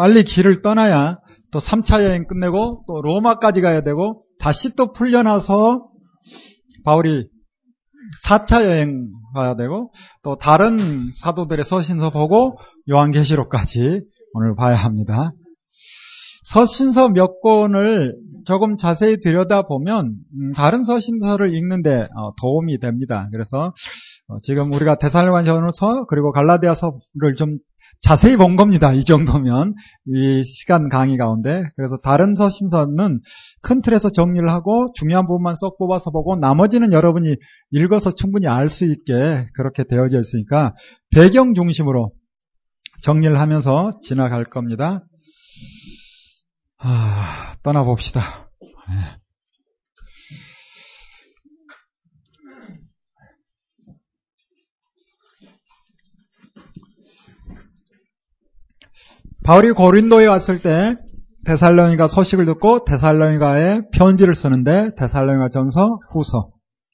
[0.00, 1.18] 빨리 길을 떠나야
[1.52, 5.88] 또 3차 여행 끝내고 또 로마까지 가야 되고 다시 또 풀려나서
[6.86, 7.28] 바울이
[8.24, 9.92] 4차 여행 가야 되고
[10.22, 10.78] 또 다른
[11.20, 12.56] 사도들의 서신서 보고
[12.88, 14.00] 요한계시록까지
[14.32, 15.32] 오늘 봐야 합니다.
[16.44, 23.28] 서신서 몇 권을 조금 자세히 들여다보면 음, 다른 서신서를 읽는데 어, 도움이 됩니다.
[23.34, 23.74] 그래서
[24.28, 27.58] 어, 지금 우리가 데살로니가전서 그리고 갈라디아서를 좀
[28.00, 28.92] 자세히 본 겁니다.
[28.92, 29.74] 이 정도면
[30.06, 33.20] 이 시간 강의 가운데 그래서 다른 서신서는
[33.62, 37.36] 큰 틀에서 정리를 하고 중요한 부분만 쏙 뽑아서 보고 나머지는 여러분이
[37.72, 40.74] 읽어서 충분히 알 수 있게 그렇게 되어져 있으니까
[41.14, 42.12] 배경 중심으로
[43.02, 45.04] 정리를 하면서 지나갈 겁니다.
[46.78, 48.50] 아, 떠나봅시다.
[48.88, 49.19] 네.
[59.44, 60.96] 바울이 고린도에 왔을 때
[61.46, 66.50] 데살로니가 소식을 듣고 데살로니가에 편지를 쓰는데 데살로니가 전서 후서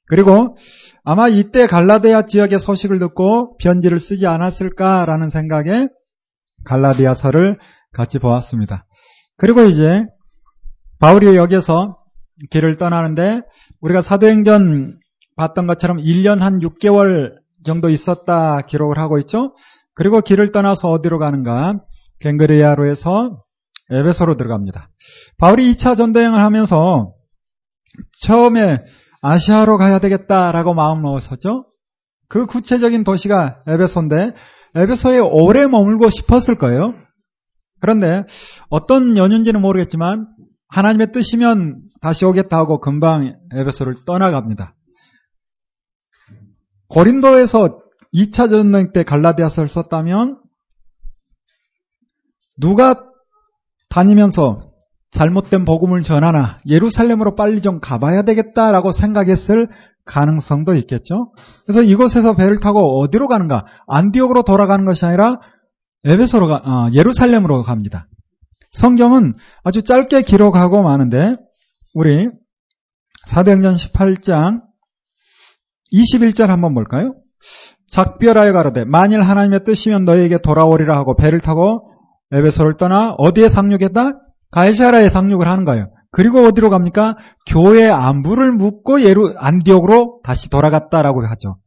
[0.07, 0.55] 그리고
[1.03, 5.87] 아마 이때 갈라디아 지역의 소식을 듣고 편지를 쓰지 않았을까라는 생각에
[6.63, 7.59] 갈라디아서를
[7.91, 8.85] 같이 보았습니다.
[9.37, 9.83] 그리고 이제
[10.99, 11.97] 바울이 여기서
[12.49, 13.41] 길을 떠나는데
[13.81, 14.97] 우리가 사도행전
[15.35, 19.53] 봤던 것처럼 1년 한 6개월 정도 있었다 기록을 하고 있죠.
[19.93, 21.73] 그리고 길을 떠나서 어디로 가는가?
[22.19, 23.43] 갱그리아로에서
[23.89, 24.89] 에베소로 들어갑니다.
[25.37, 27.13] 바울이 2차 전도행을 하면서
[28.21, 28.75] 처음에
[29.21, 31.65] 아시아로 가야 되겠다라고 마음 먹었었죠.
[32.27, 34.33] 그 구체적인 도시가 에베소인데
[34.75, 36.93] 에베소에 오래 머물고 싶었을 거예요.
[37.79, 38.23] 그런데
[38.69, 40.27] 어떤 연유인지는 모르겠지만
[40.69, 44.75] 하나님의 뜻이면 다시 오겠다 하고 금방 에베소를 떠나갑니다.
[46.89, 47.79] 고린도에서
[48.13, 50.39] 2차 전쟁 때 갈라디아서를 썼다면
[52.59, 52.95] 누가
[53.89, 54.71] 다니면서
[55.11, 59.69] 잘못된 복음을 전하나 예루살렘으로 빨리 좀 가봐야 되겠다라고 생각했을
[60.05, 61.31] 가능성도 있겠죠.
[61.65, 63.65] 그래서 이곳에서 배를 타고 어디로 가는가?
[63.87, 65.39] 안디옥으로 돌아가는 것이 아니라
[66.05, 68.07] 에베소로 가, 어, 예루살렘으로 갑니다.
[68.69, 71.35] 성경은 아주 짧게 기록하고 마는데
[71.93, 72.27] 우리
[73.27, 74.61] 사도행전 18장
[75.93, 77.15] 21절 한번 볼까요?
[77.91, 81.91] 작별하여 가로되 만일 하나님의 뜻이면 너희에게 돌아오리라 하고 배를 타고
[82.31, 84.11] 에베소를 떠나 어디에 상륙했다?
[84.51, 85.89] 가이사라에 상륙을 하는 거예요.
[86.11, 87.15] 그리고 어디로 갑니까?
[87.47, 91.57] 교회 안부를 묻고 예루 안디옥으로 다시 돌아갔다라고 하죠.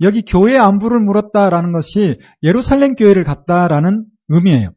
[0.00, 4.70] 여기 교회 안부를 물었다라는 것이 예루살렘 교회를 갔다라는 의미예요.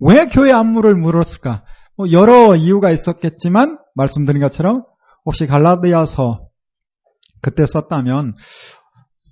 [0.00, 1.64] 왜 교회 안부를 물었을까?
[1.96, 4.82] 뭐 여러 이유가 있었겠지만 말씀드린 것처럼
[5.24, 6.48] 혹시 갈라디아서
[7.42, 8.34] 그때 썼다면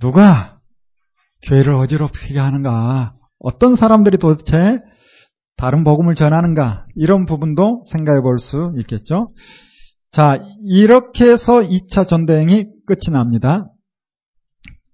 [0.00, 0.60] 누가
[1.48, 3.12] 교회를 어지럽히게 하는가?
[3.38, 4.78] 어떤 사람들이 도대체
[5.60, 6.87] 다른 복음을 전하는가?
[6.97, 9.34] 이런 부분도 생각해 볼 수 있겠죠.
[10.10, 13.66] 자, 이렇게 해서 2차 전대행이 끝이 납니다.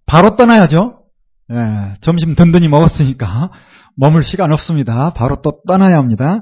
[0.07, 1.05] 바로 떠나야죠.
[1.53, 3.51] 예, 점심 든든히 먹었으니까
[3.95, 5.11] 머물 시간 없습니다.
[5.11, 6.41] 바로 또 떠나야 합니다.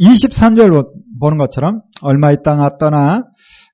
[0.00, 0.84] 23절
[1.20, 3.22] 보는 것처럼 얼마 있다가 떠나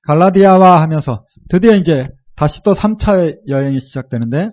[0.05, 4.51] 갈라디아와 하면서 드디어 이제 다시 또 3차 여행이 시작되는데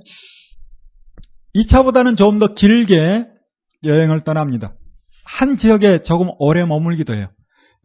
[1.55, 3.27] 2차보다는 조금 더 길게
[3.85, 4.73] 여행을 떠납니다.
[5.27, 7.29] 한 지역에 조금 오래 머물기도 해요.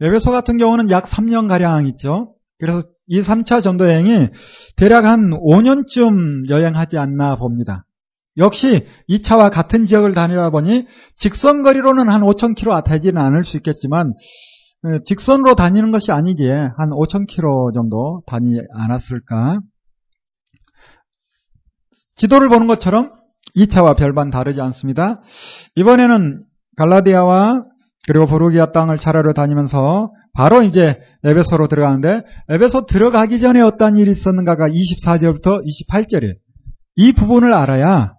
[0.00, 2.34] 에베소 같은 경우는 약 3년 가량 있죠.
[2.58, 4.28] 그래서 이 3차 전도 여행이
[4.76, 7.84] 대략 한 5년쯤 여행하지 않나 봅니다.
[8.38, 10.86] 역시 2차와 같은 지역을 다니다 보니
[11.16, 14.14] 직선 거리로는 한 5,000km 되지는 않을 수 있겠지만
[15.04, 19.60] 직선으로 다니는 것이 아니기에 한 5,000km 정도 다니지 않았을까.
[22.16, 23.12] 지도를 보는 것처럼
[23.56, 25.20] 2차와 별반 다르지 않습니다.
[25.74, 26.40] 이번에는
[26.76, 27.64] 갈라디아와
[28.08, 34.68] 그리고 보르기아 땅을 차례로 다니면서 바로 이제 에베소로 들어가는데 에베소 들어가기 전에 어떤 일이 있었는가가
[34.68, 36.34] 24절부터 28절이에요.
[36.96, 38.14] 이 부분을 알아야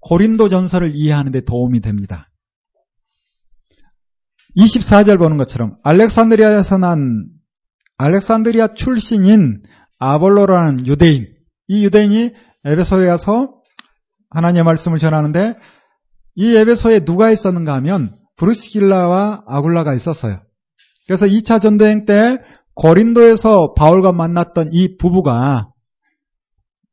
[0.00, 2.28] 고린도 전설을 이해하는 데 도움이 됩니다.
[4.56, 7.26] 24절 보는 것처럼 알렉산드리아에서 난
[7.98, 9.62] 알렉산드리아 출신인
[9.98, 11.26] 아볼로라는 유대인
[11.68, 12.32] 이 유대인이
[12.64, 13.54] 에베소에 가서
[14.30, 15.56] 하나님의 말씀을 전하는데
[16.38, 20.40] 이 에베소에 누가 있었는가 하면 브루스길라와 아굴라가 있었어요.
[21.08, 22.38] 그래서 2차 전도행 때
[22.74, 25.72] 고린도에서 바울과 만났던 이 부부가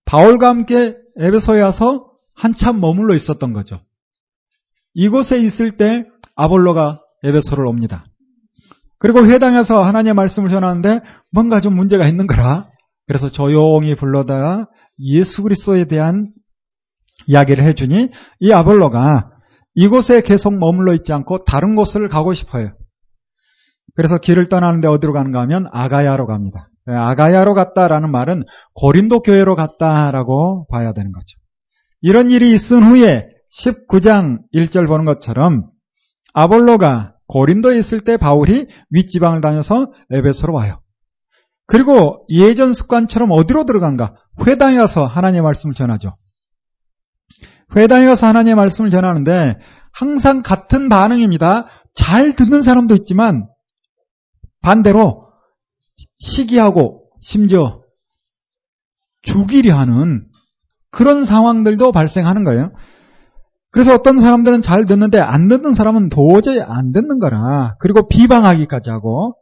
[0.06, 3.82] 바울과 함께 에베소에 와서 한참 머물러 있었던 거죠.
[4.96, 6.06] 이곳에 있을 때
[6.36, 8.04] 아볼로가 에베소를 옵니다.
[8.98, 12.68] 그리고 회당에서 하나님의 말씀을 전하는데 뭔가 좀 문제가 있는 거라.
[13.06, 14.68] 그래서 조용히 불러다가
[15.00, 16.32] 예수 그리스도에 대한
[17.28, 18.10] 이야기를 해주니
[18.40, 19.35] 이 아볼로가
[19.76, 22.72] 이곳에 계속 머물러 있지 않고 다른 곳을 가고 싶어요.
[23.96, 26.70] 그래서 길을 떠나는데 어디로 가는가 하면 아가야로 갑니다.
[26.88, 28.44] 아가야로 갔다라는 말은
[28.74, 31.38] 고린도 교회로 갔다라고 봐야 되는 거죠.
[32.02, 33.28] 이런 일이 있은 후에
[33.62, 35.70] 19장 1절 보는 것처럼
[36.34, 40.80] 아볼로가 고린도에 있을 때 바울이 윗지방을 다녀서 에베소로 와요.
[41.68, 44.14] 그리고 예전 습관처럼 어디로 들어간가?
[44.46, 46.16] 회당에 가서 하나님의 말씀을 전하죠.
[47.76, 49.60] 회당에 가서 하나님의 말씀을 전하는데
[49.92, 51.68] 항상 같은 반응입니다.
[51.94, 53.48] 잘 듣는 사람도 있지만
[54.62, 55.28] 반대로
[56.20, 57.82] 시기하고 심지어
[59.22, 60.26] 죽이려 하는
[60.92, 62.72] 그런 상황들도 발생하는 거예요.
[63.72, 67.76] 그래서 어떤 사람들은 잘 듣는데 안 듣는 사람은 도저히 안 듣는 거라.
[67.80, 69.36] 그리고 비방하기까지 하고.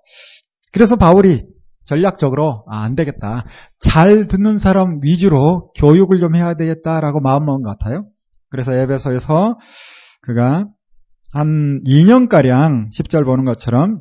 [0.71, 1.43] 그래서 바울이
[1.85, 3.45] 전략적으로 아, 안 되겠다.
[3.79, 8.05] 잘 듣는 사람 위주로 교육을 좀 해야 되겠다라고 마음먹은 것 같아요.
[8.53, 9.57] 그래서 에베소에서
[10.21, 10.65] 그가
[11.31, 13.97] 한 2년가량 10절 보는 것처럼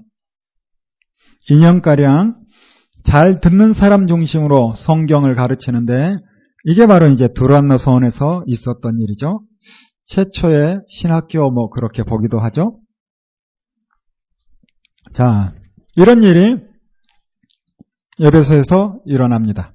[1.49, 2.35] 2년가량
[3.03, 6.17] 잘 듣는 사람 중심으로 성경을 가르치는데
[6.65, 9.41] 이게 바로 이제 두란노 서원에서 있었던 일이죠.
[10.05, 12.79] 최초의 신학교 뭐 그렇게 보기도 하죠.
[15.15, 15.55] 자,
[15.97, 16.59] 이런 일이
[18.21, 19.73] 에베소에서 일어납니다.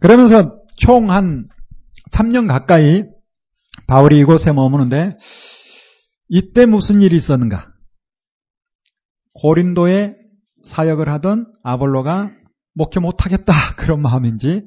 [0.00, 1.46] 그러면서 총 한
[2.10, 3.13] 3년 가까이
[3.86, 5.16] 바울이 이곳에 머무는데
[6.28, 7.72] 이때 무슨 일이 있었는가?
[9.34, 10.16] 고린도에
[10.66, 12.30] 사역을 하던 아볼로가
[12.74, 14.66] 목회 못하겠다 그런 마음인지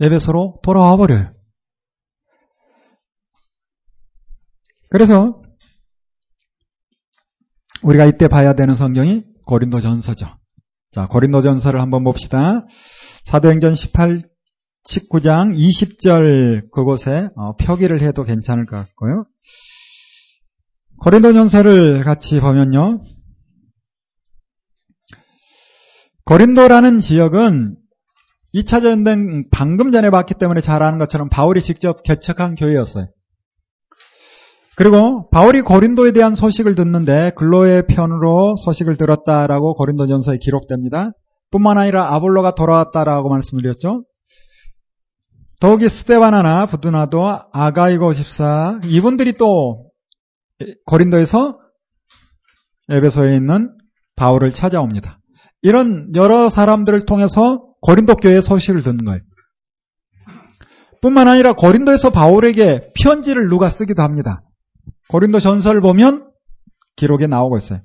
[0.00, 1.32] 에베소로 돌아와 버려요.
[4.90, 5.42] 그래서
[7.82, 10.26] 우리가 이때 봐야 되는 성경이 고린도 전서죠.
[10.90, 12.64] 자, 고린도 전서를 한번 봅시다.
[13.24, 14.22] 사도행전 18,
[14.88, 19.24] 19장 20절 그곳에 어, 표기를 해도 괜찮을 것 같고요.
[21.00, 23.02] 고린도 전서를 같이 보면요.
[26.26, 27.76] 고린도라는 지역은
[28.54, 33.08] 2차 전쟁 방금 전에 봤기 때문에 잘 아는 것처럼 바울이 직접 개척한 교회였어요.
[34.76, 41.12] 그리고 바울이 고린도에 대한 소식을 듣는데 글로의 편으로 소식을 들었다라고 고린도전서에 기록됩니다.
[41.50, 44.04] 뿐만 아니라 아볼로가 돌아왔다라고 말씀을 드렸죠.
[45.64, 49.88] 더욱이 스테바나나 부두나도 아가이고 집사 이분들이 또
[50.84, 51.58] 고린도에서
[52.90, 53.74] 에베소에 있는
[54.14, 55.20] 바울을 찾아옵니다.
[55.62, 59.20] 이런 여러 사람들을 통해서 고린도 교회의 소식을 듣는 거예요.
[61.00, 64.42] 뿐만 아니라 고린도에서 바울에게 편지를 누가 쓰기도 합니다.
[65.08, 66.30] 고린도 전설을 보면
[66.96, 67.80] 기록에 나오고 있어요.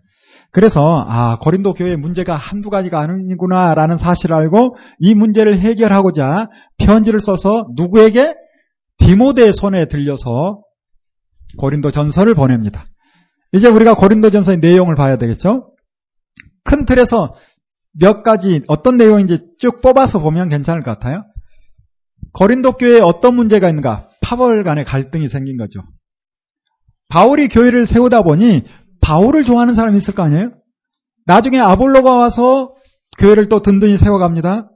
[0.52, 6.48] 그래서 아 고린도 교회의 문제가 한두 가지가 아니구나라는 사실을 알고 이 문제를 해결하고자
[6.78, 8.34] 편지를 써서 누구에게
[8.98, 10.62] 디모데의 손에 들려서
[11.58, 12.86] 고린도 전설을 보냅니다.
[13.54, 15.72] 이제 우리가 고린도 전서의 내용을 봐야 되겠죠?
[16.64, 17.36] 큰 틀에서
[17.94, 21.24] 몇 가지 어떤 내용인지 쭉 뽑아서 보면 괜찮을 것 같아요.
[22.34, 24.10] 고린도 교회에 어떤 문제가 있는가?
[24.22, 25.82] 파벌 간의 갈등이 생긴 거죠.
[27.08, 28.64] 바울이 교회를 세우다 보니
[29.02, 30.52] 바울을 좋아하는 사람이 있을 거 아니에요?
[31.26, 32.74] 나중에 아볼로가 와서
[33.18, 34.70] 교회를 또 든든히 세워갑니다.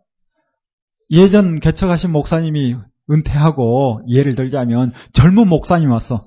[1.12, 2.76] 예전 개척하신 목사님이
[3.10, 6.26] 은퇴하고 예를 들자면 젊은 목사님 왔어.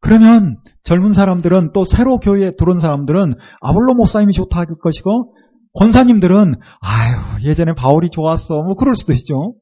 [0.00, 5.34] 그러면 젊은 사람들은 또 새로 교회에 들어온 사람들은 아볼로 목사님이 좋다 할 것이고
[5.78, 9.54] 권사님들은 아유 예전에 바울이 좋았어 뭐 그럴 수도 있죠.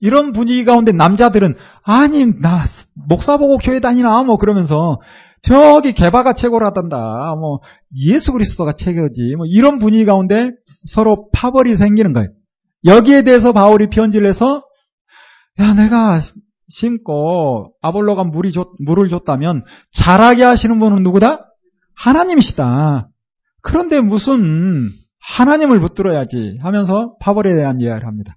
[0.00, 2.64] 이런 분위기 가운데 남자들은 아니 나
[3.08, 4.98] 목사 보고 교회 다니나 뭐 그러면서
[5.42, 7.60] 저기 개바가 최고라단다 뭐
[8.06, 10.52] 예수 그리스도가 최고지 뭐 이런 분위기 가운데
[10.86, 12.28] 서로 파벌이 생기는 거예요.
[12.84, 14.64] 여기에 대해서 바울이 편지를 해서
[15.60, 16.20] 야 내가
[16.68, 19.62] 심고 아볼로가 물이 줬, 물을 줬다면
[19.92, 21.46] 자라게 하시는 분은 누구다?
[21.94, 23.08] 하나님이시다.
[23.62, 24.88] 그런데 무슨
[25.20, 28.36] 하나님을 붙들어야지 하면서 파벌에 대한 이야기를 합니다.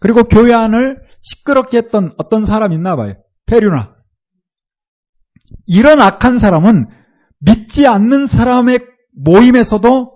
[0.00, 3.14] 그리고 교회 안을 시끄럽게 했던 어떤 사람 있나 봐요.
[3.46, 3.94] 페류나.
[5.66, 6.86] 이런 악한 사람은
[7.40, 8.80] 믿지 않는 사람의
[9.16, 10.12] 모임에서도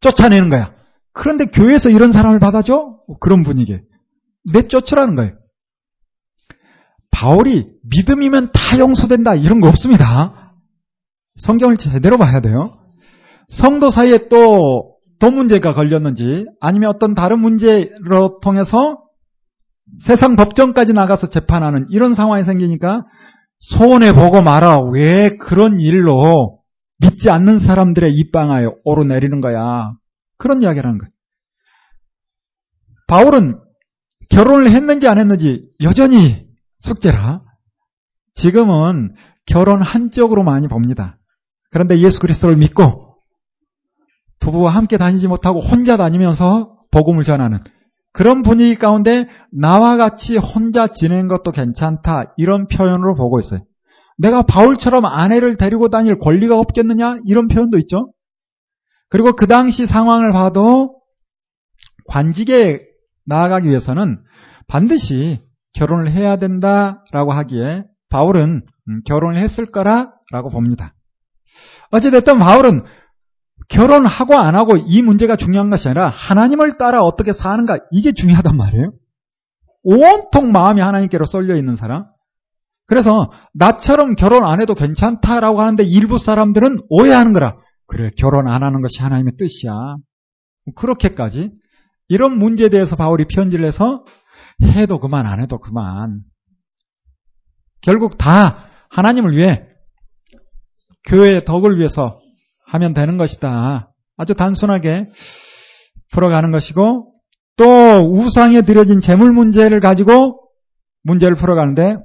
[0.00, 0.72] 쫓아내는 거야.
[1.12, 2.96] 그런데 교회에서 이런 사람을 받아줘?
[3.20, 3.80] 그런 분위기.
[4.52, 5.32] 내쫓으라는 거예요.
[7.10, 10.54] 바울이 믿음이면 다 용서된다 이런 거 없습니다.
[11.36, 12.70] 성경을 제대로 봐야 돼요.
[13.48, 18.98] 성도 사이에 또, 또 문제가 걸렸는지 아니면 어떤 다른 문제로 통해서
[19.98, 23.04] 세상 법정까지 나가서 재판하는 이런 상황이 생기니까
[23.60, 24.80] 소원해 보고 말아.
[24.80, 26.60] 왜 그런 일로
[26.98, 29.92] 믿지 않는 사람들의 입방하여 오르내리는 거야.
[30.36, 31.10] 그런 이야기를 하는 거예요.
[33.08, 33.60] 바울은
[34.30, 36.46] 결혼을 했는지 안 했는지 여전히
[36.78, 37.40] 숙제라.
[38.34, 39.14] 지금은
[39.46, 41.18] 결혼 한쪽으로 많이 봅니다.
[41.70, 43.16] 그런데 예수 그리스도를 믿고
[44.40, 47.58] 부부와 함께 다니지 못하고 혼자 다니면서 복음을 전하는
[48.18, 53.60] 그런 분위기 가운데 나와 같이 혼자 지내는 것도 괜찮다 이런 표현으로 보고 있어요.
[54.16, 58.12] 내가 바울처럼 아내를 데리고 다닐 권리가 없겠느냐 이런 표현도 있죠.
[59.08, 61.00] 그리고 그 당시 상황을 봐도
[62.08, 62.80] 관직에
[63.24, 64.20] 나아가기 위해서는
[64.66, 65.38] 반드시
[65.74, 70.92] 결혼을 해야 된다라고 하기에 바울은 음, 결혼을 했을 거라라고 봅니다.
[71.92, 72.82] 어찌됐든 바울은
[73.68, 78.92] 결혼하고 안 하고 이 문제가 중요한 것이 아니라 하나님을 따라 어떻게 사는가 이게 중요하단 말이에요.
[79.82, 82.04] 온통 마음이 하나님께로 쏠려 있는 사람.
[82.86, 87.56] 그래서 나처럼 결혼 안 해도 괜찮다라고 하는데 일부 사람들은 오해하는 거라.
[87.86, 89.96] 그래 결혼 안 하는 것이 하나님의 뜻이야.
[90.74, 91.52] 그렇게까지
[92.08, 94.04] 이런 문제에 대해서 바울이 편지를 해서
[94.62, 96.22] 해도 그만 안 해도 그만.
[97.82, 99.64] 결국 다 하나님을 위해
[101.06, 102.20] 교회의 덕을 위해서
[102.68, 103.92] 하면 되는 것이다.
[104.16, 105.06] 아주 단순하게
[106.12, 107.14] 풀어가는 것이고
[107.56, 110.40] 또 우상에 들여진 재물 문제를 가지고
[111.02, 111.96] 문제를 풀어가는데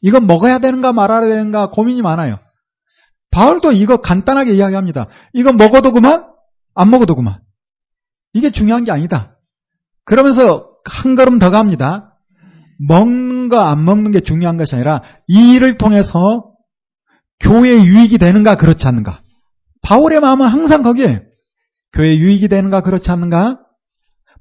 [0.00, 2.38] 이건 먹어야 되는가 말아야 되는가 고민이 많아요.
[3.30, 5.08] 바울도 이거 간단하게 이야기합니다.
[5.32, 6.26] 이거 먹어도 그만,
[6.74, 7.40] 안 먹어도 그만.
[8.32, 9.36] 이게 중요한 게 아니다.
[10.04, 12.16] 그러면서 한 걸음 더 갑니다.
[12.88, 16.52] 먹는 거 안 먹는 게 중요한 것이 아니라 이 일을 통해서
[17.40, 19.22] 교회 유익이 되는가 그렇지 않는가.
[19.88, 21.22] 바울의 마음은 항상 거기에
[21.94, 23.58] 교회 유익이 되는가 그렇지 않는가?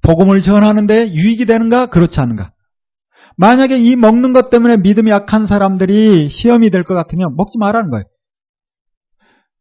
[0.01, 2.51] 복음을 전하는데 유익이 되는가 그렇지 않는가?
[3.37, 8.03] 만약에 이 먹는 것 때문에 믿음이 약한 사람들이 시험이 될 것 같으면 먹지 말라는 거예요.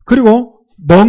[0.04, 1.06] 그리고 먹,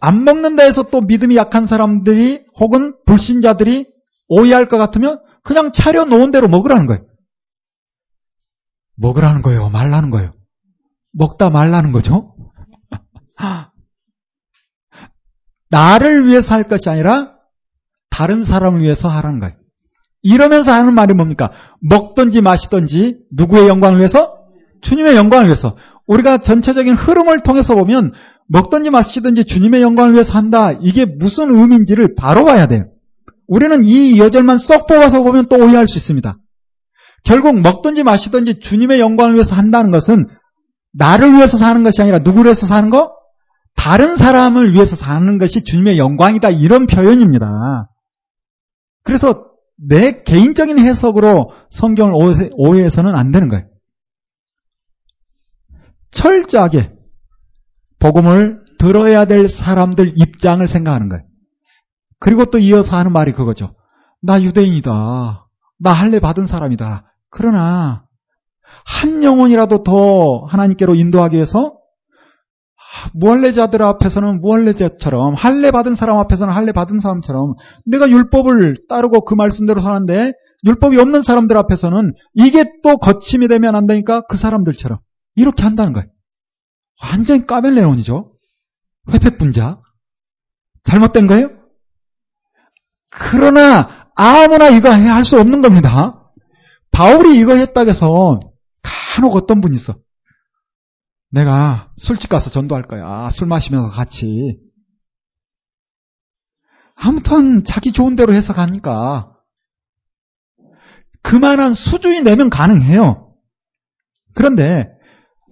[0.00, 3.86] 안 먹는다 해서 또 믿음이 약한 사람들이 혹은 불신자들이
[4.28, 7.04] 오해할 것 같으면 그냥 차려놓은 대로 먹으라는 거예요.
[8.96, 9.68] 먹으라는 거예요?
[9.68, 10.32] 말라는 거예요?
[11.12, 12.34] 먹다 말라는 거죠?
[15.70, 17.32] 나를 위해서 할 것이 아니라
[18.10, 19.54] 다른 사람을 위해서 하라는 거예요.
[20.22, 21.50] 이러면서 하는 말이 뭡니까?
[21.80, 24.34] 먹든지 마시든지 누구의 영광을 위해서?
[24.82, 25.76] 주님의 영광을 위해서.
[26.06, 28.12] 우리가 전체적인 흐름을 통해서 보면
[28.48, 30.72] 먹든지 마시든지 주님의 영광을 위해서 한다.
[30.80, 32.86] 이게 무슨 의미인지를 바로 봐야 돼요.
[33.48, 36.36] 우리는 이 여절만 쏙 뽑아서 보면 또 오해할 수 있습니다.
[37.24, 40.26] 결국 먹든지 마시든지 주님의 영광을 위해서 한다는 것은
[40.92, 43.15] 나를 위해서 사는 것이 아니라 누구를 위해서 사는 거?
[43.76, 46.50] 다른 사람을 위해서 사는 것이 주님의 영광이다.
[46.50, 47.90] 이런 표현입니다.
[49.04, 52.14] 그래서 내 개인적인 해석으로 성경을
[52.56, 53.66] 오해해서는 안 되는 거예요.
[56.10, 56.92] 철저하게
[57.98, 61.24] 복음을 들어야 될 사람들 입장을 생각하는 거예요.
[62.18, 63.74] 그리고 또 이어서 하는 말이 그거죠.
[64.22, 65.46] 나 유대인이다.
[65.78, 67.12] 나 할례 받은 사람이다.
[67.30, 68.04] 그러나
[68.84, 71.76] 한 영혼이라도 더 하나님께로 인도하기 위해서
[73.18, 77.54] 무할례자들 앞에서는 무할례자처럼 할례 받은 사람 앞에서는 할례 받은 사람처럼
[77.84, 80.32] 내가 율법을 따르고 그 말씀대로 사는데
[80.64, 84.98] 율법이 없는 사람들 앞에서는 이게 또 거침이 되면 안 되니까 그 사람들처럼
[85.34, 86.06] 이렇게 한다는 거예요.
[87.02, 88.32] 완전히 까멜레온이죠.
[89.12, 89.80] 회색 분자.
[90.84, 91.50] 잘못된 거예요?
[93.10, 96.32] 그러나 아무나 이거 할 수 없는 겁니다.
[96.90, 98.40] 바울이 이거 했다고 해서
[98.82, 99.96] 간혹 어떤 분이 있어.
[101.30, 103.30] 내가 술집 가서 전도할 거야.
[103.30, 104.58] 술 마시면서 같이.
[106.94, 109.32] 아무튼 자기 좋은 대로 해서 가니까
[111.22, 113.34] 그만한 수준이 내면 가능해요.
[114.34, 114.88] 그런데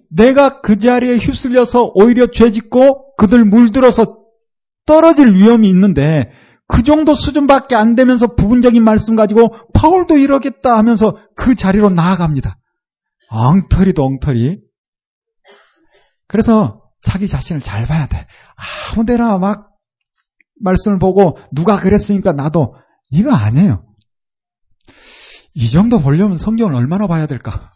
[0.09, 4.19] 내가 그 자리에 휩쓸려서 오히려 죄짓고 그들 물들어서
[4.85, 6.31] 떨어질 위험이 있는데
[6.67, 12.57] 그 정도 수준밖에 안 되면서 부분적인 말씀 가지고 파울도 이러겠다 하면서 그 자리로 나아갑니다.
[13.29, 14.64] 엉터리도 엉터리.
[16.35, 18.27] 그래서 자기 자신을 잘 봐야 돼.
[18.91, 19.69] 아무 데나 막
[20.61, 22.75] 말씀을 보고 누가 그랬으니까 나도
[23.09, 23.85] 이거 아니에요.
[25.53, 27.71] 이 정도 보려면 성경을 얼마나 봐야 될까?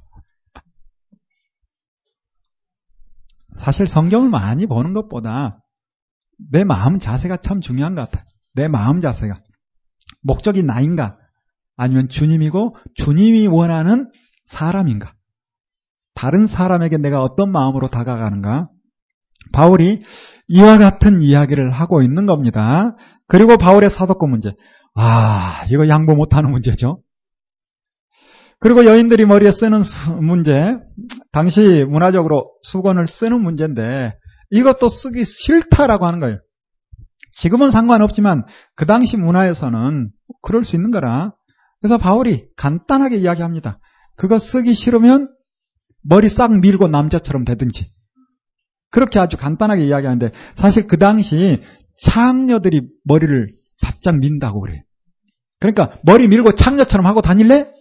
[3.60, 5.64] 사실 성경을 많이 보는 것보다
[6.52, 8.26] 내 마음 자세가 참 중요한 것 같아요.
[8.56, 9.38] 내 마음 자세가.
[10.22, 11.18] 목적이 나인가?
[11.78, 14.12] 아니면 주님이고 주님이 원하는
[14.48, 15.14] 사람인가?
[16.20, 18.68] 다른 사람에게 내가 어떤 마음으로 다가가는가?
[19.54, 20.04] 바울이
[20.50, 22.98] 이와 같은 이야기를 하고 있는 겁니다.
[23.30, 24.52] 그리고 바울의 사도권 문제.
[24.96, 27.02] 아, 이거 양보 못하는 문제죠.
[28.60, 29.82] 그리고 여인들이 머리에 쓰는
[30.20, 30.60] 문제,
[31.32, 34.18] 당시 문화적으로 수건을 쓰는 문제인데
[34.52, 36.40] 이것도 쓰기 싫다라고 하는 거예요.
[37.32, 38.44] 지금은 상관없지만
[38.76, 40.10] 그 당시 문화에서는
[40.42, 41.32] 그럴 수 있는 거라.
[41.80, 43.80] 그래서 바울이 간단하게 이야기합니다.
[44.18, 45.30] 그거 쓰기 싫으면
[46.02, 47.92] 머리 싹 밀고 남자처럼 되든지.
[48.92, 51.62] 그렇게 아주 간단하게 이야기하는데 사실 그 당시
[52.02, 54.84] 창녀들이 머리를 바짝 민다고 그래.
[55.60, 57.72] 그러니까 머리 밀고 창녀처럼 하고 다닐래?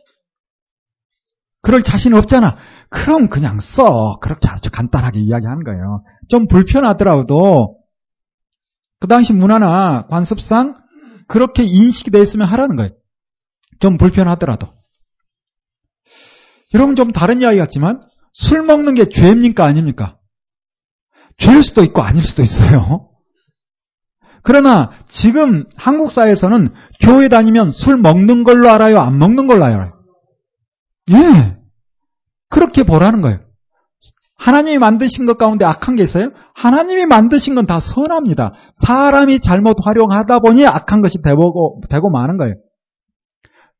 [1.62, 2.56] 그럴 자신 없잖아.
[2.88, 4.18] 그럼 그냥 써.
[4.20, 6.04] 그렇게 아주 간단하게 이야기하는 거예요.
[6.28, 7.78] 좀 불편하더라도
[9.00, 10.76] 그 당시 문화나 관습상
[11.28, 12.90] 그렇게 인식이 되어 있으면 하라는 거예요.
[13.80, 14.68] 좀 불편하더라도.
[16.74, 20.18] 여러분 좀 다른 이야기 같지만 술 먹는 게 죄입니까 아닙니까?
[21.38, 23.08] 죄일 수도 있고 아닐 수도 있어요.
[24.42, 26.68] 그러나 지금 한국 사회에서는
[27.00, 29.00] 교회 다니면 술 먹는 걸로 알아요?
[29.00, 29.92] 안 먹는 걸로 알아요?
[31.10, 31.58] 예.
[32.48, 33.38] 그렇게 보라는 거예요.
[34.36, 36.30] 하나님이 만드신 것 가운데 악한 게 있어요?
[36.54, 38.52] 하나님이 만드신 건 다 선합니다.
[38.76, 42.54] 사람이 잘못 활용하다 보니 악한 것이 되고, 되고 마는 거예요.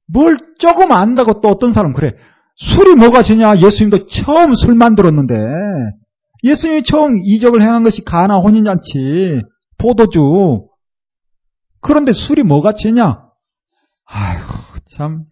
[0.06, 2.14] 뭘 조금 안다고 또 어떤 사람 그래.
[2.58, 3.58] 술이 뭐가 죄냐?
[3.58, 5.34] 예수님도 처음 술 만들었는데.
[6.44, 9.42] 예수님이 처음 이적을 행한 것이 가나 혼인잔치,
[9.78, 10.66] 포도주.
[11.80, 13.22] 그런데 술이 뭐가 죄냐?
[14.04, 15.24] 아휴, 참.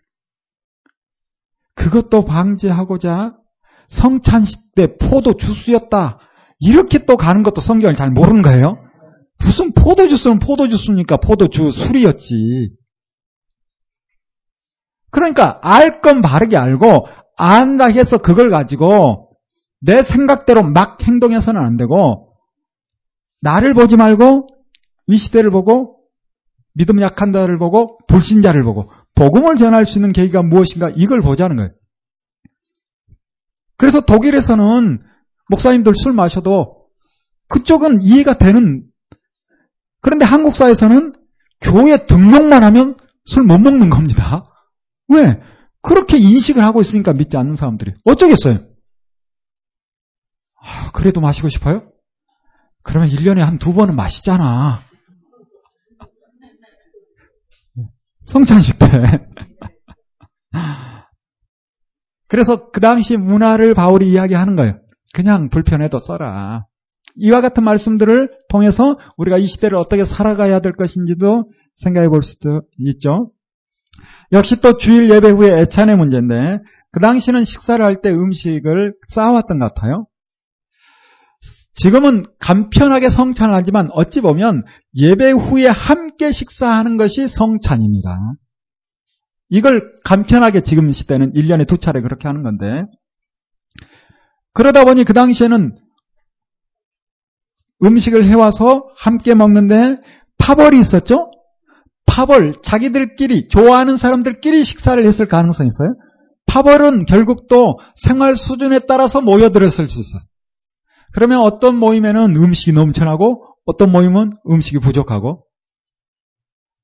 [1.75, 3.35] 그것도 방지하고자
[3.89, 6.19] 성찬식 때 포도 주스였다.
[6.59, 8.79] 이렇게 또 가는 것도 성경을 잘 모르는 거예요.
[9.45, 12.71] 무슨 포도 주스는 포도 주스니까 포도주 술이었지.
[15.11, 19.31] 그러니까 알 건 바르게 알고 안다 해서 그걸 가지고
[19.81, 22.33] 내 생각대로 막 행동해서는 안 되고
[23.43, 24.47] 나를 보지 말고
[25.09, 25.99] 이 시대를 보고
[26.75, 31.71] 믿음 약한 자를 보고 불신자를 보고 복음을 전할 수 있는 계기가 무엇인가 이걸 보자는 거예요.
[33.79, 35.01] 그래서 독일에서는
[35.51, 36.87] 목사님들 술 마셔도
[37.49, 38.85] 그쪽은 이해가 되는
[40.01, 41.13] 그런데 한국 사회에서는
[41.61, 44.45] 교회 등록만 하면 술 못 먹는 겁니다.
[45.09, 45.41] 왜?
[45.83, 48.59] 그렇게 인식을 하고 있으니까 믿지 않는 사람들이 어쩌겠어요?
[50.61, 51.89] 아, 그래도 마시고 싶어요?
[52.83, 54.83] 그러면 1년에 한 두 번은 마시잖아.
[58.25, 58.87] 성찬식 때.
[62.29, 64.79] 그래서 그 당시 문화를 바울이 이야기하는 거예요.
[65.15, 66.67] 그냥 불편해도 써라.
[67.15, 73.31] 이와 같은 말씀들을 통해서 우리가 이 시대를 어떻게 살아가야 될 것인지도 생각해 볼 수도 있죠.
[74.33, 76.59] 역시 또 주일 예배 후에 애찬의 문제인데
[76.93, 80.07] 그 당시는 식사를 할 때 음식을 쌓아왔던 것 같아요.
[81.75, 84.63] 지금은 간편하게 성찬을 하지만 어찌 보면
[84.97, 88.09] 예배 후에 함께 식사하는 것이 성찬입니다.
[89.51, 92.85] 이걸 간편하게 지금 시대는 1년에 두 차례 그렇게 하는 건데
[94.55, 95.77] 그러다 보니 그 당시에는
[97.85, 99.99] 음식을 해와서 함께 먹는데
[100.39, 101.31] 파벌이 있었죠?
[102.17, 105.97] 파벌, 자기들끼리, 좋아하는 사람들끼리 식사를 했을 가능성이 있어요.
[106.47, 110.23] 파벌은 결국 또 생활 수준에 따라서 모여들었을 수 있어요.
[111.13, 115.45] 그러면 어떤 모임에는 음식이 넘쳐나고 어떤 모임은 음식이 부족하고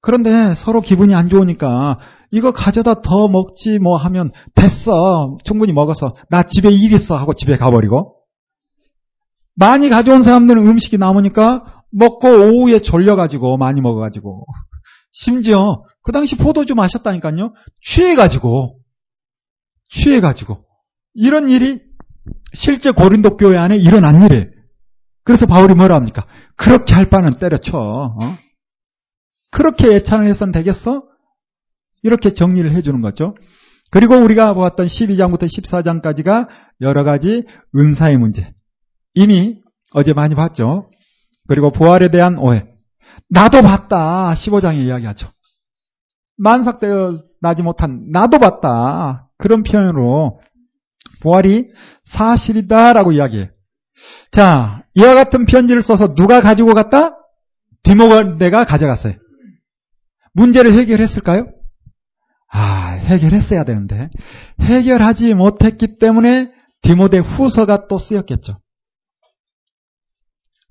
[0.02, 1.98] 그런데 서로 기분이 안 좋으니까
[2.30, 5.38] 이거 가져다 더 먹지 뭐 하면 됐어.
[5.44, 8.16] 충분히 먹어서 나 집에 일 있어 하고 집에 가버리고
[9.54, 14.44] 많이 가져온 사람들은 음식이 남으니까 먹고 오후에 졸려가지고 많이 먹어가지고
[15.12, 17.54] 심지어 그 당시 포도주 마셨다니까요.
[17.82, 18.80] 취해가지고
[19.90, 20.64] 취해가지고
[21.14, 21.80] 이런 일이
[22.54, 24.46] 실제 고린도 교회 안에 일어난 일이에요.
[25.24, 26.26] 그래서 바울이 뭐라 합니까?
[26.56, 27.78] 그렇게 할 바는 때려쳐.
[27.78, 28.38] 어?
[29.50, 31.04] 그렇게 예찬을 해선 되겠어?
[32.02, 33.36] 이렇게 정리를 해주는 거죠.
[33.90, 36.48] 그리고 우리가 보았던 12장부터 14장까지가
[36.80, 37.44] 여러 가지
[37.76, 38.52] 은사의 문제.
[39.14, 39.60] 이미
[39.92, 40.90] 어제 많이 봤죠.
[41.46, 42.71] 그리고 부활에 대한 오해.
[43.28, 44.34] 나도 봤다.
[44.34, 45.30] 15장에 이야기하죠.
[46.36, 49.30] 만삭되어 나지 못한 나도 봤다.
[49.38, 50.40] 그런 표현으로
[51.20, 51.66] 부활이
[52.02, 53.48] 사실이다라고 이야기해요.
[54.30, 57.16] 자, 이와 같은 편지를 써서 누가 가지고 갔다?
[57.82, 59.14] 디모데가 가져갔어요.
[60.34, 61.46] 문제를 해결했을까요?
[62.50, 64.10] 아, 해결했어야 되는데
[64.60, 66.50] 해결하지 못했기 때문에
[66.82, 68.60] 디모데 후서가 또 쓰였겠죠.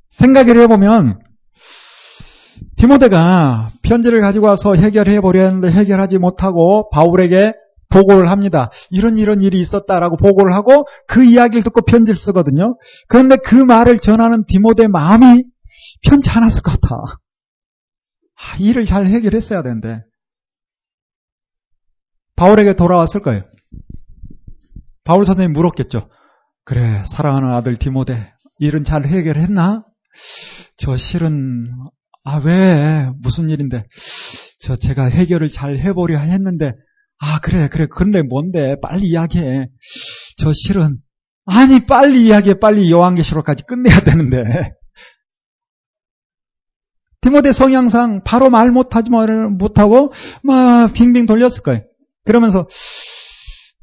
[0.09, 1.20] 생각을 해보면
[2.81, 7.53] 디모데가 편지를 가지고 와서 해결해 보려 했는데 해결하지 못하고 바울에게
[7.91, 8.71] 보고를 합니다.
[8.89, 12.79] 이런 이런 일이 있었다라고 보고를 하고 그 이야기를 듣고 편지를 쓰거든요.
[13.07, 15.43] 그런데 그 말을 전하는 디모데 마음이
[16.09, 16.95] 편치 않았을 것 같아.
[16.95, 20.01] 아, 일을 잘 해결했어야 되는데
[22.35, 23.43] 바울에게 돌아왔을 거예요.
[25.03, 26.09] 바울 선생님이 물었겠죠.
[26.63, 29.83] 그래, 사랑하는 아들 디모데, 일은 잘 해결했나?
[30.77, 31.67] 저 실은,
[32.23, 33.09] 아, 왜?
[33.19, 33.85] 무슨 일인데?
[34.59, 36.73] 저 제가 해결을 잘 해보려 했는데,
[37.19, 37.87] 아, 그래, 그래.
[37.89, 38.75] 그런데 뭔데?
[38.81, 39.67] 빨리 이야기해.
[40.37, 40.99] 저 실은
[41.45, 44.73] 아니 빨리 이야기해 빨리 요한계시록까지 끝내야 되는데
[47.21, 50.11] 디모데 성향상 바로 말 못하지 못하고
[50.43, 51.81] 막 빙빙 돌렸을 거예요.
[52.25, 52.67] 그러면서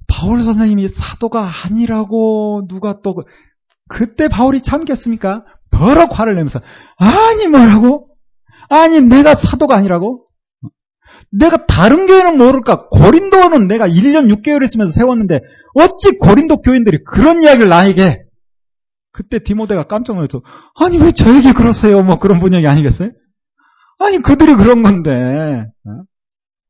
[0.08, 3.22] 바울 선생님이 사도가 아니라고 누가 또 그,
[3.88, 5.44] 그때 바울이 참겠습니까?
[5.70, 6.60] 버럭 화를 내면서
[6.96, 8.07] 아니 뭐라고?
[8.70, 10.26] 아니 내가 사도가 아니라고?
[11.30, 12.88] 내가 다른 교회는 모를까?
[12.88, 15.40] 고린도는 내가 1년 6개월 있으면서 세웠는데
[15.74, 18.22] 어찌 고린도 교인들이 그런 이야기를 나에게
[19.12, 20.42] 그때 디모데가 깜짝 놀라서
[20.76, 22.02] 아니 왜 저에게 그러세요?
[22.02, 23.10] 뭐 그런 분위기 아니겠어요?
[23.98, 25.10] 아니 그들이 그런 건데
[25.86, 26.02] 어?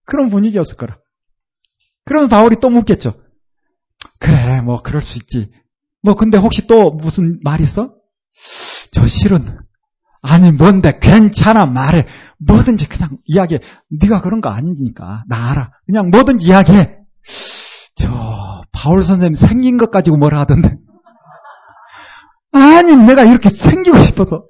[0.06, 0.98] 그런 분위기였을 거라.
[2.04, 3.20] 그러면 바울이 또 묻겠죠.
[4.18, 5.50] 그래 뭐 그럴 수 있지.
[6.02, 7.94] 뭐 근데 혹시 또 무슨 말 있어?
[8.92, 9.58] 저 실은
[10.22, 10.98] 아니 뭔데?
[11.00, 12.06] 괜찮아 말해.
[12.38, 13.60] 뭐든지 그냥 이야기해.
[14.00, 15.24] 네가 그런 거 아니니까.
[15.28, 15.70] 나 알아.
[15.86, 16.98] 그냥 뭐든지 이야기해.
[17.96, 20.76] 저 바울 선생님 생긴 것 가지고 뭐라 하던데?
[22.52, 24.44] 아니 내가 이렇게 생기고 싶어서.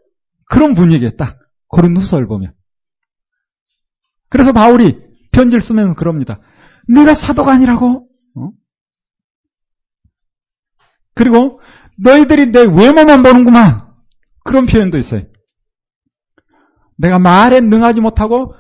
[0.51, 2.55] 그런 분위기에 딱 그런 후서를 보면.
[4.31, 4.97] 그래서 바울이
[5.33, 6.41] 편지를 쓰면서 그럽니다.
[6.89, 8.09] 내가 사도가 아니라고.
[8.37, 8.51] 어?
[11.15, 11.61] 그리고
[11.99, 13.89] 너희들이 내 외모만 보는구만.
[14.45, 15.23] 그런 표현도 있어요.
[16.99, 18.55] 내가 말에 능하지 못하고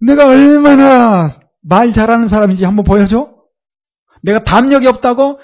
[0.00, 1.28] 내가 얼마나
[1.62, 3.32] 말 잘하는 사람인지 한번 보여줘?
[4.22, 5.38] 내가 담력이 없다고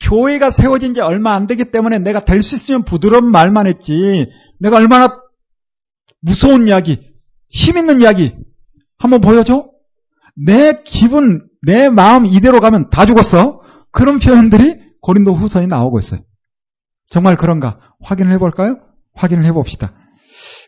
[0.00, 4.30] 교회가 세워진 지 얼마 안 되기 때문에 내가 될 수 있으면 부드러운 말만 했지.
[4.60, 5.20] 내가 얼마나
[6.20, 7.00] 무서운 이야기,
[7.48, 8.36] 힘 있는 이야기
[8.98, 9.68] 한번 보여줘?
[10.36, 13.60] 내 기분, 내 마음 이대로 가면 다 죽었어.
[13.90, 16.20] 그런 표현들이 고린도 후서에 나오고 있어요.
[17.08, 17.80] 정말 그런가?
[18.02, 18.76] 확인을 해볼까요?
[19.14, 19.92] 확인을 해봅시다.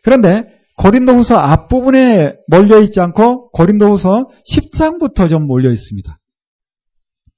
[0.02, 0.44] 그런데
[0.80, 6.18] 고린도후서 앞부분에 몰려 있지 않고 고린도후서 10장부터 좀 몰려 있습니다.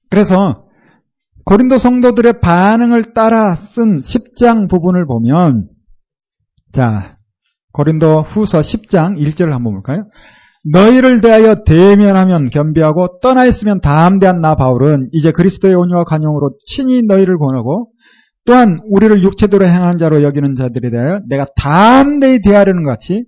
[0.09, 0.63] 그래서
[1.43, 5.67] 고린도 성도들의 반응을 따라 쓴 10장 부분을 보면
[6.71, 7.17] 자
[7.73, 10.05] 고린도 후서 10장 1절을 한번 볼까요?
[10.71, 17.37] 너희를 대하여 대면하면 겸비하고 떠나 있으면 담대한 나 바울은 이제 그리스도의 온유와 관용으로 친히 너희를
[17.37, 17.91] 권하고
[18.45, 23.25] 또한 우리를 육체대로 행하는 자로 여기는 자들에 대하여 내가 담대히 대하려는 것 같이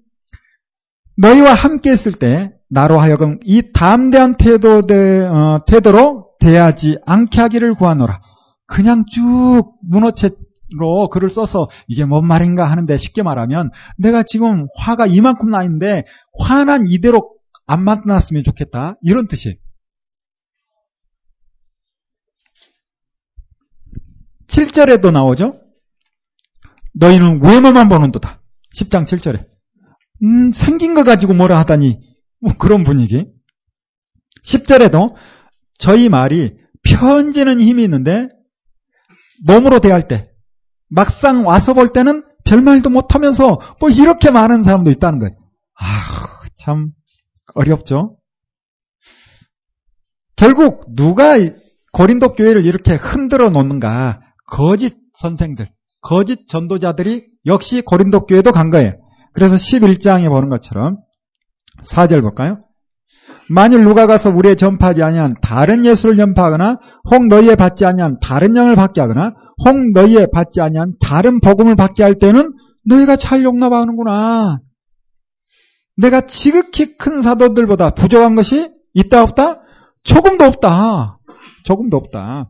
[1.17, 8.21] 너희와 함께 있을 때 나로 하여금 이 담대한 태도 어, 태도로 대하지 않게 하기를 구하노라.
[8.67, 15.49] 그냥 쭉 문어체로 글을 써서 이게 뭔 말인가 하는데 쉽게 말하면 내가 지금 화가 이만큼
[15.49, 16.03] 나 있는데
[16.39, 17.35] 화난 이대로
[17.67, 18.95] 안 만났으면 좋겠다.
[19.01, 19.55] 이런 뜻이에요.
[24.47, 25.59] 7절에도 나오죠?
[26.93, 28.41] 너희는 외모만 보는도다.
[28.73, 29.54] 10장 7절에.
[30.23, 31.99] 음, 생긴 거 가지고 뭐라 하다니.
[32.41, 33.25] 뭐 그런 분위기.
[34.45, 35.15] 10절에도
[35.79, 38.27] 저희 말이 편지는 힘이 있는데
[39.45, 40.29] 몸으로 대할 때
[40.89, 45.35] 막상 와서 볼 때는 별말도 못하면서 뭐 이렇게 많은 사람도 있다는 거예요.
[45.79, 46.91] 아, 참
[47.55, 48.17] 어렵죠.
[50.35, 51.33] 결국 누가
[51.91, 54.19] 고린도 교회를 이렇게 흔들어 놓는가?
[54.47, 55.69] 거짓 선생들,
[56.01, 58.93] 거짓 전도자들이 역시 고린도 교회도 간 거예요.
[59.35, 60.97] 그래서 11장에 보는 것처럼
[61.83, 62.65] 4절 볼까요?
[63.49, 66.77] 만일 누가 가서 우리의 전파하지 아니한 다른 예수를 전파하거나
[67.11, 72.01] 혹 너희에 받지 아니한 다른 영을 받게 하거나 혹 너희에 받지 아니한 다른 복음을 받게
[72.01, 72.53] 할 때는
[72.85, 74.59] 너희가 잘 용납하는구나.
[75.97, 79.61] 내가 지극히 큰 사도들보다 부족한 것이 있다 없다?
[80.03, 81.19] 조금도 없다.
[81.65, 82.49] 조금도 없다.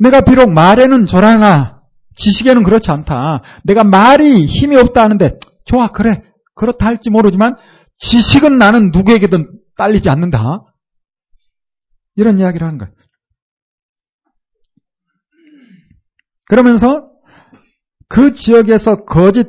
[0.00, 1.77] 내가 비록 말에는 조랑아,
[2.18, 3.42] 지식에는 그렇지 않다.
[3.64, 6.22] 내가 말이 힘이 없다 하는데, 좋아, 그래.
[6.54, 7.56] 그렇다 할지 모르지만,
[7.96, 10.64] 지식은 나는 누구에게든 딸리지 않는다.
[12.16, 12.92] 이런 이야기를 하는 거예요.
[16.46, 17.10] 그러면서
[18.08, 19.46] 그 지역에서 거짓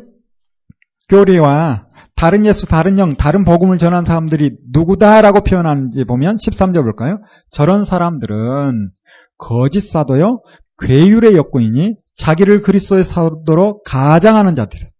[1.09, 7.21] 교리와 다른 예수, 다른 영, 다른 복음을 전한 사람들이 누구다라고 표현하는지 보면 13절 볼까요?
[7.49, 8.91] 저런 사람들은
[9.37, 10.41] 거짓 사도요,
[10.79, 14.91] 괴율의 역군이니 자기를 그리스도의 사도로 가장하는 자들.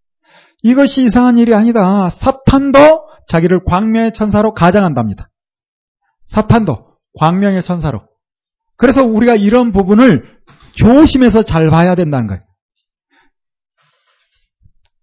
[0.63, 2.09] 이것이 이상한 일이 아니다.
[2.09, 5.29] 사탄도 자기를 광명의 천사로 가장한답니다.
[6.25, 8.07] 사탄도 광명의 천사로.
[8.77, 10.39] 그래서 우리가 이런 부분을
[10.75, 12.41] 조심해서 잘 봐야 된다는 거예요.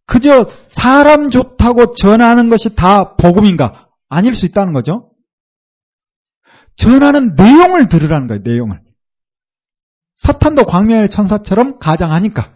[0.07, 3.88] 그저 사람 좋다고 전하는 것이 다 복음인가?
[4.09, 5.11] 아닐 수 있다는 거죠.
[6.76, 8.86] 전하는 내용을 들으라는 거예요, 내용을.
[10.16, 12.52] 사탄도 광명의 천사처럼 가장하니까.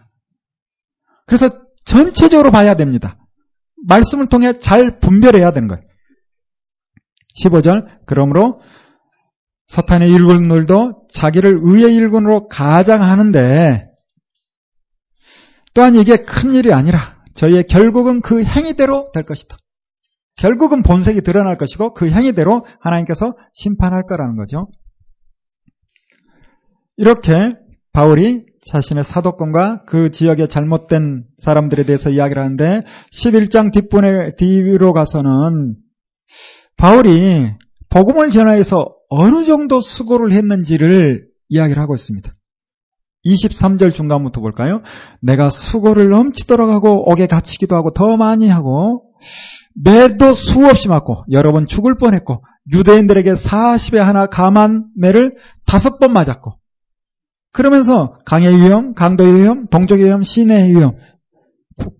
[1.27, 1.49] 그래서
[1.85, 3.17] 전체적으로 봐야 됩니다.
[3.87, 5.83] 말씀을 통해 잘 분별해야 되는 거예요.
[7.43, 8.05] 15절.
[8.05, 8.61] 그러므로
[9.67, 13.87] 사탄의 일꾼들도 자기를 의의 일꾼으로 가장하는데
[15.73, 19.55] 또한 이게 큰 일이 아니라 저희의 결국은 그 행위대로 될 것이다.
[20.35, 24.67] 결국은 본색이 드러날 것이고 그 행위대로 하나님께서 심판할 거라는 거죠.
[27.01, 27.53] 이렇게
[27.93, 35.77] 바울이 자신의 사도권과 그 지역의 잘못된 사람들에 대해서 이야기를 하는데 11장 뒷분에 뒤로 가서는
[36.77, 37.49] 바울이
[37.89, 42.31] 복음을 전하여서 어느 정도 수고를 했는지를 이야기를 하고 있습니다.
[43.25, 44.83] 23절 중간부터 볼까요?
[45.21, 49.05] 내가 수고를 넘치도록 하고 옥에 갇히기도 하고 더 많이 하고
[49.73, 55.35] 매도 수없이 맞고 여러 번 죽을 뻔했고 유대인들에게 40에 하나 감한 매를
[55.65, 56.60] 다섯 번 맞았고
[57.51, 60.95] 그러면서 강의 위험, 강도의 위험, 동족의 위험, 신의 위험,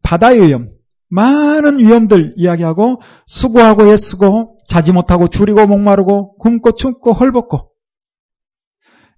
[0.03, 0.69] 바다의 위험
[1.09, 7.69] 많은 위험들 이야기하고 수고하고 애쓰고 자지 못하고 줄이고 목마르고 굶고 춥고 헐벗고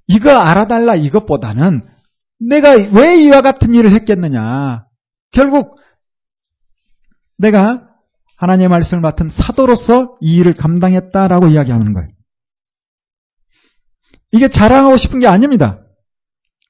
[0.08, 1.88] 이거 알아달라 이것보다는
[2.40, 4.86] 내가 왜 이와 같은 일을 했겠느냐
[5.32, 5.78] 결국
[7.38, 7.88] 내가
[8.38, 12.10] 하나님의 말씀을 맡은 사도로서 이 일을 감당했다라고 이야기하는 거예요.
[14.32, 15.83] 이게 자랑하고 싶은 게 아닙니다.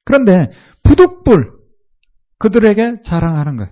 [0.06, 0.52] 그런데
[0.84, 1.52] 부득불
[2.40, 3.70] 그들에게 자랑하는 거예요.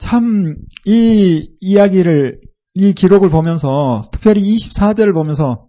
[0.00, 2.40] 참 이 이야기를
[2.74, 5.66] 이 기록을 보면서 특별히 24절을 보면서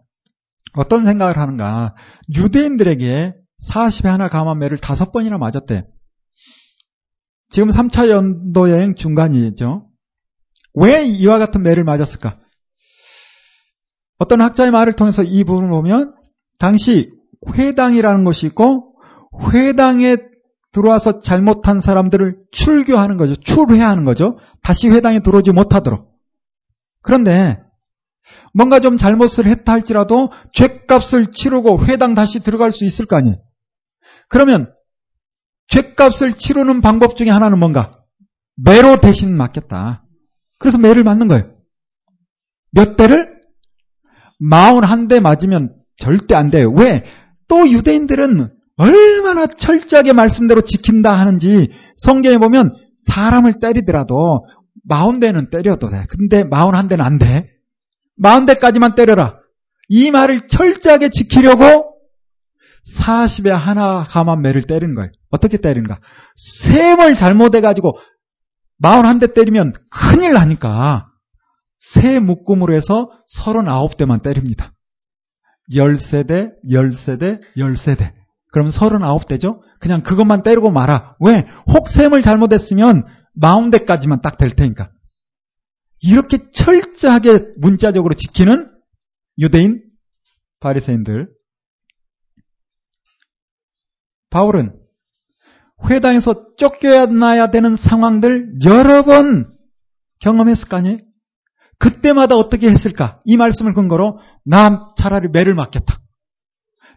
[0.77, 1.95] 어떤 생각을 하는가?
[2.35, 3.33] 유대인들에게
[3.69, 5.85] 40에 하나 감한 매를 다섯 번이나 맞았대.
[7.49, 9.88] 지금 3차 연도 여행 중간이죠.
[10.75, 12.38] 왜 이와 같은 매를 맞았을까?
[14.19, 16.13] 어떤 학자의 말을 통해서 이 부분을 보면
[16.59, 17.09] 당시
[17.55, 18.88] 회당이라는 것이 있고
[19.54, 20.17] 회당에
[20.71, 23.36] 들어와서 잘못한 사람들을 출교하는 거죠.
[23.36, 24.38] 출회하는 거죠.
[24.62, 26.08] 다시 회당에 들어오지 못하도록.
[27.02, 27.60] 그런데
[28.54, 33.38] 뭔가 좀 잘못을 했다 할지라도 죄값을 치르고 회당 다시 들어갈 수 있을 거 아니에요.
[34.28, 34.71] 그러면
[35.69, 37.91] 죄값을 치르는 방법 중에 하나는 뭔가?
[38.56, 40.04] 매로 대신 맞겠다.
[40.60, 41.52] 그래서 매를 맞는 거예요.
[42.71, 43.39] 몇 대를?
[44.39, 46.71] 마흔 한 대 맞으면 절대 안 돼요.
[46.71, 47.04] 왜?
[47.47, 52.71] 또 유대인들은 얼마나 철저하게 말씀대로 지킨다 하는지 성경에 보면
[53.03, 54.45] 사람을 때리더라도
[54.85, 56.05] 마흔 대는 때려도 돼.
[56.09, 57.49] 근데 마흔 한 대는 안 돼.
[58.15, 59.37] 마흔 대까지만 때려라.
[59.89, 61.93] 이 말을 철저하게 지키려고
[62.97, 65.11] 40에 하나 감한 매를 때리는 거예요.
[65.29, 65.99] 어떻게 때리는가?
[66.63, 67.97] 셈을 잘못해가지고
[68.77, 71.07] 마흔 한 대 때리면 큰일 나니까
[71.79, 74.71] 세 묶음으로 해서 39대만 때립니다.
[75.73, 78.13] 10세대, 10세대, 10세대.
[78.51, 79.62] 그러면 39대죠?
[79.79, 81.15] 그냥 그것만 때리고 말아.
[81.19, 81.45] 왜?
[81.73, 83.05] 혹셈을 잘못했으면
[83.41, 84.91] 40대까지만 딱 될 테니까.
[86.01, 88.69] 이렇게 철저하게 문자적으로 지키는
[89.38, 89.83] 유대인
[90.59, 91.29] 바리새인들.
[94.29, 94.75] 바울은
[95.89, 99.53] 회당에서 쫓겨나야 되는 상황들 여러 번
[100.19, 100.97] 경험했을 거 아니에요?
[101.79, 103.21] 그때마다 어떻게 했을까?
[103.23, 105.99] 이 말씀을 근거로 나 차라리 매를 맞겠다.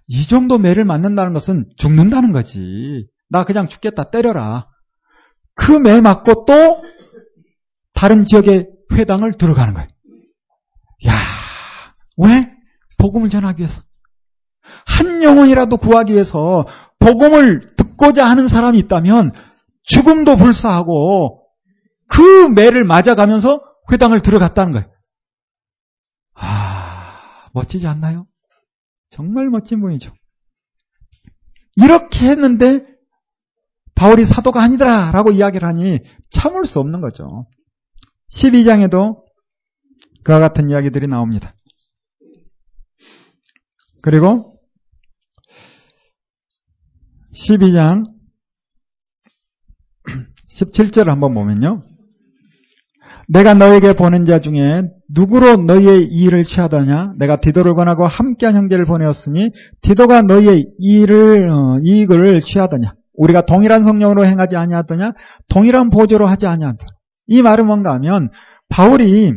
[0.09, 3.07] 이 정도 매를 맞는다는 것은 죽는다는 거지.
[3.31, 4.11] 나 그냥 죽겠다.
[4.11, 4.69] 때려라.
[5.55, 6.83] 그 매 맞고 또
[7.95, 9.89] 다른 지역의 회당을 들어가는 거예요.
[11.07, 11.13] 야,
[12.19, 12.51] 왜?
[12.99, 13.83] 복음을 전하기 위해서.
[14.87, 16.67] 한 영혼이라도 구하기 위해서
[16.99, 19.33] 복음을 듣고자 하는 사람이 있다면
[19.85, 21.45] 죽음도 불사하고
[22.09, 23.61] 그 매를 맞아가면서
[23.91, 24.87] 회당을 들어갔다는 거예요.
[26.35, 28.27] 아, 멋지지 않나요?
[29.13, 30.13] 정말 멋진 분이죠.
[31.77, 32.85] 이렇게 했는데
[33.95, 37.47] 바울이 사도가 아니더라 라고 이야기를 하니 참을 수 없는 거죠.
[38.33, 39.23] 12장에도
[40.25, 41.55] 그와 같은 이야기들이 나옵니다.
[44.03, 44.59] 그리고
[47.35, 48.11] 12장
[50.49, 51.85] 17절을 한번 보면요.
[53.33, 57.15] 내가 너에게 보낸 자 중에 누구로 너희의 일을 취하더냐?
[57.17, 62.93] 내가 디도를 권하고 함께한 형제를 보내었으니 디도가 너희의 일을 어, 이익을 취하더냐?
[63.15, 65.13] 우리가 동일한 성령으로 행하지 아니하더냐?
[65.49, 66.87] 동일한 보조로 하지 아니하더냐?
[67.29, 68.29] 이 말은 뭔가 하면
[68.69, 69.33] 바울이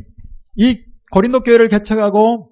[0.57, 0.79] 이
[1.11, 2.49] 고린도 교회를 개척하고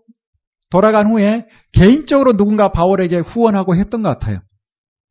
[0.71, 4.39] 돌아간 후에 개인적으로 누군가 바울에게 후원하고 했던 것 같아요.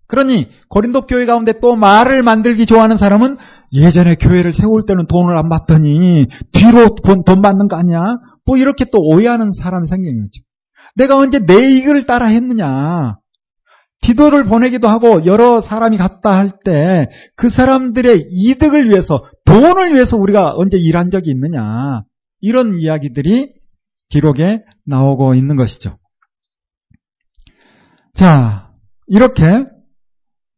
[0.07, 3.37] 그러니 고린도 교회 가운데 또 말을 만들기 좋아하는 사람은
[3.73, 8.17] 예전에 교회를 세울 때는 돈을 안 받더니 뒤로 돈, 돈 받는 거 아니야?
[8.45, 10.43] 뭐 이렇게 또 오해하는 사람이 생기는 거죠.
[10.97, 13.17] 내가 언제 내 이익을 따라 했느냐?
[14.03, 17.07] 디도를 보내기도 하고 여러 사람이 갔다 할 때
[17.37, 22.03] 그 사람들의 이득을 위해서 돈을 위해서 우리가 언제 일한 적이 있느냐?
[22.41, 23.55] 이런 이야기들이
[24.11, 25.99] 기록에 나오고 있는 것이죠.
[28.15, 28.71] 자,
[29.07, 29.65] 이렇게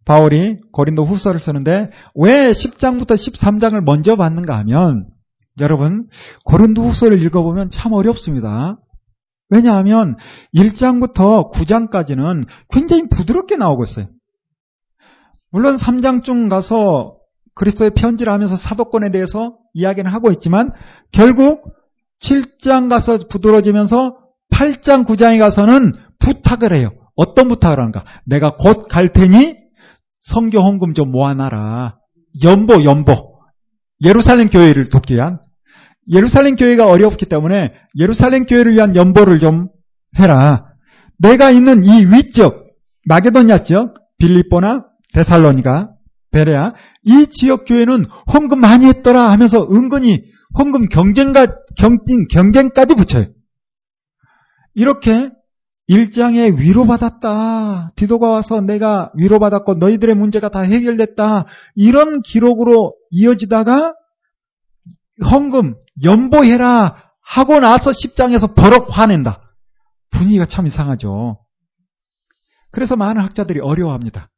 [0.05, 5.07] 바울이 고린도 후서를 쓰는데 왜 10장부터 13장을 먼저 받는가 하면
[5.61, 6.09] 여러분
[6.45, 8.79] 고린도 후서를 읽어보면 참 어렵습니다.
[9.51, 10.17] 왜냐하면
[10.55, 14.07] 1장부터 9장까지는 굉장히 부드럽게 나오고 있어요.
[15.51, 17.19] 물론 3장쯤 가서
[17.55, 20.73] 그리스도의 편지를 하면서 사도권에 대해서 이야기는 하고 있지만
[21.13, 21.73] 결국
[22.21, 24.17] 7장 가서 부드러워지면서
[24.53, 26.91] 8장, 9장에 가서는 부탁을 해요.
[27.17, 28.05] 어떤 부탁을 하는가?
[28.25, 29.64] 내가 곧 갈 테니
[30.25, 31.97] 성교 헌금 좀 모아놔라.
[32.43, 33.35] 연보, 연보.
[34.03, 35.39] 예루살렘 교회를 돕기 위한.
[36.11, 39.69] 예루살렘 교회가 어렵기 때문에 예루살렘 교회를 위한 연보를 좀
[40.19, 40.67] 해라.
[41.19, 42.67] 내가 있는 이 위쪽,
[43.07, 45.91] 마게도냐 지역, 빌립보나 데살로니가,
[46.31, 46.73] 베레아,
[47.05, 50.25] 이 지역 교회는 헌금 많이 했더라 하면서 은근히
[50.59, 53.27] 헌금 경쟁가, 경쟁, 경쟁까지 붙여요.
[54.75, 55.31] 이렇게
[55.87, 57.93] 일장에 위로받았다.
[57.97, 61.45] 디도가 와서 내가 위로받았고 너희들의 문제가 다 해결됐다.
[61.75, 63.95] 이런 기록으로 이어지다가
[65.31, 69.43] 헌금 연보해라 하고 나서 10장에서 버럭 화낸다.
[70.11, 71.39] 분위기가 참 이상하죠.
[72.71, 74.31] 그래서 많은 학자들이 어려워합니다.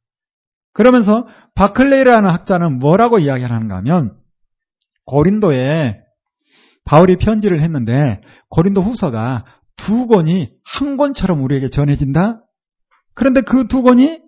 [0.73, 4.15] 그러면서 바클레이라는 학자는 뭐라고 이야기하는가 하면
[5.05, 6.01] 고린도에
[6.85, 9.43] 바울이 편지를 했는데 고린도 후서가
[9.77, 12.41] 두 권이 한 권처럼 우리에게 전해진다.
[13.13, 14.21] 그런데 그 두 권이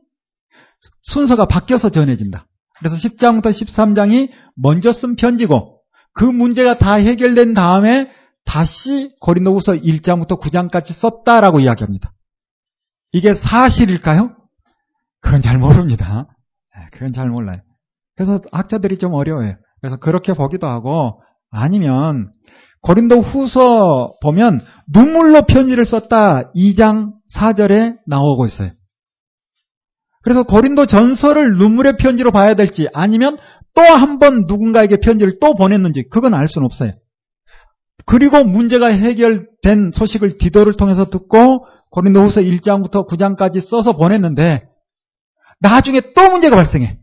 [1.03, 2.47] 순서가 바뀌어서 전해진다.
[2.79, 5.81] 그래서 10장부터 13장이 먼저 쓴 편지고
[6.13, 8.09] 그 문제가 다 해결된 다음에
[8.45, 12.13] 다시 고린도후서 1장부터 9장까지 썼다라고 이야기합니다.
[13.11, 14.35] 이게 사실일까요?
[15.21, 16.27] 그건 잘 모릅니다.
[16.75, 17.61] 네, 그건 잘 몰라요.
[18.15, 19.55] 그래서 학자들이 좀 어려워요.
[19.81, 22.27] 그래서 그렇게 보기도 하고 아니면
[22.81, 24.61] 고린도 후서 보면
[24.93, 28.71] 눈물로 편지를 썼다 2장 4절에 나오고 있어요.
[30.21, 33.37] 그래서 고린도 전설을 눈물의 편지로 봐야 될지 아니면
[33.75, 36.91] 또 한 번 누군가에게 편지를 또 보냈는지 그건 알 수는 없어요.
[38.05, 44.63] 그리고 문제가 해결된 소식을 디도를 통해서 듣고 고린도 후서 1장부터 9장까지 써서 보냈는데
[45.61, 46.99] 나중에 또 문제가 발생해.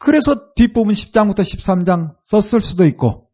[0.00, 3.27] 그래서 뒷부분 10장부터 13장 썼을 수도 있고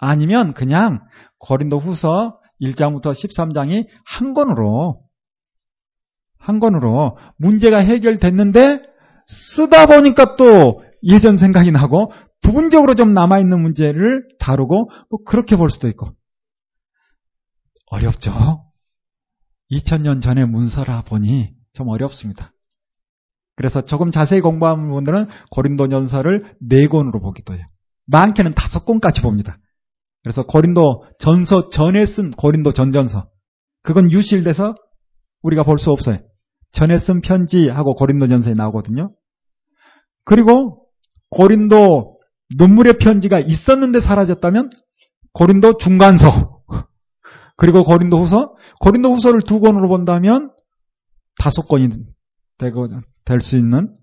[0.00, 1.00] 아니면 그냥
[1.38, 5.02] 고린도 후서 1장부터 13장이 한 권으로
[6.38, 8.82] 한 권으로 문제가 해결됐는데
[9.26, 15.88] 쓰다 보니까 또 예전 생각이 나고 부분적으로 좀 남아있는 문제를 다루고 뭐 그렇게 볼 수도
[15.88, 16.10] 있고
[17.86, 18.64] 어렵죠.
[19.70, 22.52] 2000년 전의 문서라 보니 좀 어렵습니다.
[23.54, 27.64] 그래서 조금 자세히 공부하는 분들은 고린도전서를 네 권으로 보기도 해요.
[28.06, 29.58] 많게는 다섯 권까지 봅니다.
[30.22, 33.28] 그래서 고린도 전서 전에 쓴 고린도 전전서
[33.82, 34.74] 그건 유실돼서
[35.42, 36.18] 우리가 볼 수 없어요.
[36.72, 39.12] 전에 쓴 편지하고 고린도 전서에 나오거든요.
[40.24, 40.86] 그리고
[41.30, 42.18] 고린도
[42.58, 44.70] 눈물의 편지가 있었는데 사라졌다면
[45.32, 46.60] 고린도 중간서
[47.56, 50.50] 그리고 고린도 후서 고린도 후서를 두 권으로 본다면
[51.38, 51.88] 다섯 권이
[52.58, 52.88] 되고
[53.24, 53.96] 될 수 있는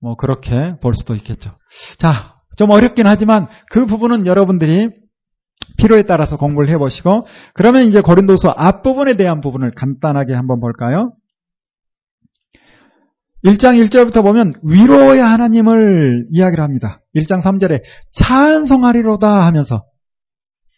[0.00, 1.58] 뭐 그렇게 볼 수도 있겠죠.
[1.98, 4.90] 자, 좀 어렵긴 하지만 그 부분은 여러분들이
[5.78, 11.12] 필요에 따라서 공부를 해보시고 그러면 이제 고린도서 앞부분에 대한 부분을 간단하게 한번 볼까요?
[13.44, 17.00] 1장 1절부터 보면 위로의 하나님을 이야기를 합니다.
[17.16, 19.84] 1장 3절에 찬송하리로다 하면서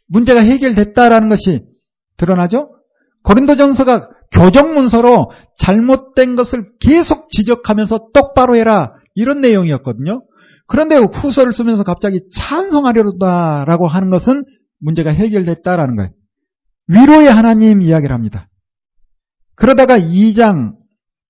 [0.09, 1.65] 문제가 해결됐다라는 것이
[2.17, 2.71] 드러나죠?
[3.25, 10.23] 고린도전서가 교정문서로 잘못된 것을 계속 지적하면서 똑바로 해라 이런 내용이었거든요.
[10.67, 14.45] 그런데 후서를 쓰면서 갑자기 찬송하리로다라고 하는 것은
[14.83, 16.11] 문제가 해결됐다라는 거예요.
[16.89, 18.49] 위로의 하나님 이야기를 합니다.
[19.55, 20.75] 그러다가 2장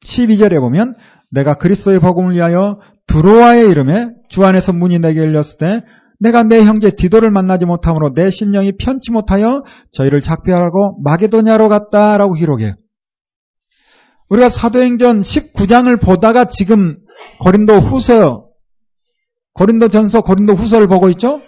[0.05, 0.95] 12절에 보면
[1.31, 5.85] 내가 그리스도의 복음을 위하여 두로와의 이름에 주 안에서 문이 내게 열렸을 때
[6.19, 12.75] 내가 내 형제 디도를 만나지 못함으로 내 심령이 편치 못하여 저희를 작별하고 마게도냐로 갔다라고 기록해요.
[14.29, 16.97] 우리가 사도행전 19장을 보다가 지금
[17.41, 18.47] 고린도 후서,
[19.55, 21.43] 고린도 전서, 고린도 후서를 보고 있죠?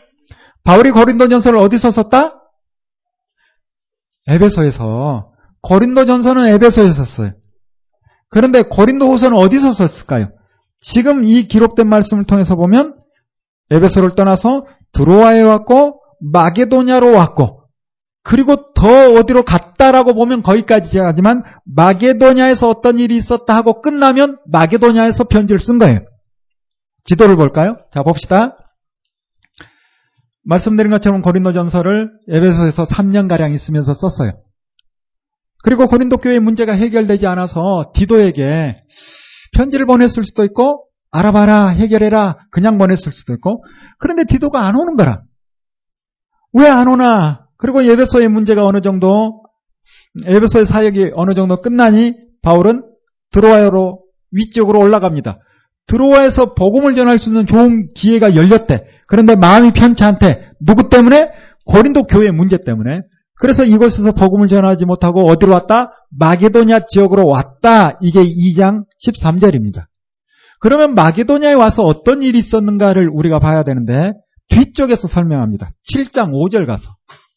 [0.65, 2.41] 바울이 고린도전서를 어디서 썼다?
[4.27, 5.33] 에베소에서.
[5.63, 7.33] 고린도전서는 에베소에서 썼어요.
[8.31, 10.31] 그런데 고린도후서는 어디서 썼을까요?
[10.81, 12.99] 지금 이 기록된 말씀을 통해서 보면
[13.71, 17.65] 에베소를 떠나서 드로아에 왔고 마게도냐로 왔고
[18.23, 25.59] 그리고 더 어디로 갔다라고 보면 거기까지 하지만 마게도냐에서 어떤 일이 있었다 하고 끝나면 마게도냐에서 편지를
[25.59, 26.01] 쓴 거예요.
[27.05, 27.77] 지도를 볼까요?
[27.93, 28.57] 자 봅시다.
[30.45, 34.33] 말씀드린 것처럼 고린도전서를 에베소에서 3년가량 있으면서 썼어요.
[35.63, 38.77] 그리고 고린도 교회 문제가 해결되지 않아서 디도에게
[39.57, 43.65] 편지를 보냈을 수도 있고 알아봐라 해결해라 그냥 보냈을 수도 있고
[43.99, 45.23] 그런데 디도가 안 오는 거라.
[46.53, 47.47] 왜 안 오나?
[47.57, 49.43] 그리고 예배소의 문제가 어느 정도
[50.27, 52.83] 예배소의 사역이 어느 정도 끝나니 바울은
[53.33, 55.39] 드로아로 위쪽으로 올라갑니다.
[55.87, 58.85] 드로아에서 복음을 전할 수 있는 좋은 기회가 열렸대.
[59.07, 60.51] 그런데 마음이 편치 않대.
[60.61, 61.29] 누구 때문에?
[61.67, 63.01] 고린도 교회 문제 때문에.
[63.41, 65.91] 그래서 이곳에서 복음을 전하지 못하고 어디로 왔다?
[66.11, 67.99] 마게도냐 지역으로 왔다.
[68.01, 69.87] 이게 2장 13절입니다.
[70.61, 74.13] 그러면 마게도냐에 와서 어떤 일이 있었는가를 우리가 봐야 되는데
[74.49, 75.69] 뒤쪽에서 설명합니다.
[75.93, 76.91] 7장 5절 가서.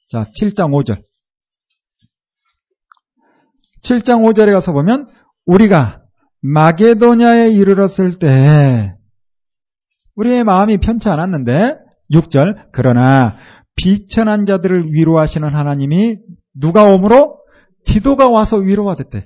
[0.10, 1.02] 자, 7장 5절.
[3.84, 5.08] 7장 5절에 가서 보면
[5.46, 6.02] 우리가
[6.42, 8.94] 마게도냐에 이르렀을 때
[10.18, 11.78] 우리의 마음이 편치 않았는데
[12.12, 13.36] 6절 그러나
[13.76, 16.18] 비천한 자들을 위로하시는 하나님이
[16.60, 17.40] 누가 오므로
[17.86, 19.24] 디도가 와서 위로받았대.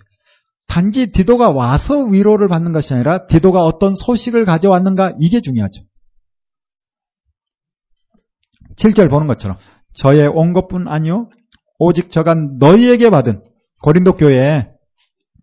[0.68, 5.82] 단지 디도가 와서 위로를 받는 것이 아니라 디도가 어떤 소식을 가져왔는가 이게 중요하죠.
[8.78, 9.58] 7절 보는 것처럼
[9.94, 11.30] 저의 온 것뿐 아니요
[11.78, 13.44] 오직 저가 너희에게 받은
[13.84, 14.70] 고린도 교회에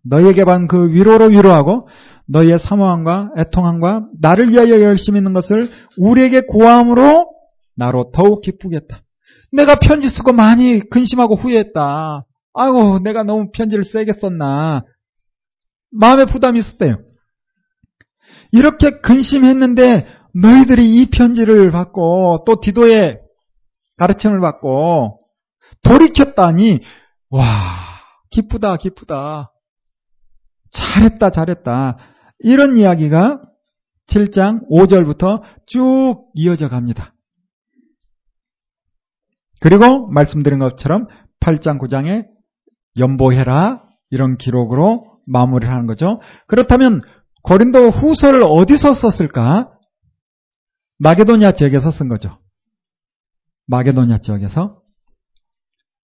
[0.03, 1.87] 너희에게 받은 그 위로로 위로하고
[2.31, 7.31] 너희의 사모함과 애통함과 나를 위하여 열심히 있는 것을 우리에게 고함으로
[7.75, 9.01] 나로 더욱 기쁘겠다.
[9.51, 12.25] 내가 편지 쓰고 많이 근심하고 후회했다.
[12.53, 14.83] 아이고 내가 너무 편지를 세게 썼나.
[15.91, 16.97] 마음에 부담이 있었대요.
[18.51, 23.19] 이렇게 근심했는데 너희들이 이 편지를 받고 또 디도의
[23.97, 25.19] 가르침을 받고
[25.83, 26.79] 돌이켰다니
[27.31, 27.43] 와
[28.29, 29.51] 기쁘다 기쁘다
[30.71, 31.97] 잘했다 잘했다
[32.39, 33.41] 이런 이야기가
[34.07, 37.13] 7장 5절부터 쭉 이어져 갑니다.
[39.61, 41.07] 그리고 말씀드린 것처럼
[41.41, 42.25] 8장 9장에
[42.97, 46.19] 연보해라 이런 기록으로 마무리를 하는 거죠.
[46.47, 47.01] 그렇다면
[47.43, 49.71] 고린도 후서를 어디서 썼을까?
[50.97, 52.39] 마게도냐 지역에서 쓴 거죠.
[53.67, 54.81] 마게도냐 지역에서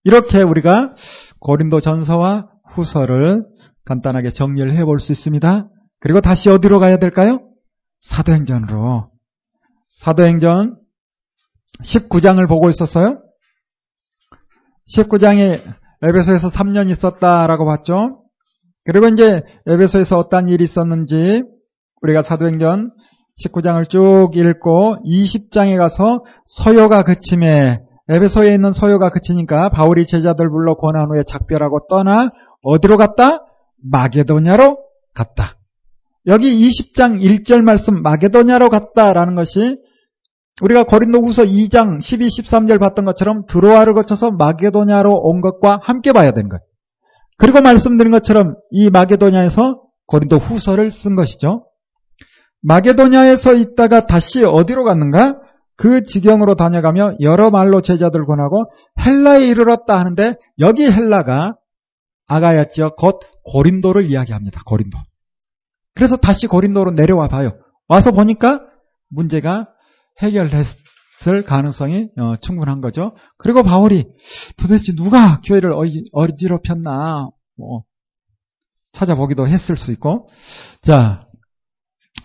[0.03, 0.93] 이렇게 우리가
[1.39, 3.45] 고린도 전서와 후서를
[3.85, 5.69] 간단하게 정리를 해볼 수 있습니다.
[5.99, 7.39] 그리고 다시 어디로 가야 될까요?
[8.01, 9.09] 사도행전으로.
[9.89, 10.77] 사도행전
[11.83, 13.21] 19장을 보고 있었어요.
[14.93, 15.63] 19장에
[16.03, 18.23] 에베소에서 3년 있었다라고 봤죠.
[18.83, 21.41] 그리고 이제 에베소에서 어떤 일이 있었는지
[22.01, 22.91] 우리가 사도행전
[23.43, 31.09] 19장을 쭉 읽고 20장에 가서 서요가 그침에 에베소에 있는 서요가 그치니까 바울이 제자들 불러 권한
[31.09, 32.29] 후에 작별하고 떠나
[32.61, 33.45] 어디로 갔다?
[33.81, 34.77] 마게도냐로
[35.15, 35.57] 갔다.
[36.27, 39.77] 여기 20장 1절 말씀 마게도냐로 갔다라는 것이
[40.61, 46.49] 우리가 고린도후서 2장 12, 13절 봤던 것처럼 드로아를 거쳐서 마게도냐로 온 것과 함께 봐야 되는
[46.49, 46.61] 거예요.
[47.37, 51.65] 그리고 말씀드린 것처럼 이 마게도냐에서 고린도 후서를 쓴 것이죠.
[52.61, 55.39] 마게도냐에서 있다가 다시 어디로 갔는가?
[55.77, 58.71] 그 지경으로 다녀가며 여러 말로 제자들 권하고
[59.05, 61.55] 헬라에 이르렀다 하는데 여기 헬라가
[62.27, 64.61] 아가야 지역 곧 고린도를 이야기합니다.
[64.65, 64.97] 고린도.
[65.95, 67.57] 그래서 다시 고린도로 내려와 봐요.
[67.87, 68.61] 와서 보니까
[69.09, 69.67] 문제가
[70.21, 73.15] 해결됐을 가능성이 어, 충분한 거죠.
[73.37, 74.05] 그리고 바울이
[74.57, 75.71] 도대체 누가 교회를
[76.11, 77.83] 어지럽혔나 뭐
[78.91, 80.29] 찾아보기도 했을 수 있고
[80.81, 81.21] 자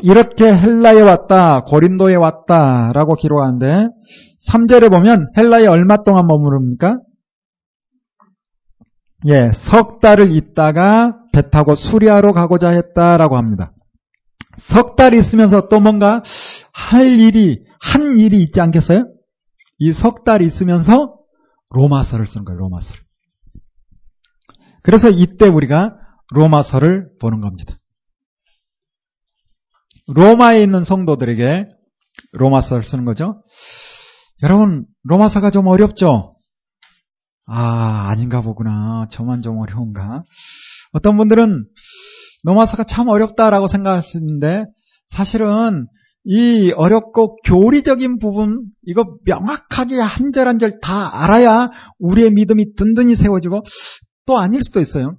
[0.03, 3.89] 이렇게 헬라에 왔다 고린도에 왔다라고 기록하는데
[4.49, 6.99] 3절에 보면 헬라에 얼마 동안 머무릅니까?
[9.27, 13.73] 예, 석 달을 있다가 배 타고 수리아로 가고자 했다라고 합니다.
[14.59, 16.23] 석 달 있으면서 또 뭔가
[16.73, 19.07] 할 일이 한 일이 있지 않겠어요?
[19.79, 21.17] 이 석 달 있으면서
[21.71, 22.59] 로마서를 쓴 거예요.
[22.59, 23.01] 로마서를.
[24.83, 25.97] 그래서 이때 우리가
[26.33, 27.75] 로마서를 보는 겁니다.
[30.15, 31.69] 로마에 있는 성도들에게
[32.33, 33.43] 로마서를 쓰는 거죠.
[34.43, 36.35] 여러분 로마서가 좀 어렵죠?
[37.47, 39.07] 아 아닌가 보구나.
[39.11, 40.23] 저만 좀 어려운가?
[40.93, 41.65] 어떤 분들은
[42.45, 43.69] 로마서가 참 어렵다라고
[44.19, 44.65] 있는데
[45.09, 45.87] 사실은
[46.25, 53.17] 이 어렵고 교리적인 부분 이거 명확하게 한 절 한 절 다 알아야 우리의 믿음이 든든히
[53.17, 53.63] 세워지고
[54.27, 55.17] 또 아닐 수도 있어요.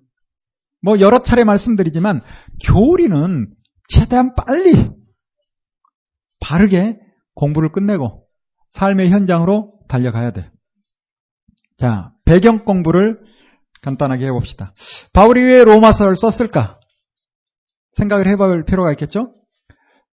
[0.83, 2.21] 뭐 여러 차례 말씀드리지만
[2.65, 3.47] 교리는
[3.89, 4.89] 최대한 빨리
[6.39, 6.97] 바르게
[7.35, 8.25] 공부를 끝내고
[8.69, 10.45] 삶의 현장으로 달려가야 돼요.
[11.77, 13.19] 자, 배경 공부를
[13.81, 14.73] 간단하게 해봅시다.
[15.13, 16.79] 바울이 왜 로마서를 썼을까?
[17.93, 19.33] 생각을 해볼 필요가 있겠죠?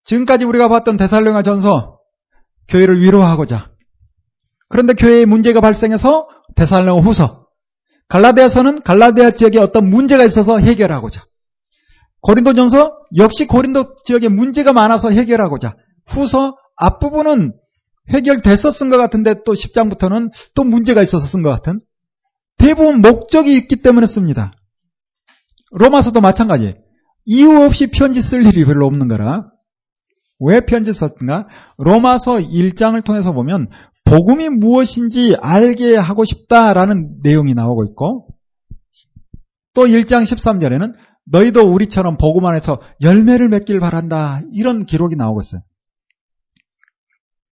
[0.03, 1.99] 지금까지 우리가 봤던 데살로가 전서
[2.67, 3.71] 교회를 위로하고자
[4.69, 7.47] 그런데 교회에 문제가 발생해서 데살로가 후서
[8.09, 11.23] 갈라디아서는 갈라디아 지역에 어떤 문제가 있어서 해결하고자.
[12.21, 15.75] 고린도전서 역시 고린도 지역에 문제가 많아서 해결하고자.
[16.07, 17.53] 후서 앞부분은
[18.09, 21.81] 해결됐어 쓴것 같은데 또 10장부터는 또 문제가 있어서 쓴 것 같은.
[22.59, 24.53] 대부분 목적이 있기 때문에 씁니다.
[25.71, 26.75] 로마서도 마찬가지.
[27.25, 29.49] 이유 없이 편지 쓸 일이 별로 없는 거라.
[30.39, 31.47] 왜 편지 썼는가?
[31.77, 33.69] 로마서 1장을 통해서 보면
[34.05, 38.27] 복음이 무엇인지 알게 하고 싶다라는 내용이 나오고 있고
[39.73, 40.93] 또 1장 13절에는
[41.25, 44.41] 너희도 우리처럼 복음 안에서 열매를 맺길 바란다.
[44.51, 45.61] 이런 기록이 나오고 있어요.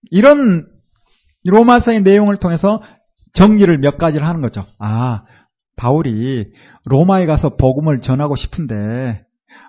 [0.09, 0.67] 이런
[1.45, 2.81] 로마서의 내용을 통해서
[3.33, 4.65] 정리를 몇 가지를 하는 거죠.
[4.79, 5.23] 아,
[5.75, 6.51] 바울이
[6.85, 9.23] 로마에 가서 복음을 전하고 싶은데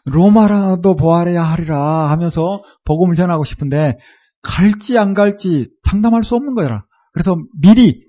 [0.06, 3.98] 로마라도 보아야 하리라 하면서 복음을 전하고 싶은데
[4.42, 6.82] 갈지 안 갈지 상담할 수 없는 거야.
[7.12, 8.06] 그래서 미리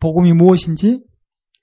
[0.00, 1.02] 복음이 무엇인지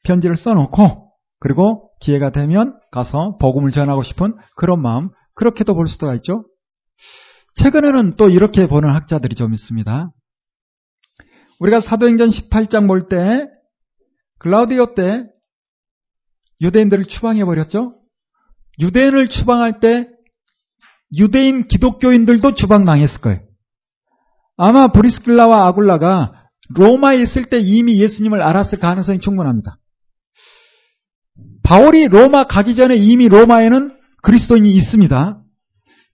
[0.03, 6.45] 편지를 써놓고 그리고 기회가 되면 가서 복음을 전하고 싶은 그런 마음 그렇게도 볼 수가 있죠.
[7.55, 10.11] 최근에는 또 이렇게 보는 학자들이 좀 있습니다.
[11.60, 13.47] 우리가 사도행전 18장 볼 때
[14.39, 15.26] 글라우디오 때
[16.62, 17.95] 유대인들을 추방해 버렸죠.
[18.80, 20.08] 유대인을 추방할 때
[21.18, 23.41] 유대인 기독교인들도 추방당했을 거예요.
[24.58, 29.78] 아마 브리스길라와 아굴라가 로마에 있을 때 이미 예수님을 알았을 가능성이 충분합니다.
[31.64, 35.41] 바울이 로마 가기 전에 이미 로마에는 그리스도인이 있습니다.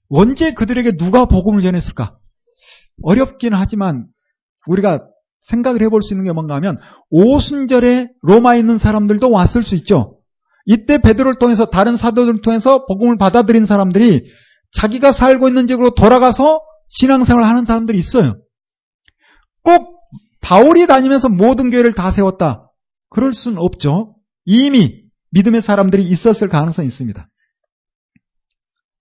[0.10, 2.18] 언제 그들에게 누가 복음을 전했을까?
[3.04, 4.08] 어렵긴 하지만
[4.68, 5.08] 우리가
[5.42, 6.78] 생각을 해볼 수 있는 게 뭔가 하면
[7.10, 10.20] 오순절에 로마에 있는 사람들도 왔을 수 있죠.
[10.66, 14.26] 이때 베드로를 통해서 다른 사도들을 통해서 복음을 받아들인 사람들이
[14.72, 18.36] 자기가 살고 있는 지역으로 돌아가서 신앙생활을 하는 사람들이 있어요.
[19.64, 20.00] 꼭
[20.42, 22.70] 바울이 다니면서 모든 교회를 다 세웠다.
[23.10, 24.16] 그럴 수는 없죠.
[24.46, 27.28] 이미 믿음의 사람들이 있었을 가능성이 있습니다.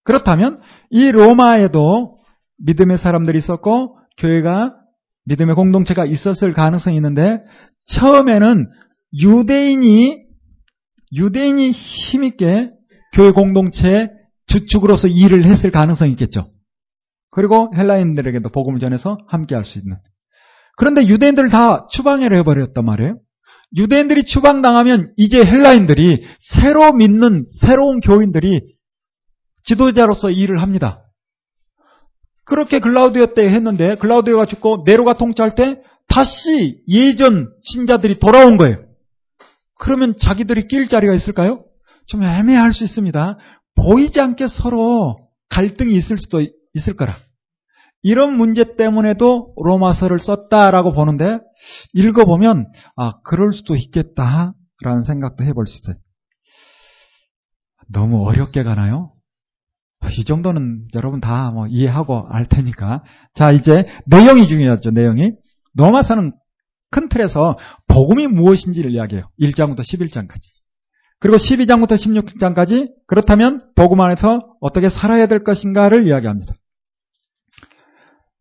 [0.04, 0.60] 그렇다면
[0.90, 2.18] 이 로마에도
[2.58, 4.74] 믿음의 사람들이 있었고 교회가
[5.30, 7.38] 믿음의 공동체가 있었을 가능성이 있는데
[7.86, 8.66] 처음에는
[9.20, 10.18] 유대인이
[11.12, 12.70] 유대인이 힘있게
[13.14, 14.08] 교회 공동체
[14.46, 16.50] 주축으로서 일을 했을 가능성이 있겠죠.
[17.30, 19.96] 그리고 헬라인들에게도 복음을 전해서 함께 할 수 있는.
[20.76, 23.18] 그런데 유대인들을 다 추방을 해버렸단 말이에요.
[23.76, 28.62] 유대인들이 추방당하면 이제 헬라인들이 새로 믿는 새로운 교인들이
[29.64, 31.04] 지도자로서 일을 합니다.
[32.50, 38.84] 그렇게 글라우디오 때 했는데 글라우디오가 죽고 네로가 통치할 때 다시 예전 신자들이 돌아온 거예요.
[39.78, 41.64] 그러면 자기들이 낄 자리가 있을까요?
[42.06, 43.38] 좀 애매할 수 있습니다.
[43.76, 45.16] 보이지 않게 서로
[45.48, 46.44] 갈등이 있을 수도
[46.74, 47.14] 있을 거라.
[48.02, 51.38] 이런 문제 때문에도 로마서를 썼다라고 보는데
[51.92, 55.96] 읽어보면 아 그럴 수도 있겠다라는 생각도 해볼 수 있어요.
[57.88, 59.09] 너무 어렵게 가나요?
[60.18, 63.02] 이 정도는 여러분 다 뭐 이해하고 알 테니까.
[63.34, 65.32] 자, 이제 내용이 중요하죠, 내용이.
[65.74, 66.32] 로마서는
[66.90, 69.30] 큰 틀에서 복음이 무엇인지를 이야기해요.
[69.40, 70.40] 1장부터 11장까지.
[71.20, 76.54] 그리고 12장부터 16장까지 그렇다면 복음 안에서 어떻게 살아야 될 것인가를 이야기합니다.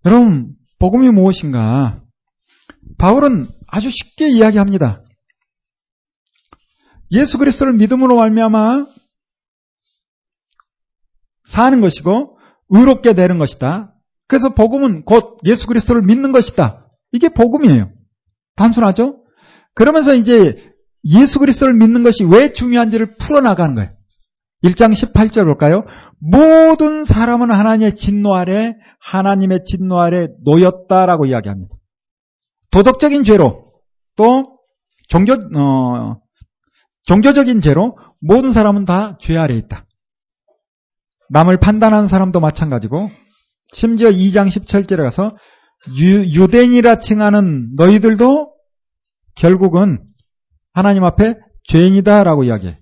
[0.06, 2.02] 여러분, 복음이 무엇인가?
[2.98, 5.04] 바울은 아주 쉽게 이야기합니다.
[7.12, 8.86] 예수 그리스도를 믿음으로 말미암아
[11.50, 12.38] 사는 것이고
[12.70, 13.94] 의롭게 되는 것이다.
[14.28, 16.86] 그래서 복음은 곧 예수 그리스도를 믿는 것이다.
[17.12, 17.92] 이게 복음이에요.
[18.56, 19.24] 단순하죠?
[19.74, 20.56] 그러면서 이제
[21.06, 23.92] 예수 그리스도를 믿는 것이 왜 중요한지를 풀어나가는 거예요.
[24.64, 25.86] 1장 18절 볼까요?
[26.20, 31.76] 모든 사람은 하나님의 진노 아래 하나님의 진노 아래 놓였다라고 이야기합니다.
[32.72, 33.66] 도덕적인 죄로
[34.18, 34.60] 또
[35.08, 36.18] 종교 어,
[37.06, 39.86] 종교적인 죄로 모든 사람은 다 죄 아래 있다.
[41.30, 43.12] 남을 판단하는 사람도 마찬가지고
[43.74, 45.36] 심지어 2장 17절에 가서
[45.98, 48.54] 유, 대인이라 칭하는 너희들도
[49.36, 50.06] 결국은
[50.74, 51.36] 하나님 앞에
[51.70, 52.80] 죄인이다라고 이야기해.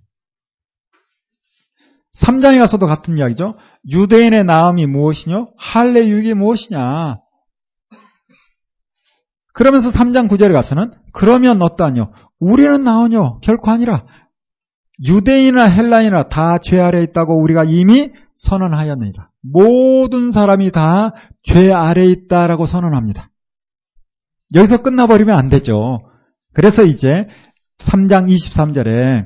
[2.16, 3.54] 3장에 가서도 같은 이야기죠.
[3.92, 5.54] 유대인의 나음이 무엇이뇨?
[5.58, 7.20] 할례 유익이 무엇이냐?
[9.54, 12.12] 그러면서 3장 9절에 가서는 그러면 어떠하뇨?
[12.40, 13.40] 우리는 나오뇨?
[13.42, 14.06] 결코 아니라
[15.06, 19.30] 유대인이나 헬라인이나 다 죄 아래 있다고 우리가 이미 선언하였느니라.
[19.42, 23.30] 모든 사람이 다 죄 아래 있다라고 선언합니다.
[24.56, 26.00] 여기서 끝나버리면 안 되죠.
[26.54, 27.28] 그래서 이제
[27.80, 29.26] 3장 23절에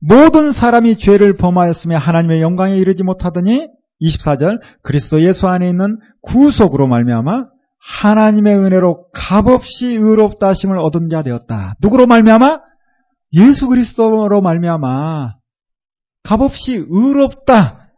[0.00, 3.68] 모든 사람이 죄를 범하였으며 하나님의 영광에 이르지 못하더니
[4.02, 7.44] 24절 그리스도 예수 안에 있는 구속으로 말미암아
[8.02, 11.74] 하나님의 은혜로 값없이 의롭다 하심을 얻은 자 되었다.
[11.82, 12.60] 누구로 말미암아?
[13.34, 15.34] 예수 그리스도로 말미암아
[16.22, 17.92] 값없이 의롭다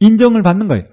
[0.00, 0.84] 인정을 받는 거예요.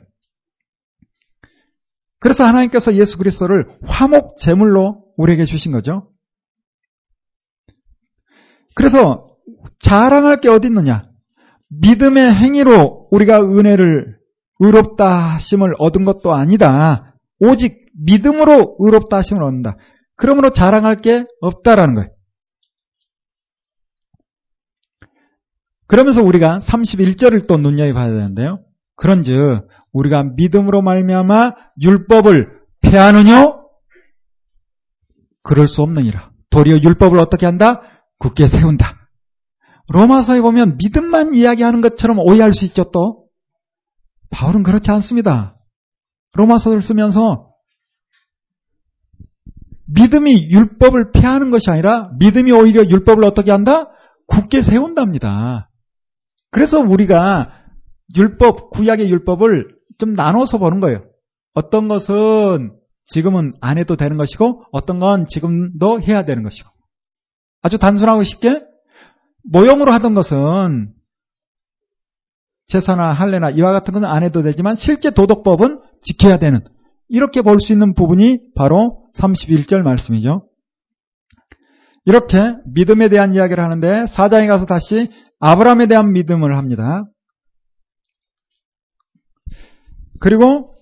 [2.20, 6.10] 그래서 하나님께서 예수 그리스도를 화목 제물로 우리에게 주신 거죠.
[8.76, 9.36] 그래서
[9.80, 11.04] 자랑할 게 어디 있느냐?
[11.70, 14.18] 믿음의 행위로 우리가 은혜를
[14.60, 17.16] 의롭다 하심을 얻은 것도 아니다.
[17.39, 19.76] 오직 믿음으로 의롭다 하심을 얻는다.
[20.16, 22.10] 그러므로 자랑할 게 없다라는 거예요.
[25.94, 28.64] 그러면서 우리가 31절을 또 눈여겨봐야 되는데요.
[28.96, 31.52] 그런즉 우리가 믿음으로 말미암아
[31.84, 33.54] 율법을 폐하느냐?
[35.44, 36.32] 그럴 수 없느니라.
[36.50, 37.84] 도리어 율법을 어떻게 한다?
[38.18, 39.08] 굳게 세운다.
[39.94, 43.28] 로마서에 보면 믿음만 이야기하는 것처럼 오해할 수 있죠 또.
[44.32, 45.60] 바울은 그렇지 않습니다.
[46.34, 47.52] 로마서를 쓰면서
[49.86, 53.91] 믿음이 율법을 폐하는 것이 아니라 믿음이 오히려 율법을 어떻게 한다?
[54.26, 55.70] 굳게 세운답니다.
[56.54, 57.51] 그래서 우리가
[58.16, 61.04] 율법, 구약의 율법을 좀 나눠서 보는 거예요.
[61.56, 62.74] 어떤 것은
[63.06, 66.70] 지금은 안 해도 되는 것이고 어떤 건 지금도 해야 되는 것이고
[67.64, 68.62] 아주 단순하고 쉽게
[69.51, 70.93] 모형으로 하던 것은
[72.68, 76.64] 제사나 할례나 이와 같은 것은 안 해도 되지만 실제 도덕법은 지켜야 되는
[77.10, 80.47] 이렇게 볼 수 있는 부분이 바로 31절 말씀이죠.
[82.06, 87.06] 이렇게 믿음에 대한 이야기를 하는데 사장에 가서 다시 아브라함에 대한 믿음을 합니다.
[90.20, 90.74] 그리고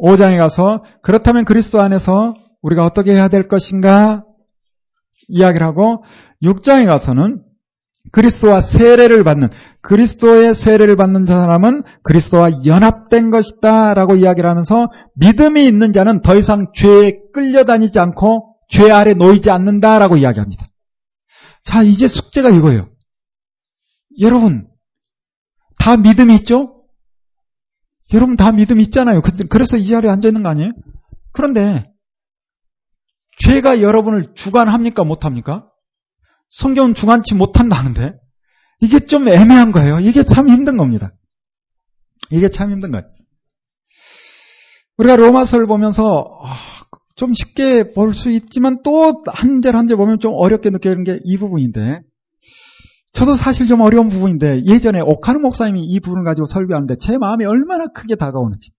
[0.00, 4.24] 5장에 가서 그렇다면 그리스도 안에서 우리가 어떻게 해야 될 것인가
[5.28, 6.04] 이야기를 하고
[6.42, 7.42] 6장에 가서는
[8.12, 9.48] 그리스도와 세례를 받는
[9.82, 16.66] 그리스도의 세례를 받는 사람은 그리스도와 연합된 것이다 라고 이야기를 하면서 믿음이 있는 자는 더 이상
[16.74, 20.66] 죄에 끌려다니지 않고 죄 아래 놓이지 않는다라고 이야기합니다.
[21.62, 22.88] 자, 이제 숙제가 이거예요.
[24.20, 24.68] 여러분,
[25.78, 26.76] 다 믿음이 있죠?
[28.12, 29.20] 여러분 다 믿음이 있잖아요.
[29.50, 30.70] 그래서 이 자리에 앉아 있는 거 아니에요?
[31.32, 31.90] 그런데
[33.38, 35.04] 죄가 여러분을 주관합니까?
[35.04, 35.68] 못합니까?
[36.50, 38.14] 성경은 주관치 못한다는데
[38.80, 40.00] 이게 좀 애매한 거예요.
[40.00, 41.12] 이게 참 힘든 겁니다.
[42.30, 43.06] 이게 참 힘든 거예요.
[44.98, 46.56] 우리가 로마서를 보면서 아,
[47.16, 51.18] 좀 쉽게 볼 수 있지만 또 한 절 한 절 보면 좀 어렵게 느끼는 게
[51.24, 52.00] 이 부분인데
[53.12, 57.86] 저도 사실 좀 어려운 부분인데 예전에 오카르 목사님이 이 부분을 가지고 설교하는데 제 마음이 얼마나
[57.86, 58.70] 크게 다가오는지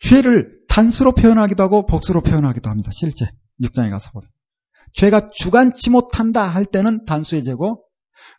[0.00, 2.90] 죄를 단수로 표현하기도 하고 복수로 표현하기도 합니다.
[2.92, 3.26] 실제
[3.60, 4.28] 6장에 가서 보면
[4.94, 7.82] 죄가 주관치 못한다 할 때는 단수의 죄고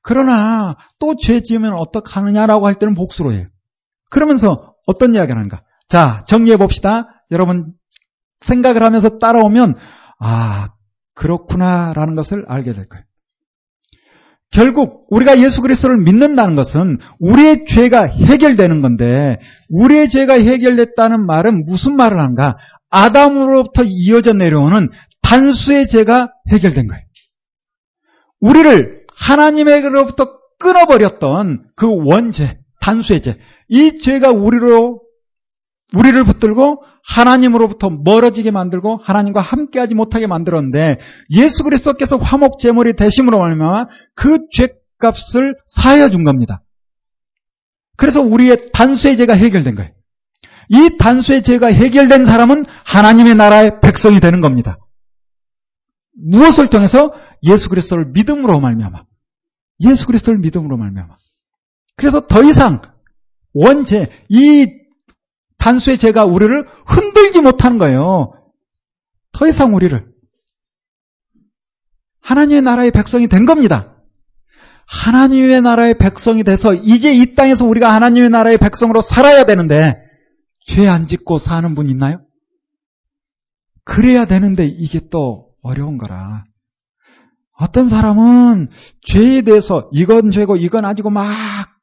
[0.02, 3.48] 그러나 또 죄 지으면 어떡하느냐라고 할 때는 복수로 해요.
[4.10, 5.62] 그러면서 어떤 이야기를 하는가?
[5.90, 7.24] 자, 정리해 봅시다.
[7.32, 7.74] 여러분
[8.40, 9.76] 생각을 하면서 따라오면
[10.20, 10.70] 아,
[11.16, 13.04] 그렇구나라는 것을 알게 될 거예요.
[14.52, 19.38] 결국 우리가 예수 그리스도를 믿는다는 것은 우리의 죄가 해결되는 건데
[19.70, 22.56] 우리의 죄가 해결됐다는 말은 무슨 말을 한가?
[22.90, 24.90] 아담으로부터 이어져 내려오는
[25.22, 27.04] 단수의 죄가 해결된 거예요.
[28.40, 33.38] 우리를 하나님에게로부터 끊어버렸던 그 원죄, 단수의 죄,
[33.68, 35.02] 이 죄가 우리로
[35.94, 41.00] 우리를 붙들고 하나님으로부터 멀어지게 만들고 하나님과 함께하지 못하게 만들었는데
[41.32, 46.62] 예수 그리스도께서 화목 제물이 되심으로 말미암아 그 죄값을 사하여 준 겁니다.
[47.98, 49.92] 그래서 우리의 단수의 죄가 해결된 거예요.
[50.70, 54.78] 이 단수의 죄가 해결된 사람은 하나님의 나라의 백성이 되는 겁니다.
[56.14, 57.14] 무엇을 통해서
[57.44, 59.04] 예수 그리스도를 믿음으로 말미암아
[59.82, 61.16] 예수 그리스도를 믿음으로 말미암아
[61.96, 62.82] 그래서 더 이상
[63.54, 64.79] 원죄 이
[65.60, 68.34] 단수의 죄가 우리를 흔들지 못하는 거예요.
[69.34, 70.08] 더 이상 우리를.
[72.22, 73.96] 하나님의 나라의 백성이 된 겁니다.
[74.88, 80.02] 하나님의 나라의 백성이 돼서 이제 이 땅에서 우리가 하나님의 나라의 백성으로 살아야 되는데
[80.66, 82.22] 죄 안 짓고 사는 분 있나요?
[83.84, 86.46] 그래야 되는데 이게 또 어려운 거라.
[87.58, 88.70] 어떤 사람은
[89.02, 91.26] 죄에 대해서 이건 죄고 이건 아니고 막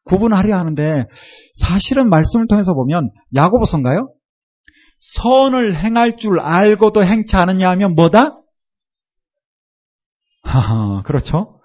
[0.07, 1.07] 구분하려 하는데
[1.55, 4.09] 사실은 말씀을 통해서 보면 야고보서인가요?
[4.99, 8.39] 선을 행할 줄 알고도 행치 않느냐 하면 뭐다?
[10.43, 11.61] 하하, 그렇죠.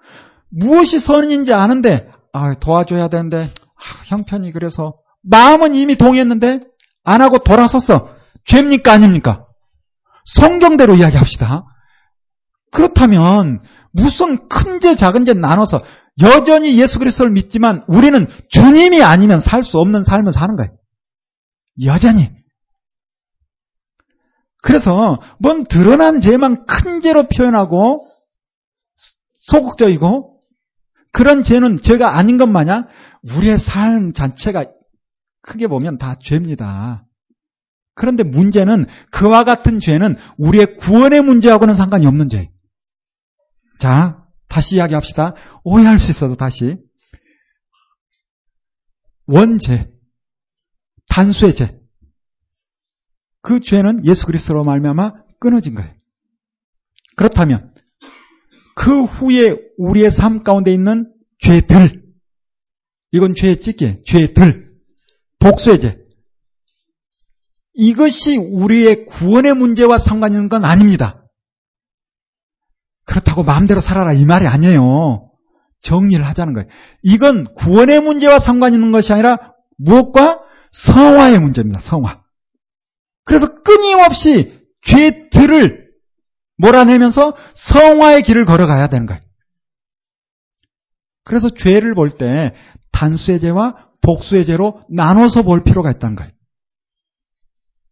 [0.50, 6.60] 무엇이 선인지 아는데 아, 도와줘야 되는데 아, 형편이 그래서 마음은 이미 동했는데
[7.04, 8.14] 안 하고 돌아섰어.
[8.44, 9.46] 죄입니까 아닙니까?
[10.24, 11.64] 성경대로 이야기합시다.
[12.72, 13.62] 그렇다면
[13.92, 15.82] 무슨 큰 죄 작은 죄 나눠서
[16.20, 20.76] 여전히 예수 그리스도를 믿지만 우리는 주님이 아니면 살 수 없는 삶을 사는 거예요.
[21.84, 22.30] 여전히.
[24.62, 28.06] 그래서 뭔 드러난 죄만 큰 죄로 표현하고
[29.34, 30.40] 소극적이고
[31.12, 32.86] 그런 죄는 죄가 아닌 것 마냥
[33.22, 34.66] 우리의 삶 자체가
[35.42, 37.04] 크게 보면 다 죄입니다.
[37.94, 42.50] 그런데 문제는 그와 같은 죄는 우리의 구원의 문제하고는 상관이 없는 죄.
[43.78, 44.21] 자,
[44.52, 45.34] 다시 이야기합시다.
[45.64, 46.76] 오해할 수 있어도 다시.
[49.26, 49.90] 원죄,
[51.08, 51.80] 단수의 죄.
[53.40, 55.90] 그 죄는 예수 그리스도로 말미암아 끊어진 거예요.
[57.16, 57.74] 그렇다면
[58.76, 62.02] 그 후에 우리의 삶 가운데 있는 죄들,
[63.12, 64.70] 이건 죄의 찢기, 죄들,
[65.38, 65.98] 복수의 죄.
[67.72, 71.21] 이것이 우리의 구원의 문제와 상관 있는 건 아닙니다.
[73.04, 75.30] 그렇다고 마음대로 살아라 이 말이 아니에요.
[75.80, 76.68] 정리를 하자는 거예요.
[77.02, 80.40] 이건 구원의 문제와 상관 있는 것이 아니라 무엇과
[80.70, 81.80] 성화의 문제입니다.
[81.80, 82.22] 성화.
[83.24, 85.90] 그래서 끊임없이 죄들을
[86.58, 89.20] 몰아내면서 성화의 길을 걸어가야 되는 거예요.
[91.24, 92.54] 그래서 죄를 볼 때
[92.92, 96.30] 단수의 죄와 복수의 죄로 나눠서 볼 필요가 있다는 거예요.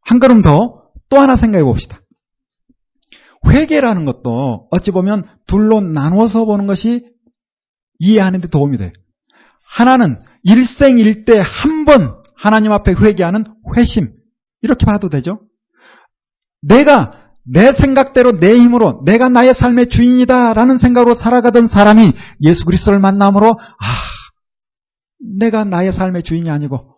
[0.02, 0.80] 한 걸음 더
[1.10, 2.00] 또 하나 생각해 봅시다.
[3.46, 7.06] 회개라는 것도 어찌 보면 둘로 나눠서 보는 것이
[7.98, 8.92] 이해하는 데 도움이 돼요.
[9.64, 13.44] 하나는 일생일대 한 번 하나님 앞에 회개하는
[13.76, 14.14] 회심.
[14.62, 15.40] 이렇게 봐도 되죠.
[16.62, 22.12] 내가 내 생각대로 내 힘으로 내가 나의 삶의 주인이다라는 생각으로 살아가던 사람이
[22.42, 23.84] 예수 그리스도를 만남으로 아
[25.38, 26.96] 내가 나의 삶의 주인이 아니고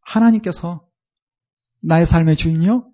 [0.00, 0.82] 하나님께서
[1.82, 2.87] 나의 삶의 주인이요?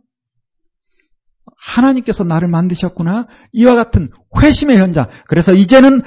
[1.65, 3.27] 하나님께서 나를 만드셨구나.
[3.53, 4.09] 이와 같은
[4.41, 5.09] 회심의 현장.
[5.27, 6.03] 그래서 이제는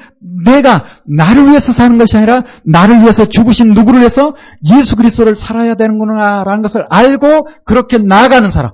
[0.45, 4.36] 내가 나를 위해서 사는 것이 아니라 나를 위해서 죽으신 누구를 위해서
[4.72, 8.74] 예수 그리스도를 살아야 되는구나라는 것을 알고 그렇게 나아가는 사람.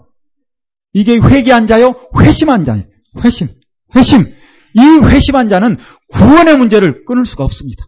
[0.91, 2.86] 이게 회개한 자요, 회심한 자예요.
[3.23, 3.47] 회심,
[3.95, 4.25] 회심.
[4.75, 5.77] 이 회심한 자는
[6.09, 7.86] 구원의 문제를 끊을 수가 없습니다.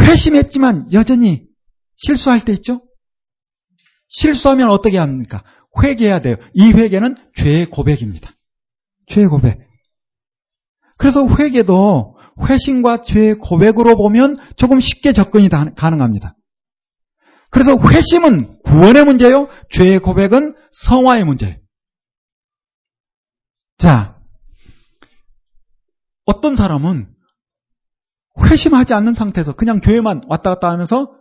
[0.00, 1.42] 회심했지만 여전히
[1.96, 2.82] 실수할 때 있죠?
[4.08, 5.42] 실수하면 어떻게 합니까?
[5.82, 6.36] 회개해야 돼요.
[6.54, 8.30] 이 회개는 죄의 고백입니다.
[9.06, 9.68] 죄의 고백.
[10.96, 12.18] 그래서 회개도
[12.48, 16.36] 회심과 죄의 고백으로 보면 조금 쉽게 접근이 가능합니다.
[17.50, 19.48] 그래서 회심은 구원의 문제요.
[19.70, 21.56] 죄의 고백은 성화의 문제예요.
[23.78, 24.18] 자,
[26.26, 27.12] 어떤 사람은
[28.44, 31.12] 회심하지 않는 상태에서 그냥 교회만 왔다 갔다 하면서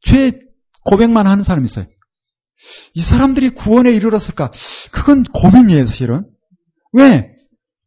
[0.00, 0.40] 죄
[0.84, 1.86] 고백만 하는 사람이 있어요.
[2.94, 4.50] 이 사람들이 구원에 이르렀을까?
[4.92, 6.28] 그건 고민이에요, 사실은.
[6.92, 7.34] 왜?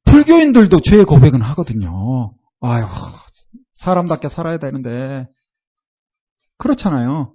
[0.05, 2.33] 불교인들도 죄의 고백은 하거든요.
[2.61, 2.85] 아유,
[3.73, 5.27] 사람답게 살아야 되는데.
[6.57, 7.33] 그렇잖아요.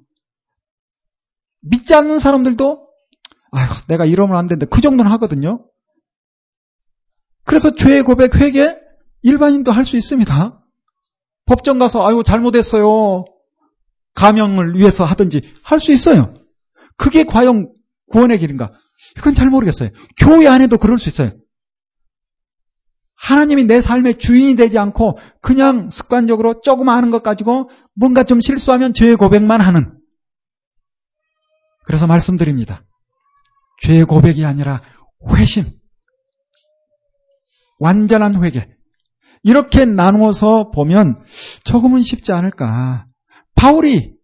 [1.60, 2.86] 믿지 않는 사람들도,
[3.52, 5.64] 아유, 내가 이러면 안 되는데, 그 정도는 하거든요.
[7.44, 8.76] 그래서 죄의 고백, 회개,
[9.22, 10.60] 일반인도 할 수 있습니다.
[11.46, 13.24] 법정 가서, 아유, 잘못했어요.
[14.14, 16.34] 가명을 위해서 하든지 할 수 있어요.
[16.98, 17.72] 그게 과연
[18.10, 18.72] 구원의 길인가?
[19.16, 19.90] 그건 잘 모르겠어요.
[20.18, 21.32] 교회 안에도 그럴 수 있어요.
[23.16, 28.92] 하나님이 내 삶의 주인이 되지 않고 그냥 습관적으로 조금 하는 것 가지고 뭔가 좀 실수하면
[28.92, 29.98] 죄의 고백만 하는.
[31.84, 32.84] 그래서 말씀드립니다.
[33.82, 34.82] 죄의 고백이 아니라
[35.34, 35.64] 회심.
[37.78, 38.68] 완전한 회개.
[39.42, 41.16] 이렇게 나누어서 보면
[41.64, 43.06] 조금은 쉽지 않을까.
[43.54, 44.17] 바울이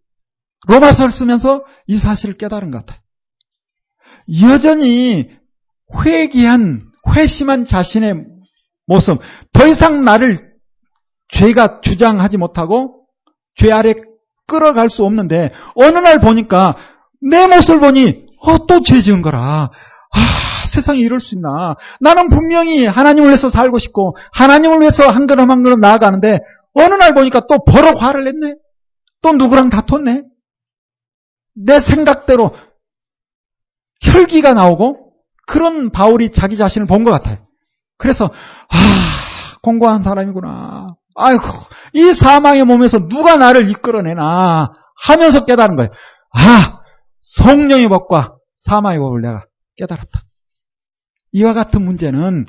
[0.67, 2.99] 로마서를 쓰면서 이 사실을 깨달은 것 같아요.
[4.43, 5.29] 여전히
[6.03, 8.25] 회개한, 회심한 자신의
[8.87, 9.19] 모습,
[9.53, 10.53] 더 이상 나를
[11.29, 13.05] 죄가 주장하지 못하고
[13.55, 13.93] 죄 아래
[14.47, 16.75] 끌어갈 수 없는데 어느 날 보니까
[17.21, 19.71] 내 모습을 보니 어, 또 죄 지은 거라.
[20.11, 20.19] 아,
[20.71, 21.75] 세상에 이럴 수 있나.
[21.99, 26.39] 나는 분명히 하나님을 위해서 살고 싶고 하나님을 위해서 한 걸음 한 걸음 나아가는데
[26.73, 28.55] 어느 날 보니까 또 버럭 화를 냈네.
[29.21, 30.23] 또 누구랑 다퉜네.
[31.55, 32.53] 내 생각대로
[34.01, 35.13] 혈기가 나오고
[35.47, 37.37] 그런 바울이 자기 자신을 본 것 같아요.
[37.97, 40.95] 그래서 아 공고한 사람이구나.
[41.15, 41.43] 아이고
[41.93, 44.73] 이 사망의 몸에서 누가 나를 이끌어내나
[45.07, 45.89] 하면서 깨달은 거예요.
[46.33, 46.79] 아
[47.21, 49.45] 성령의 법과 사망의 법을 내가
[49.77, 50.21] 깨달았다.
[51.31, 52.45] 이와 같은 문제는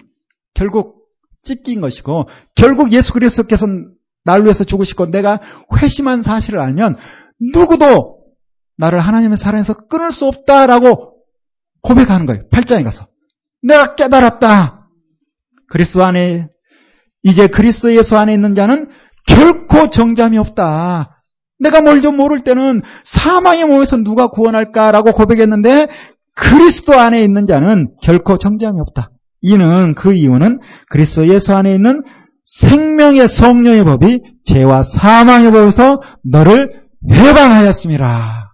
[0.55, 1.07] 결국
[1.43, 3.67] 찢긴 것이고 결국 예수 그리스도께서
[4.25, 5.41] 나를 위해서 죽으시고 내가
[5.81, 6.97] 회심한 사실을 알면
[7.55, 8.16] 누구도
[8.79, 11.15] 나를 하나님의 사랑에서 끊을 수 없다라고
[11.83, 12.45] 고백하는 거예요.
[12.51, 13.07] 8장에 가서.
[13.63, 14.89] 내가 깨달았다.
[15.69, 16.49] 그리스도 안에
[17.23, 18.89] 이제 그리스도 예수 안에 있는 자는
[19.27, 21.17] 결코 정잠이 없다.
[21.59, 25.89] 내가 뭘 좀 모를 때는 사망의 몸에서 누가 구원할까라고 고백했는데
[26.35, 29.11] 그리스도 안에 있는 자는 결코 정죄함이 없다.
[29.41, 30.61] 이는 그 이유는
[30.91, 32.03] 그리스도 예수 안에 있는
[32.45, 38.46] 생명의 성령의 법이 죄와 사망의 법에서 너를 해방하였습니다.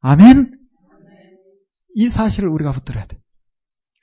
[0.00, 0.58] 아멘.
[1.94, 3.18] 이 사실을 우리가 붙들어야 돼.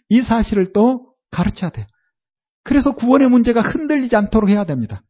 [0.09, 1.85] 이 사실을 또 가르쳐야 돼요.
[2.63, 5.03] 그래서 구원의 문제가 흔들리지 않도록 해야 됩니다.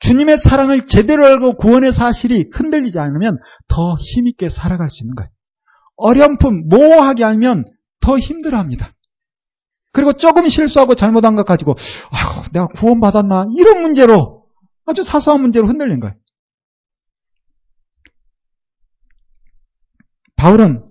[0.00, 5.30] 주님의 사랑을 제대로 알고 구원의 사실이 흔들리지 않으면 더 힘있게 살아갈 수 있는 거예요.
[5.96, 7.64] 어렴풋 모호하게 알면
[8.00, 8.90] 더 힘들어합니다.
[9.92, 11.74] 그리고 조금 실수하고 잘못한 것 가지고
[12.10, 14.44] 아휴, 내가 구원받았나 이런 문제로
[14.84, 16.14] 아주 사소한 문제로 흔들린 거예요.
[20.46, 20.84] 바울은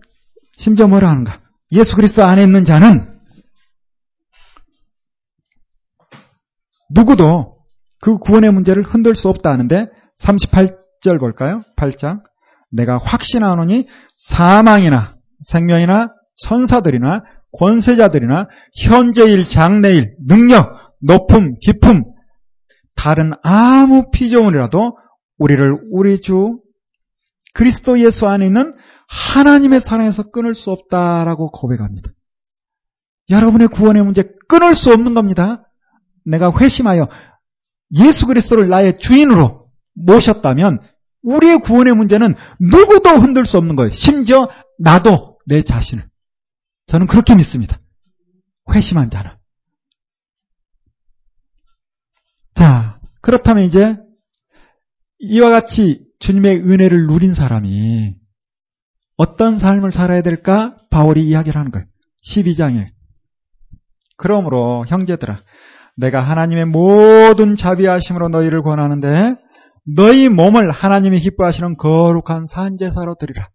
[0.57, 1.39] 심지어 뭐라 하는가?
[1.71, 3.21] 예수 그리스도 안에 있는 자는
[6.89, 7.55] 누구도
[8.01, 9.87] 그 구원의 문제를 흔들 수 없다 하는데
[10.19, 11.63] 38절 볼까요?
[11.77, 12.21] 8장
[12.69, 13.87] 내가 확신하노니
[14.17, 15.15] 사망이나
[15.47, 16.09] 생명이나
[16.41, 17.23] 천사들이나
[17.57, 22.03] 권세자들이나 현재일 장래일 능력 높음 깊음
[22.97, 24.97] 다른 아무 피조물이라도
[25.37, 26.59] 우리를 우리 주
[27.53, 28.73] 그리스도 예수 안에 있는
[29.15, 32.11] 하나님의 사랑에서 끊을 수 없다라고 고백합니다.
[33.29, 35.63] 여러분의 구원의 문제 끊을 수 없는 겁니다.
[36.25, 37.07] 내가 회심하여
[37.95, 40.81] 예수 그리스도를 나의 주인으로 모셨다면
[41.23, 43.91] 우리의 구원의 문제는 누구도 흔들 수 없는 거예요.
[43.91, 46.07] 심지어 나도 내 자신을.
[46.87, 47.79] 저는 그렇게 믿습니다.
[48.71, 49.31] 회심한 자는.
[52.53, 53.97] 자, 그렇다면 이제
[55.19, 58.15] 이와 같이 주님의 은혜를 누린 사람이
[59.17, 60.75] 어떤 삶을 살아야 될까?
[60.89, 61.87] 바울이 이야기를 하는 거예요.
[62.25, 62.89] 12장에.
[64.17, 65.37] 그러므로 형제들아
[65.97, 69.35] 내가 하나님의 모든 자비하심으로 너희를 권하는데
[69.95, 73.49] 너희 몸을 하나님이 기뻐하시는 거룩한 산제사로 드리라.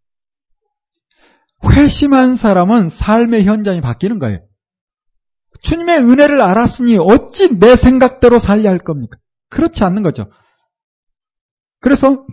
[1.73, 4.39] 회심한 사람은 삶의 현장이 바뀌는 거예요.
[5.63, 9.19] 주님의 은혜를 알았으니 어찌 내 생각대로 살려 할 겁니까?
[9.51, 10.31] 그렇지 않는 거죠.
[11.81, 12.25] 그래서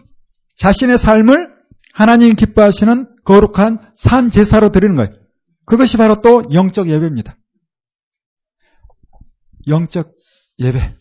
[0.58, 1.58] 자신의 삶을
[1.94, 5.12] 하나님 기뻐하시는 거룩한 산 제사로 드리는 거예요.
[5.66, 7.36] 그것이 바로 또 영적 예배입니다.
[9.68, 10.14] 영적
[10.60, 10.96] 예배.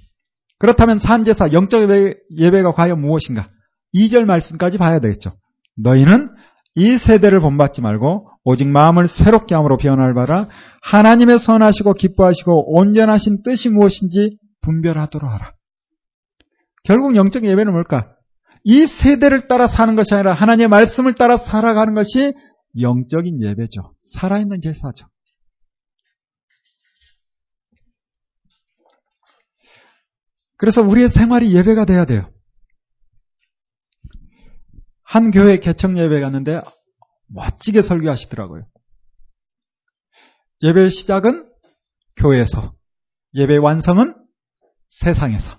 [0.58, 3.48] 그렇다면 산 제사, 영적 예배, 예배가 과연 무엇인가?
[3.94, 5.36] 2절 말씀까지 봐야 되겠죠.
[5.76, 6.34] 너희는
[6.74, 10.48] 이 세대를 본받지 말고 오직 마음을 새롭게 함으로 변화를 받아
[10.82, 15.52] 하나님의 선하시고 기뻐하시고 온전하신 뜻이 무엇인지 분별하도록 하라.
[16.82, 18.15] 결국 영적 예배는 뭘까?
[18.68, 22.34] 이 세대를 따라 사는 것이 아니라 하나님의 말씀을 따라 살아가는 것이
[22.80, 23.94] 영적인 예배죠.
[24.00, 25.06] 살아있는 제사죠.
[30.56, 32.28] 그래서 우리의 생활이 예배가 돼야 돼요.
[35.04, 36.60] 한 교회 개척 예배 갔는데
[37.28, 38.66] 멋지게 설교하시더라고요.
[40.64, 41.48] 예배 시작은
[42.16, 42.74] 교회에서,
[43.34, 44.16] 예배 완성은
[44.88, 45.56] 세상에서.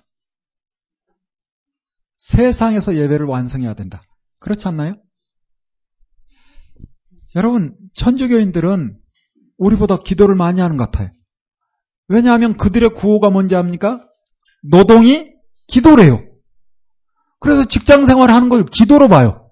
[2.28, 4.02] 세상에서 예배를 완성해야 된다.
[4.40, 4.94] 그렇지 않나요?
[7.34, 8.98] 여러분, 천주교인들은
[9.56, 11.10] 우리보다 기도를 많이 하는 것 같아요.
[12.08, 14.04] 왜냐하면 그들의 구호가 뭔지 압니까?
[14.62, 15.32] 노동이
[15.68, 16.24] 기도래요.
[17.40, 19.50] 그래서 직장 생활 하는 걸 기도로 봐요.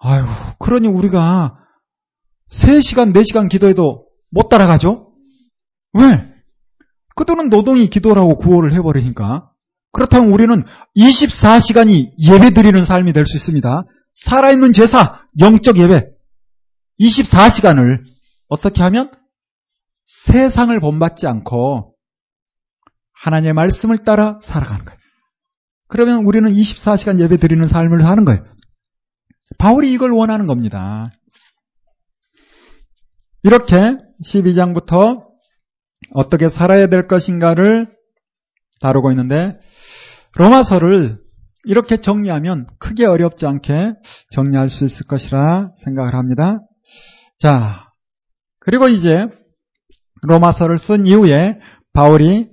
[0.00, 0.24] 아유,
[0.58, 1.58] 그러니 우리가
[2.50, 5.14] 3시간, 4시간 기도해도 못 따라가죠?
[5.94, 6.34] 왜?
[7.16, 9.53] 그들은 노동이 기도라고 구호를 해버리니까.
[9.94, 10.64] 그렇다면 우리는
[10.96, 13.84] 24시간이 예배 드리는 삶이 될 수 있습니다.
[14.12, 16.04] 살아있는 제사, 영적 예배.
[17.00, 18.02] 24시간을
[18.48, 19.10] 어떻게 하면
[20.04, 21.94] 세상을 본받지 않고
[23.12, 24.98] 하나님의 말씀을 따라 살아가는 거예요.
[25.88, 28.44] 그러면 우리는 24시간 예배 드리는 삶을 사는 거예요.
[29.58, 31.10] 바울이 이걸 원하는 겁니다.
[33.42, 35.22] 이렇게 12장부터
[36.12, 37.88] 어떻게 살아야 될 것인가를
[38.80, 39.58] 다루고 있는데
[40.36, 41.18] 로마서를
[41.64, 43.72] 이렇게 정리하면 크게 어렵지 않게
[44.30, 46.58] 정리할 수 있을 것이라 생각을 합니다.
[47.38, 47.88] 자,
[48.58, 49.26] 그리고 이제
[50.26, 51.60] 로마서를 쓴 이후에
[51.92, 52.50] 바울이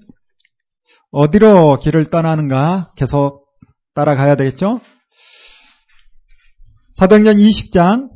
[1.11, 3.45] 어디로 길을 떠나는가 계속
[3.95, 4.79] 따라가야 되겠죠?
[6.95, 8.09] 사도행전 20장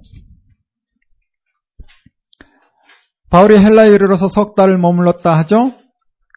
[3.29, 5.73] 바울이 헬라에 이르러서 석 달을 머물렀다 하죠?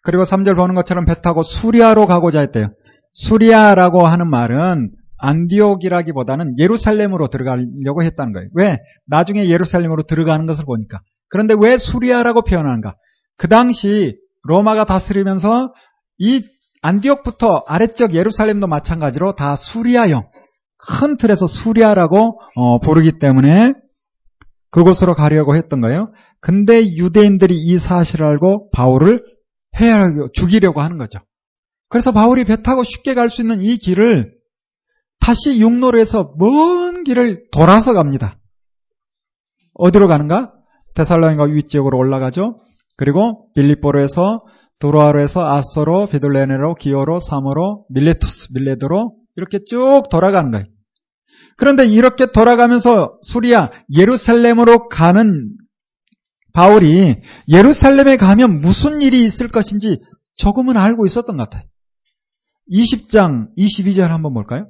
[0.03, 2.71] 그리고 3절 보는 것처럼 배 타고 수리아로 가고자 했대요.
[3.19, 8.49] 수리아라고 하는 말은 안디옥이라기보다는 예루살렘으로 들어가려고 했다는 거예요.
[8.55, 8.77] 왜?
[9.07, 11.01] 나중에 예루살렘으로 들어가는 것을 보니까.
[11.29, 12.95] 그런데 왜 수리아라고 표현하는가?
[13.37, 15.73] 그 당시 로마가 다스리면서
[16.19, 16.45] 이
[16.83, 20.29] 안디옥부터 아래쪽 예루살렘도 마찬가지로 다 수리아형,
[20.79, 23.73] 큰 틀에서 수리아라고 어, 부르기 때문에
[24.71, 26.13] 그곳으로 가려고 했던 거예요.
[26.41, 29.25] 근데 유대인들이 이 사실을 알고 바울을
[29.81, 31.19] 해하고 죽이려고 하는 거죠.
[31.89, 34.33] 그래서 바울이 배 타고 쉽게 갈 수 있는 이 길을
[35.21, 38.39] 다시 육로로 해서 먼 길을 돌아서 갑니다.
[39.75, 40.53] 어디로 가는가?
[40.95, 42.61] 데살로니가 위쪽으로 올라가죠.
[42.97, 44.43] 그리고 빌립보로 해서
[44.81, 50.67] 도로아로 해서 아서로, 비둘레네로, 기오로, 사모로, 밀레토스, 밀레도로 이렇게 쭉 돌아가는 거예요.
[51.57, 55.51] 그런데 이렇게 돌아가면서 수리아, 예루살렘으로 가는
[56.53, 59.99] 바울이 예루살렘에 가면 무슨 일이 있을 것인지
[60.35, 61.69] 조금은 알고 있었던 것 같아요.
[62.71, 64.69] 20장 22절 한번 볼까요?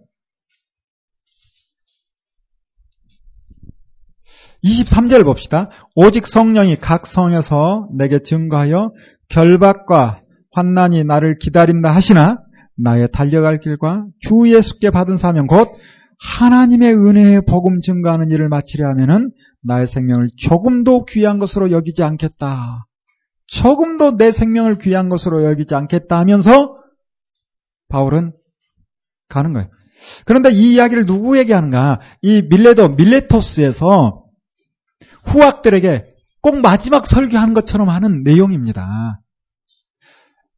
[4.65, 5.71] 23절 봅시다.
[5.95, 8.93] 오직 성령이 각 성에서 내게 증거하여
[9.29, 10.23] 결박과
[10.53, 12.39] 환난이 나를 기다린다 하시나
[12.77, 15.73] 나의 달려갈 길과 주 예수께 받은 사명 곧
[16.21, 19.31] 하나님의 은혜의 복음 증거하는 일을 마치려 하면은
[19.63, 22.87] 나의 생명을 조금도 귀한 것으로 여기지 않겠다.
[23.47, 26.78] 조금도 내 생명을 귀한 것으로 여기지 않겠다 하면서
[27.89, 28.32] 바울은
[29.28, 29.68] 가는 거예요.
[30.24, 32.01] 그런데 이 이야기를 누구에게 하는가?
[32.22, 34.24] 이 밀레도 밀레토스에서
[35.24, 36.07] 후학들에게
[36.41, 39.20] 꼭 마지막 설교하는 것처럼 하는 내용입니다.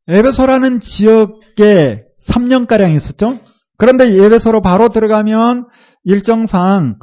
[0.09, 3.39] 에베소라는 지역에 3년가량 있었죠?
[3.79, 5.69] 그런데 에베소로 바로 들어가면
[6.05, 6.99] 일정상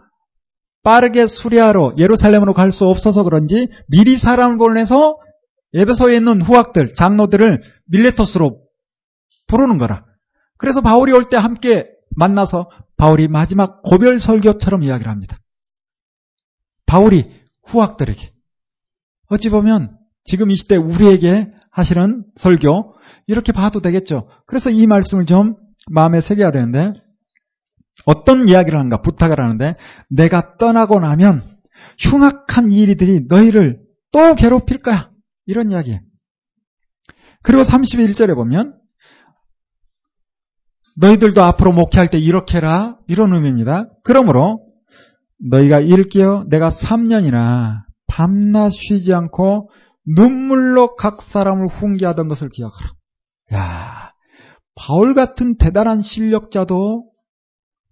[0.84, 5.18] 빠르게 수리아로 예루살렘으로 갈 수 없어서 그런지 미리 사람을 보내서
[5.74, 8.62] 에베소에 있는 후학들, 장로들을 밀레토스로
[9.48, 10.06] 부르는 거라.
[10.58, 15.38] 그래서 바울이 올 때 함께 만나서 바울이 마지막 고별 설교처럼 이야기를 합니다.
[16.86, 17.30] 바울이
[17.66, 18.32] 후학들에게.
[19.30, 22.96] 어찌 보면 지금 이 시대 우리에게 하시는 설교
[23.28, 24.30] 이렇게 봐도 되겠죠.
[24.46, 25.56] 그래서 이 말씀을 좀
[25.92, 26.94] 마음에 새겨야 되는데
[28.06, 29.76] 어떤 이야기를 하는가 부탁을 하는데
[30.10, 31.42] 내가 떠나고 나면
[32.00, 33.82] 흉악한 일들이 너희를
[34.12, 35.12] 또 괴롭힐 거야.
[35.46, 36.00] 이런 이야기예요.
[37.44, 38.77] 그리고 31절에 보면
[41.00, 42.98] 너희들도 앞으로 목회할 때 이렇게 해라.
[43.08, 43.90] 이런 의미입니다.
[44.04, 44.68] 그러므로
[45.52, 49.70] 너희가 일깨어 내가 3년이나 밤낮 쉬지 않고
[50.06, 52.94] 눈물로 각 사람을 훈계하던 것을 기억하라.
[53.54, 54.14] 야,
[54.76, 57.12] 바울 같은 대단한 실력자도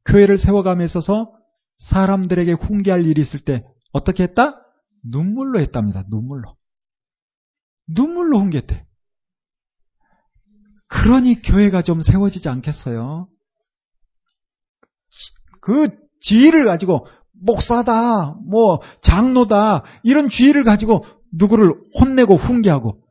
[0.06, 1.32] 교회를 세워감에 있어서
[1.78, 4.62] 사람들에게 훈계할 일이 있을 때 어떻게 했다?
[5.03, 6.03] 눈물로 했답니다.
[6.10, 6.56] 눈물로.
[7.88, 8.86] 눈물로 훈계했대.
[10.88, 13.27] 그러니 교회가 좀 세워지지 않겠어요?
[15.61, 15.88] 그
[16.21, 23.01] 지위를 가지고 목사다, 뭐 장로다 이런 주의를 가지고 누구를 혼내고 훈계하고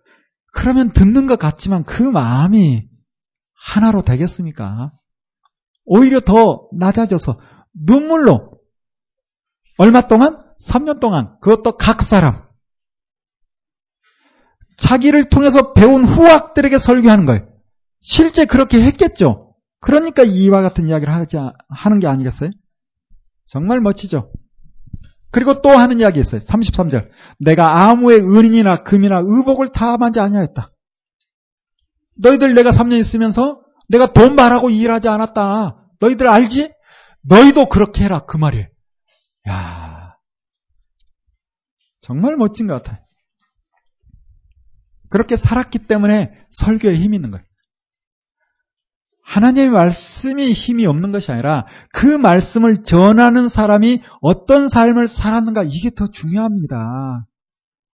[0.53, 2.89] 그러면 듣는 것 같지만 그 마음이
[3.55, 4.93] 하나로 되겠습니까?
[5.85, 7.39] 오히려 더 낮아져서
[7.87, 8.53] 눈물로
[9.79, 10.39] 얼마 동안?
[10.69, 12.45] 3년 동안 그것도 각 사람
[14.77, 17.54] 자기를 통해서 배운 후학들에게 설교하는 거예요.
[18.07, 19.55] 실제 그렇게 했겠죠.
[19.81, 21.39] 그러니까 이와 같은 이야기를 하지
[21.71, 22.51] 하는 게 아니겠어요?
[23.47, 24.31] 정말 멋지죠.
[25.31, 26.41] 그리고 또 하는 이야기 있어요.
[26.43, 27.11] 33절.
[27.41, 30.71] 내가 아무의 은인이나 금이나 의복을 탐하지 아니하였다.
[32.21, 35.89] 너희들 내가 3년 있으면서 내가 돈 말하고 일하지 않았다.
[36.01, 36.73] 너희들 알지?
[37.23, 38.21] 너희도 그렇게 해라.
[38.27, 38.67] 그 말이에요.
[39.49, 40.17] 야
[42.01, 43.03] 정말 멋진 것 같아요.
[45.09, 47.45] 그렇게 살았기 때문에 설교에 힘이 있는 거예요.
[49.25, 56.07] 하나님의 말씀이 힘이 없는 것이 아니라 그 말씀을 전하는 사람이 어떤 삶을 살았는가 이게 더
[56.07, 57.27] 중요합니다.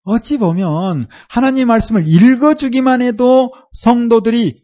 [0.04, 4.62] 어찌 보면 하나님 말씀을 읽어주기만 해도 성도들이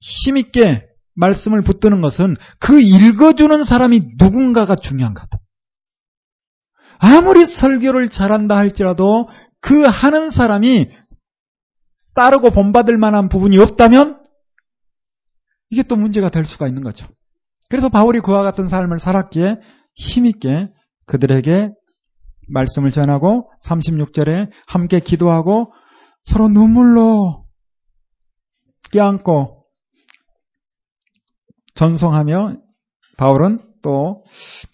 [0.00, 5.42] 힘있게 말씀을 붙드는 것은 그 읽어주는 사람이 누군가가 중요한 것 같아요.
[6.98, 9.28] 아무리 설교를 잘한다 할지라도
[9.60, 10.90] 그 하는 사람이
[12.14, 14.21] 따르고 본받을 만한 부분이 없다면
[15.72, 17.08] 이게 또 문제가 될 수가 있는 거죠.
[17.70, 19.56] 그래서 바울이 그와 같은 삶을 살았기에
[19.94, 20.68] 힘있게
[21.06, 21.70] 그들에게
[22.48, 25.72] 말씀을 전하고 36절에 함께 기도하고
[26.24, 27.46] 서로 눈물로
[28.92, 29.64] 껴안고
[31.74, 32.58] 전송하며
[33.16, 34.24] 바울은 또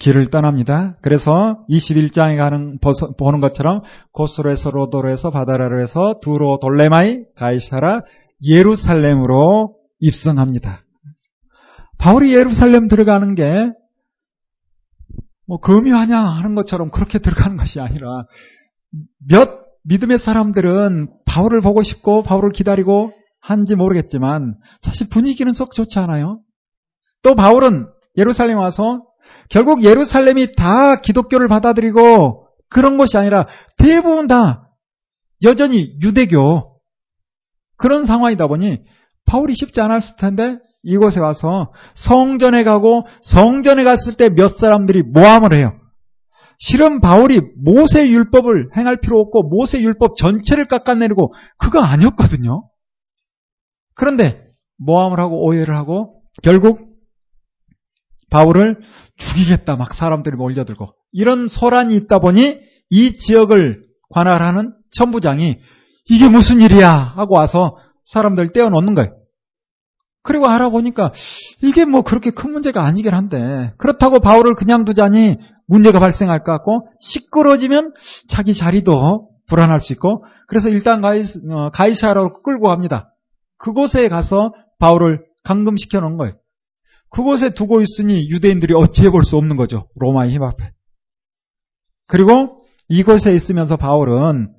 [0.01, 0.99] 길을 떠납니다.
[1.01, 2.81] 그래서 21장에 가는
[3.17, 8.01] 보는 것처럼 고스로에서 로도로에서 바다라로에서 두로 돌레마이 가이샤라
[8.45, 10.83] 예루살렘으로 입성합니다.
[11.99, 13.71] 바울이 예루살렘 들어가는 게
[15.49, 18.27] 뭐 금이하냐 하는 것처럼 그렇게 들어가는 것이 아니라
[19.27, 19.51] 몇
[19.85, 26.41] 믿음의 사람들은 바울을 보고 싶고 바울을 기다리고 한지 모르겠지만 사실 분위기는 썩 좋지 않아요.
[27.23, 27.87] 또 바울은
[28.19, 29.03] 예루살렘 와서
[29.49, 33.47] 결국 예루살렘이 다 기독교를 받아들이고 그런 것이 아니라
[33.79, 34.69] 대부분 다
[35.43, 36.79] 여전히 유대교
[37.79, 38.85] 그런 상황이다 보니
[39.25, 45.79] 바울이 쉽지 않았을 텐데 이곳에 와서 성전에 가고 성전에 갔을 때 몇 사람들이 모함을 해요.
[46.59, 52.69] 실은 바울이 모세 율법을 행할 필요 없고 모세 율법 전체를 깎아내리고 그거 아니었거든요.
[53.95, 54.45] 그런데
[54.79, 56.89] 모함을 하고 오해를 하고 결국
[58.31, 58.81] 바울을
[59.17, 62.61] 죽이겠다 막 사람들이 몰려들고 이런 소란이 있다 보니
[62.91, 65.59] 이 지역을 관할하는 천부장이
[66.11, 69.11] 이게 무슨 일이야 하고 와서 사람들 떼어놓는 거예요.
[70.29, 71.11] 그리고 알아보니까
[71.63, 76.87] 이게 뭐 그렇게 큰 문제가 아니긴 한데 그렇다고 바울을 그냥 두자니 문제가 발생할 것 같고
[77.01, 77.95] 시끄러지면
[78.29, 83.15] 자기 자리도 불안할 수 있고 그래서 일단 가이, 어, 가이사라로 끌고 갑니다.
[83.57, 86.35] 그곳에 가서 바울을 감금시켜 놓은 거예요.
[87.11, 89.89] 그곳에 두고 있으니 유대인들이 어찌해 볼 수 없는 거죠.
[89.97, 90.73] 로마의 힘 앞에.
[92.07, 94.55] 그리고 이곳에 있으면서 바울은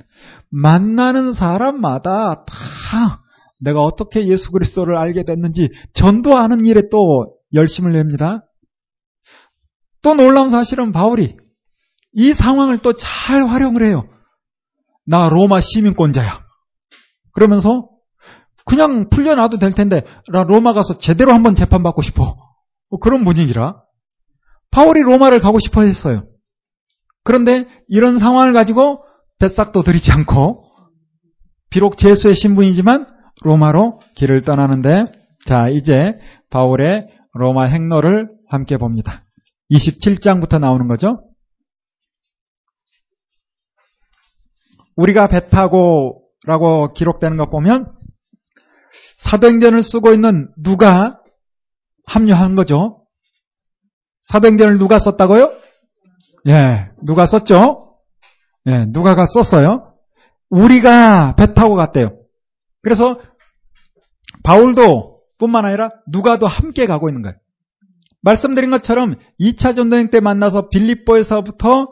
[0.50, 3.22] 만나는 사람마다 다
[3.60, 8.46] 내가 어떻게 예수 그리스도를 알게 됐는지 전도하는 일에 또 열심을 냅니다.
[10.02, 11.36] 또 놀라운 사실은 바울이
[12.14, 14.08] 이 상황을 또 잘 활용을 해요.
[15.06, 16.44] 나 로마 시민권자야.
[17.34, 17.90] 그러면서
[18.66, 22.38] 그냥 풀려놔도 될 텐데 나 로마 가서 제대로 한번 재판받고 싶어.
[22.90, 23.82] 뭐 그런 분위기라.
[24.72, 26.26] 바울이 로마를 가고 싶어 했어요.
[27.24, 29.04] 그런데 이런 상황을 가지고
[29.40, 30.66] 뱃삭도 들이지 않고
[31.70, 33.08] 비록 제수의 신분이지만
[33.42, 34.90] 로마로 길을 떠나는데
[35.46, 35.96] 자 이제
[36.50, 39.24] 바울의 로마 행로를 함께 봅니다.
[39.72, 41.30] 27장부터 나오는 거죠.
[44.96, 47.94] 우리가 배 타고 라고 기록되는 것 보면
[49.18, 51.20] 사도행전을 쓰고 있는 누가
[52.06, 53.06] 합류한 거죠?
[54.24, 55.52] 사도행전을 누가 썼다고요?
[56.48, 57.98] 예, 누가 썼죠?
[58.68, 59.94] 예, 누가가 썼어요.
[60.50, 62.18] 우리가 배 타고 갔대요.
[62.82, 63.20] 그래서
[64.50, 67.36] 바울도 뿐만 아니라 누가도 함께 가고 있는 거예요.
[68.24, 71.88] 말씀드린 것처럼 2차 전도행 때 만나서 빌립보에서부터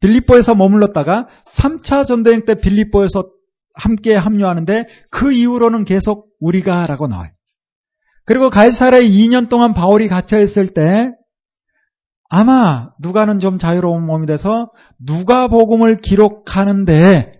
[0.00, 3.28] 빌립보에서 머물렀다가 3차 전도행 때 빌립보에서
[3.74, 7.30] 함께 합류하는데 그 이후로는 계속 우리가 라고 나와요.
[8.24, 11.12] 그리고 가이사라에 2년 동안 바울이 갇혀 있을 때
[12.30, 17.35] 아마 누가는 좀 자유로운 몸이 돼서 누가 복음을 기록하는데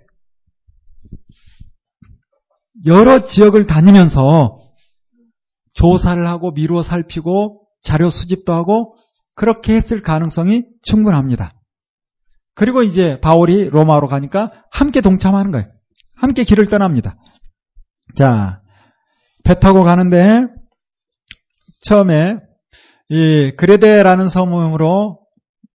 [2.87, 4.59] 여러 지역을 다니면서
[5.75, 8.97] 조사를 하고 미루어 살피고 자료 수집도 하고
[9.35, 11.53] 그렇게 했을 가능성이 충분합니다.
[12.55, 15.67] 그리고 이제 바울이 로마로 가니까 함께 동참하는 거예요.
[16.15, 17.17] 함께 길을 떠납니다.
[18.17, 18.63] 자,
[19.45, 20.47] 배 타고 가는데
[21.83, 22.39] 처음에
[23.11, 25.26] 이 그레데라는 섬으로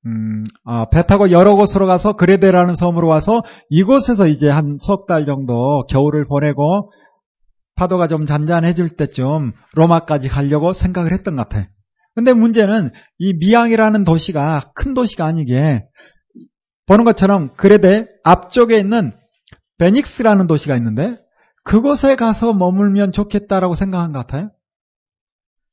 [0.07, 5.25] 음, 아, 배 타고 여러 곳으로 가서 그레데라는 섬으로 와서 이곳에서 이제 한 석 달
[5.25, 6.89] 정도 겨울을 보내고
[7.75, 11.67] 파도가 좀 잔잔해질 때쯤 로마까지 가려고 생각을 했던 것 같아요.
[12.15, 15.83] 근데 문제는 이 미양이라는 도시가 큰 도시가 아니게
[16.87, 19.13] 보는 것처럼 그레데 앞쪽에 있는
[19.77, 21.17] 베닉스라는 도시가 있는데
[21.63, 24.49] 그곳에 가서 머물면 좋겠다라고 생각한 것 같아요.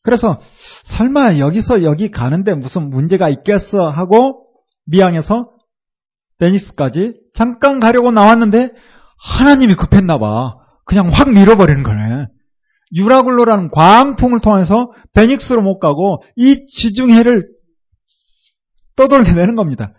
[0.09, 0.41] 그래서
[0.85, 4.47] 설마 여기서 여기 가는데 무슨 문제가 있겠어 하고
[4.87, 5.51] 미양에서
[6.39, 8.71] 베니스까지 잠깐 가려고 나왔는데
[9.19, 10.57] 하나님이 급했나 봐.
[10.87, 12.29] 그냥 확 밀어버리는 거네.
[12.97, 17.47] 유라굴로라는 광풍을 통해서 베닉스로 못 가고 이 지중해를
[18.97, 19.93] 떠돌게 되는 겁니다.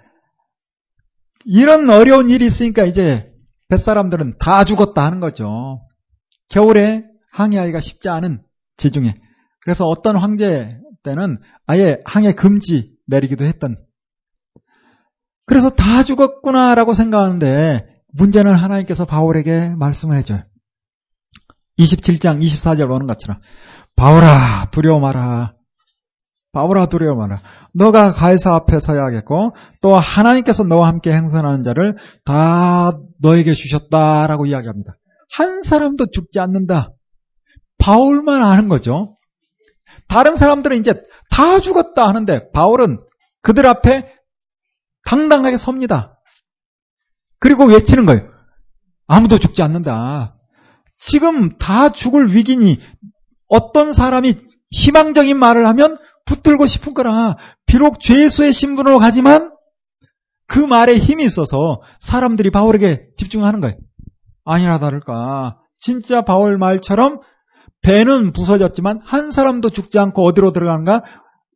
[1.45, 3.29] 이런 어려운 일이 있으니까 이제
[3.67, 5.81] 뱃사람들은 다 죽었다 하는 거죠.
[6.49, 8.41] 겨울에 항해하기가 쉽지 않은
[8.77, 9.28] 지중해.
[9.69, 11.37] 그래서 어떤 황제 때는
[11.67, 13.77] 아예 항해 금지 내리기도 했던.
[15.45, 17.85] 그래서 다 죽었구나라고 생각하는데
[18.15, 20.41] 문제는 하나님께서 바울에게 말씀을 해줘요.
[21.77, 23.39] 27장 24절 보는 것처럼
[23.95, 25.53] 바울아 두려워 마라.
[26.51, 27.39] 바울아 두려워 마라.
[27.75, 34.95] 너가 가이사 앞에 서야겠고 또 하나님께서 너와 함께 행선하는 자를 다 너에게 주셨다라고 이야기합니다.
[35.31, 36.89] 한 사람도 죽지 않는다.
[37.77, 39.18] 바울만 아는 거죠.
[40.09, 42.97] 다른 사람들은 이제 다 죽었다 하는데 바울은
[43.41, 44.11] 그들 앞에
[45.05, 46.19] 당당하게 섭니다.
[47.39, 48.29] 그리고 외치는 거예요.
[49.07, 50.35] 아무도 죽지 않는다.
[50.97, 52.79] 지금 다 죽을 위기니
[53.47, 54.35] 어떤 사람이
[54.71, 57.37] 희망적인 말을 하면 붙들고 싶은 거라.
[57.65, 59.51] 비록 죄수의 신분으로 가지만
[60.47, 63.75] 그 말에 힘이 있어서 사람들이 바울에게 집중하는 거예요.
[64.45, 65.57] 아니라 다를까.
[65.79, 67.21] 진짜 바울 말처럼
[67.81, 71.01] 배는 부서졌지만 한 사람도 죽지 않고 어디로 들어가는가?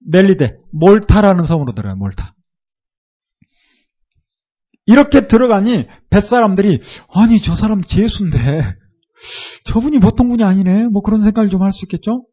[0.05, 2.33] 멜리데, 몰타라는 섬으로 들어가요, 몰타.
[4.85, 6.81] 이렇게 들어가니 뱃사람들이
[7.13, 8.37] 아니 저 사람 재수인데
[9.65, 12.25] 저분이 보통 분이 아니네 뭐 그런 생각을 좀 할 수 있겠죠.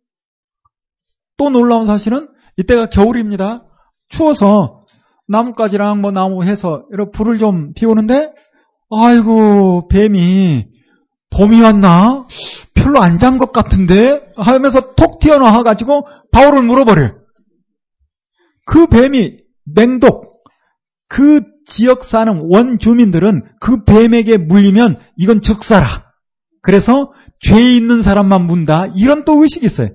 [1.37, 3.63] 또 놀라운 사실은 이때가 겨울입니다.
[4.09, 4.85] 추워서
[5.29, 8.33] 나뭇가지랑 뭐 나무 해서 이렇게 불을 좀 피우는데
[8.91, 10.67] 아이고 뱀이
[11.31, 12.27] 봄이 왔나?
[12.83, 14.21] 별로 안 잔 것 같은데?
[14.37, 17.19] 하면서 톡 튀어나와가지고 바울을 물어버려요.
[18.67, 19.39] 그 뱀이
[19.75, 20.43] 맹독,
[21.09, 26.05] 그 지역 사는 원주민들은 그 뱀에게 물리면 이건 즉사라.
[26.63, 28.85] 그래서 죄 있는 사람만 문다.
[28.97, 29.89] 이런 또 의식이 있어요.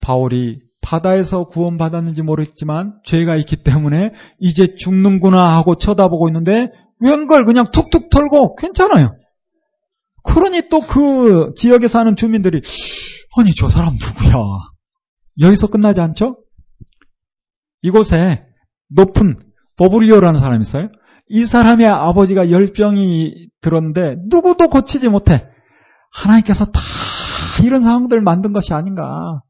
[0.00, 6.70] 바울이 바다에서 구원받았는지 모르겠지만 죄가 있기 때문에 이제 죽는구나 하고 쳐다보고 있는데
[7.00, 9.17] 웬걸 그냥 툭툭 털고 괜찮아요.
[10.24, 12.60] 그러니 또 그 지역에 사는 주민들이
[13.36, 14.42] 아니 저 사람 누구야?
[15.40, 16.38] 여기서 끝나지 않죠?
[17.82, 18.44] 이곳에
[18.90, 19.36] 높은
[19.76, 20.88] 버블리오라는 사람이 있어요.
[21.28, 25.46] 이 사람의 아버지가 열병이 들었는데 누구도 고치지 못해.
[26.12, 26.80] 하나님께서 다
[27.62, 29.42] 이런 상황들을 만든 것이 아닌가.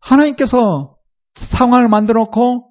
[0.00, 0.96] 하나님께서
[1.34, 2.70] 상황을 만들어 놓고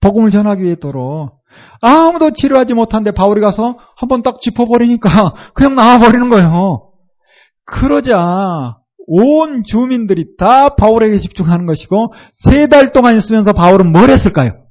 [0.00, 1.37] 복음을 전하기 위해도록
[1.80, 5.10] 아무도 치료하지 못한데 바울이 가서 한번 딱 짚어버리니까
[5.54, 6.90] 그냥 나와버리는 거예요.
[7.64, 8.76] 그러자
[9.06, 14.64] 온 주민들이 다 바울에게 집중하는 것이고 세 달 동안 있으면서 바울은 뭘 했을까요?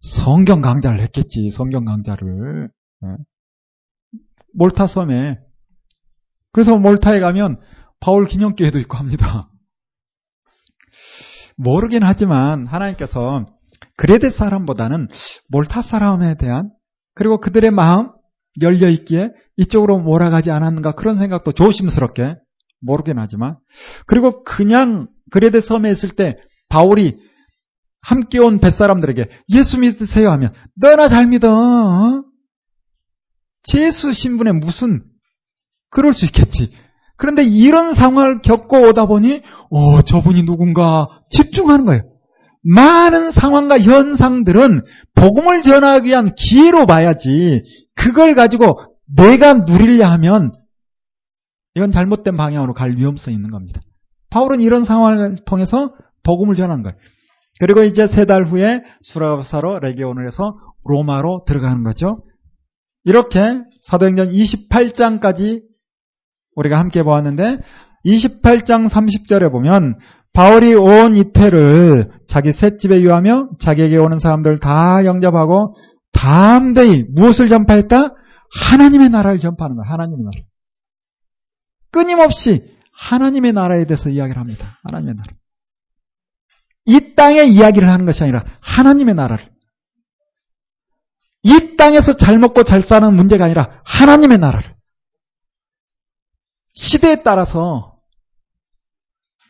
[0.00, 1.50] 성경 강좌를 했겠지.
[1.50, 2.68] 성경 강좌를.
[3.02, 3.08] 네.
[4.54, 5.38] 몰타 섬에.
[6.52, 7.60] 그래서 몰타에 가면
[8.00, 9.48] 바울 기념교회도 있고 합니다.
[11.56, 13.46] 모르긴 하지만 하나님께서
[13.96, 15.08] 그레데 사람보다는
[15.48, 16.70] 몰타 사람에 대한
[17.14, 18.10] 그리고 그들의 마음
[18.60, 22.36] 열려 있기에 이쪽으로 몰아가지 않았는가 그런 생각도 조심스럽게
[22.80, 23.56] 모르긴 하지만
[24.06, 26.36] 그리고 그냥 그레데 섬에 있을 때
[26.68, 27.18] 바울이
[28.00, 32.24] 함께 온 뱃사람들에게 예수 믿으세요 하면 너나 잘 믿어.
[33.62, 35.04] 제수 신분에 무슨
[35.88, 36.72] 그럴 수 있겠지.
[37.16, 42.02] 그런데 이런 상황을 겪고 오다 보니 어 저분이 누군가 집중하는 거예요.
[42.62, 44.82] 많은 상황과 현상들은
[45.14, 47.62] 복음을 전하기 위한 기회로 봐야지
[47.94, 50.52] 그걸 가지고 내가 누리려 하면
[51.74, 53.80] 이건 잘못된 방향으로 갈 위험성이 있는 겁니다.
[54.30, 56.96] 바울은 이런 상황을 통해서 복음을 전한 거예요.
[57.60, 62.24] 그리고 이제 세 달 후에 수라사로 레기온을 해서 로마로 들어가는 거죠.
[63.04, 63.40] 이렇게
[63.82, 65.62] 사도행전 28장까지
[66.56, 67.58] 우리가 함께 보았는데
[68.04, 69.98] 28장 30절에 보면
[70.32, 75.74] 바울이 온 이태를 자기 셋집에 유하며 자기에게 오는 사람들 다 영접하고
[76.12, 78.14] 담대히 무엇을 전파했다?
[78.54, 79.90] 하나님의 나라를 전파하는 거야.
[79.90, 80.44] 하나님의 나라.
[81.90, 84.78] 끊임없이 하나님의 나라에 대해서 이야기를 합니다.
[84.84, 85.32] 하나님의 나라.
[86.86, 89.52] 이 땅의 이야기를 하는 것이 아니라 하나님의 나라를.
[91.42, 94.74] 이 땅에서 잘 먹고 잘 사는 문제가 아니라 하나님의 나라를.
[96.74, 97.91] 시대에 따라서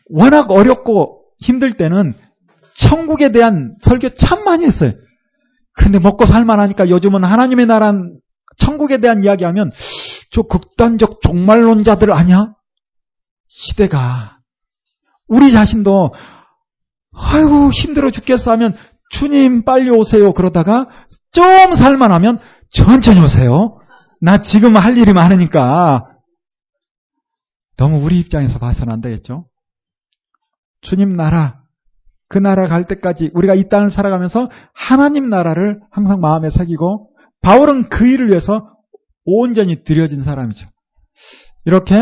[0.05, 2.13] 워낙 어렵고 힘들 때는
[2.75, 4.93] 천국에 대한 설교 참 많이 했어요.
[5.75, 8.19] 그런데 먹고 살만하니까 요즘은 하나님의 나란
[8.57, 9.71] 천국에 대한 이야기하면
[10.31, 12.53] 저 극단적 종말론자들 아니야?
[13.47, 14.39] 시대가
[15.27, 16.13] 우리 자신도
[17.15, 18.75] 아이고 힘들어 죽겠어 하면
[19.11, 20.87] 주님 빨리 오세요 그러다가
[21.31, 22.39] 좀 살만하면
[22.69, 23.79] 천천히 오세요.
[24.21, 26.07] 나 지금 할 일이 많으니까
[27.77, 29.47] 너무 우리 입장에서 봐서는 안 되겠죠.
[30.83, 31.63] 주님 나라
[32.27, 37.11] 그 나라 갈 때까지 우리가 이 땅을 살아가면서 하나님 나라를 항상 마음에 새기고
[37.41, 38.69] 바울은 그 일을 위해서
[39.25, 40.67] 온전히 들여진 사람이죠.
[41.65, 41.95] 이렇게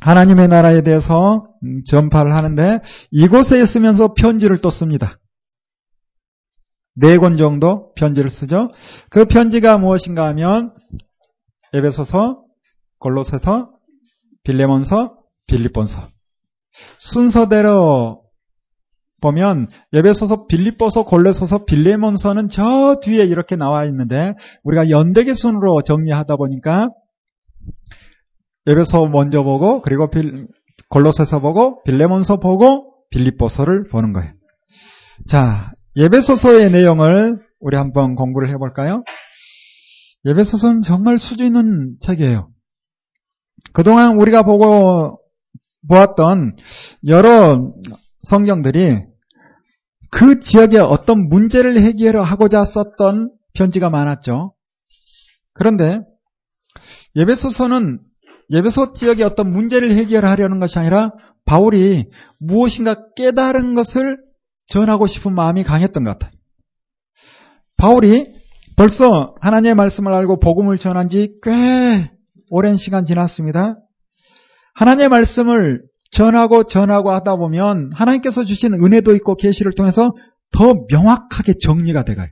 [0.00, 5.18] 하나님의 나라에 대해서 음, 전파를 하는데 이곳에 있으면서 편지를 또 씁니다.
[6.96, 8.70] 네 권 정도 편지를 쓰죠.
[9.10, 10.74] 그 편지가 무엇인가 하면
[11.72, 12.44] 에베소서,
[12.98, 13.70] 골로새서,
[14.44, 15.16] 빌레몬서,
[15.46, 16.08] 빌립본서
[16.98, 18.22] 순서대로
[19.20, 24.34] 보면 예배소서, 빌립보서, 골레소서, 빌레몬서는 저 뒤에 이렇게 나와 있는데
[24.64, 26.88] 우리가 연대기 순으로 정리하다 보니까
[28.66, 30.48] 예배소 먼저 보고 그리고 빌,
[30.88, 34.32] 골로새서 보고 빌레몬서 보고 빌립보서를 보는 거예요.
[35.28, 39.02] 자, 예배소서의 내용을 우리 한번 공부를 해 볼까요?
[40.24, 42.48] 예배소서는 정말 수준 있는 책이에요.
[43.72, 45.19] 그동안 우리가 보고
[45.88, 46.56] 보았던
[47.06, 47.72] 여러
[48.22, 48.98] 성경들이
[50.10, 54.54] 그 지역에 어떤 문제를 해결하고자 썼던 편지가 많았죠.
[55.54, 56.00] 그런데
[57.16, 58.00] 예배소서는
[58.50, 61.12] 예배소 지역의 어떤 문제를 해결하려는 것이 아니라
[61.44, 64.18] 바울이 무엇인가 깨달은 것을
[64.66, 66.32] 전하고 싶은 마음이 강했던 것 같아요.
[67.76, 68.26] 바울이
[68.76, 72.10] 벌써 하나님의 말씀을 알고 복음을 전한 지 꽤
[72.50, 73.76] 오랜 시간 지났습니다.
[74.74, 80.12] 하나님의 말씀을 전하고 전하고 하다 보면 하나님께서 주신 은혜도 있고 계시를 통해서
[80.52, 82.28] 더 명확하게 정리가 돼가요.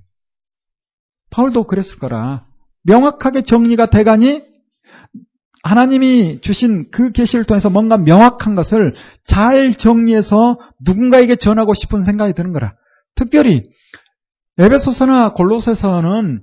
[1.31, 2.47] 바울도 그랬을 거라.
[2.85, 4.43] 명확하게 정리가 돼가니
[5.63, 8.95] 하나님이 주신 그 계시를 통해서 뭔가 명확한 것을
[9.25, 12.75] 잘 정리해서 누군가에게 전하고 싶은 생각이 드는 거라.
[13.15, 13.65] 특별히
[14.59, 16.43] 에베소서나 골로새서는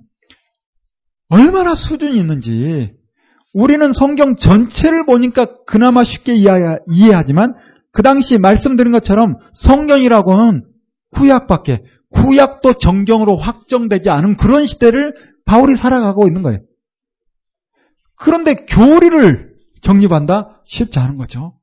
[1.29, 2.94] 얼마나 수준이 있는지
[3.55, 7.55] 우리는 성경 전체를 보니까 그나마 쉽게 이해하지만
[7.93, 10.65] 그 당시 말씀드린 것처럼 성경이라고는
[11.13, 15.15] 구약밖에 구약도 정경으로 확정되지 않은 그런 시대를
[15.45, 16.59] 바울이 살아가고 있는 거예요.
[18.17, 20.61] 그런데 교리를 정립한다?
[20.65, 21.57] 쉽지 않은 거죠.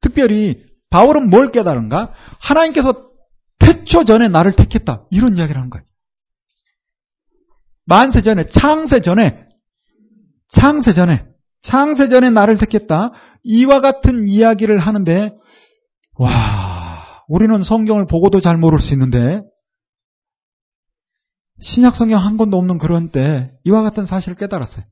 [0.00, 2.14] 특별히 바울은 뭘 깨달은가?
[2.40, 3.10] 하나님께서
[3.58, 5.04] 태초 전에 나를 택했다.
[5.10, 5.84] 이런 이야기를 하는 거예요.
[7.84, 9.41] 만세 전에, 창세 전에,
[10.52, 11.26] 창세 전에,
[11.62, 13.12] 창세 전에 나를 택했다.
[13.42, 15.34] 이와 같은 이야기를 하는데,
[16.18, 19.42] 와, 우리는 성경을 보고도 잘 모를 수 있는데,
[21.60, 24.84] 신약 성경 한 권도 없는 그런 때 이와 같은 사실을 깨달았어요.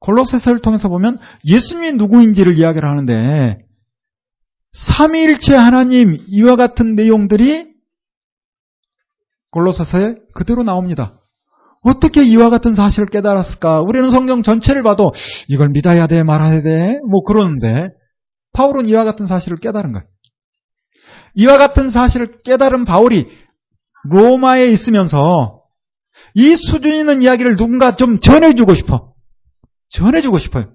[0.00, 3.58] 골로새서를 통해서 보면 예수님이 누구인지를 이야기를 하는데
[4.72, 7.74] 삼위일체 하나님 이와 같은 내용들이
[9.50, 11.20] 골로새서에 그대로 나옵니다.
[11.86, 13.80] 어떻게 이와 같은 사실을 깨달았을까?
[13.82, 15.12] 우리는 성경 전체를 봐도
[15.46, 17.90] 이걸 믿어야 돼, 말아야 돼, 뭐 그러는데
[18.52, 20.04] 바울은 이와 같은 사실을 깨달은 거예요.
[21.34, 23.28] 이와 같은 사실을 깨달은 바울이
[24.10, 25.62] 로마에 있으면서
[26.34, 29.12] 이 수준 있는 이야기를 누군가 좀 전해주고 싶어.
[29.90, 30.72] 전해주고 싶어요.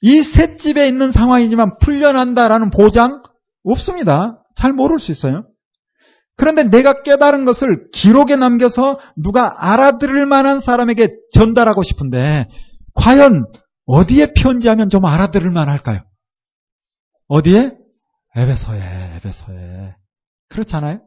[0.00, 3.22] 이 셋집에 있는 상황이지만 풀려난다라는 보장
[3.64, 4.42] 없습니다.
[4.56, 5.44] 잘 모를 수 있어요.
[6.42, 12.48] 그런데 내가 깨달은 것을 기록에 남겨서 누가 알아들을 만한 사람에게 전달하고 싶은데
[12.94, 13.46] 과연
[13.86, 16.00] 어디에 편지하면 좀 알아들을 만할까요?
[17.28, 17.70] 어디에?
[18.34, 19.94] 에베소에, 에베소에.
[20.48, 21.02] 그렇잖아요?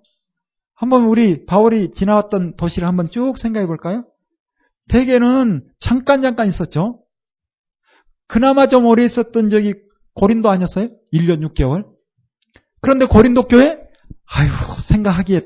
[0.74, 4.06] 한번 우리 바울이 지나왔던 도시를 한번 쭉 생각해 볼까요?
[4.88, 7.04] 대개는 잠깐 잠깐 있었죠.
[8.30, 9.74] 그나마 좀 오래 있었던 적이
[10.14, 10.92] 고린도 아니었어요?
[11.12, 11.86] 1년 6개월.
[12.80, 13.86] 그런데 고린도 교회
[14.28, 14.50] 아유
[15.06, 15.42] 생각하기에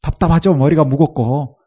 [0.00, 0.54] 답답하죠.
[0.54, 1.58] 머리가 무겁고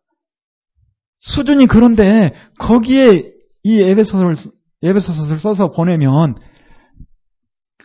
[1.20, 3.32] 수준이 그런데 거기에
[3.64, 4.36] 이 에베소서를
[4.84, 6.36] 에베소서를 써서 보내면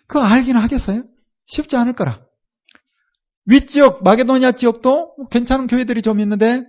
[0.09, 1.05] 그거 알기는 하겠어요?
[1.47, 2.21] 쉽지 않을 거라.
[3.47, 6.63] 윗지역, 마게도니아 지역도 괜찮은 교회들이 좀 있는데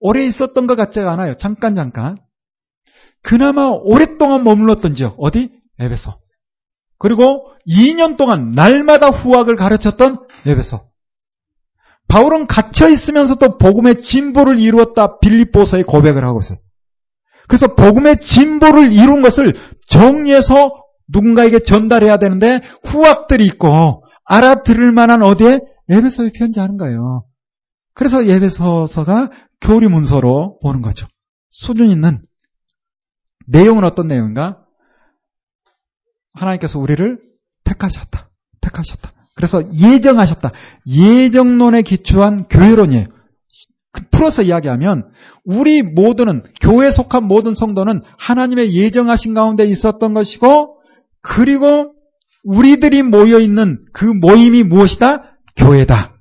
[0.00, 1.34] 오래 있었던 것 같지가 않아요.
[1.34, 2.16] 잠깐 잠깐.
[3.22, 5.50] 그나마 오랫동안 머물렀던 지역 어디?
[5.78, 6.12] 에베소.
[6.98, 10.88] 그리고 2년 동안 날마다 후학을 가르쳤던 에베소.
[12.08, 16.58] 바울은 갇혀 있으면서도 복음의 진보를 이루었다 빌립보서에 고백을 하고 있어요.
[17.48, 19.54] 그래서 복음의 진보를 이룬 것을
[19.88, 27.24] 정리해서 누군가에게 전달해야 되는데 후학들이 있고 알아들을 만한 어디에 에베소에 편지하는 거예요.
[27.94, 29.30] 그래서 예배서서가
[29.60, 31.06] 교리 문서로 보는 거죠.
[31.48, 32.22] 수준 있는
[33.46, 34.62] 내용은 어떤 내용인가?
[36.34, 37.18] 하나님께서 우리를
[37.64, 38.30] 택하셨다.
[38.60, 39.12] 택하셨다.
[39.38, 40.50] 그래서 예정하셨다.
[40.84, 43.06] 예정론에 기초한 교회론이에요.
[43.92, 45.12] 그 풀어서 이야기하면
[45.44, 50.80] 우리 모두는 교회에 속한 모든 성도는 하나님의 예정하신 가운데 있었던 것이고
[51.22, 51.94] 그리고
[52.42, 55.38] 우리들이 모여 있는 그 모임이 무엇이다?
[55.56, 56.16] 교회다.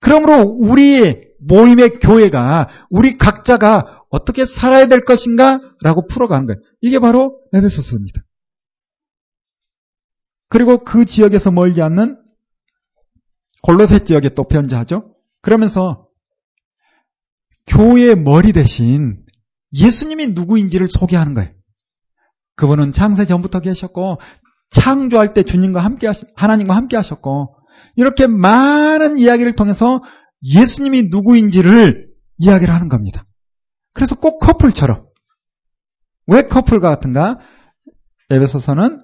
[0.00, 5.60] 그러므로 우리의 모임의 교회가 우리 각자가 어떻게 살아야 될 것인가?
[5.84, 6.58] 라고 풀어가는 거예요.
[6.80, 8.22] 이게 바로 에베소서입니다.
[10.48, 12.23] 그리고 그 지역에서 멀지 않는
[13.64, 15.14] 골로새 지역에 또 편지하죠.
[15.40, 16.06] 그러면서
[17.66, 19.24] 교회의 머리 대신
[19.72, 21.50] 예수님이 누구인지를 소개하는 거예요.
[22.56, 24.20] 그분은 창세 전부터 계셨고
[24.68, 27.56] 창조할 때 주님과 함께 하시, 하나님과 함께 하셨고
[27.96, 30.02] 이렇게 많은 이야기를 통해서
[30.54, 33.24] 예수님이 누구인지를 이야기를 하는 겁니다.
[33.94, 35.06] 그래서 꼭 커플처럼
[36.26, 37.38] 왜 커플과 같은가?
[38.28, 39.02] 에베소서는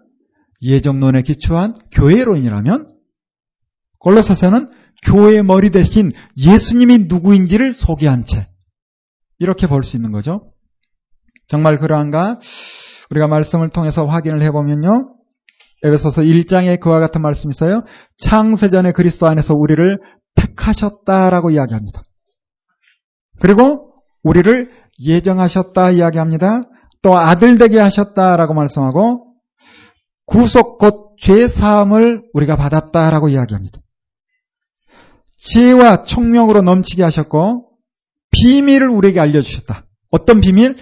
[0.61, 3.00] 예정론에 기초한 교회론이라면
[4.01, 4.69] 골로사서는
[5.07, 8.49] 교회의 머리 대신 예수님이 누구인지를 소개한 채
[9.39, 10.53] 이렇게 볼 수 있는 거죠.
[11.49, 12.39] 정말 그러한가?
[13.11, 15.15] 우리가 말씀을 통해서 확인을 해보면요.
[15.83, 17.83] 에베소서 1장에 그와 같은 말씀이 있어요.
[18.19, 19.99] 창세전에 그리스도 안에서 우리를
[20.35, 22.03] 택하셨다라고 이야기합니다.
[23.41, 24.71] 그리고 우리를
[25.03, 26.65] 예정하셨다 이야기합니다.
[27.03, 29.35] 또 아들 되게 하셨다라고 말씀하고
[30.27, 33.79] 구속 곧 죄 사함을 우리가 받았다라고 이야기합니다.
[35.43, 37.71] 지혜와 총명으로 넘치게 하셨고
[38.31, 39.87] 비밀을 우리에게 알려주셨다.
[40.11, 40.77] 어떤 비밀?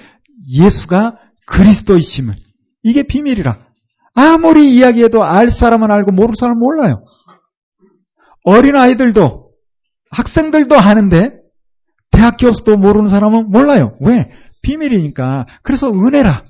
[0.51, 2.35] 예수가 그리스도이심을.
[2.83, 3.59] 이게 비밀이라.
[4.15, 7.05] 아무리 이야기해도 알 사람은 알고 모를 사람은 몰라요.
[8.45, 9.53] 어린 아이들도
[10.11, 11.39] 학생들도 아는데
[12.11, 13.97] 대학 교수도 모르는 사람은 몰라요.
[14.01, 14.33] 왜?
[14.63, 15.47] 비밀이니까.
[15.63, 16.45] 그래서 은혜라.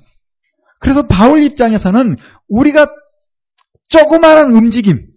[0.79, 2.15] 그래서 바울 입장에서는
[2.47, 2.89] 우리가
[3.89, 5.07] 조그마한 움직임,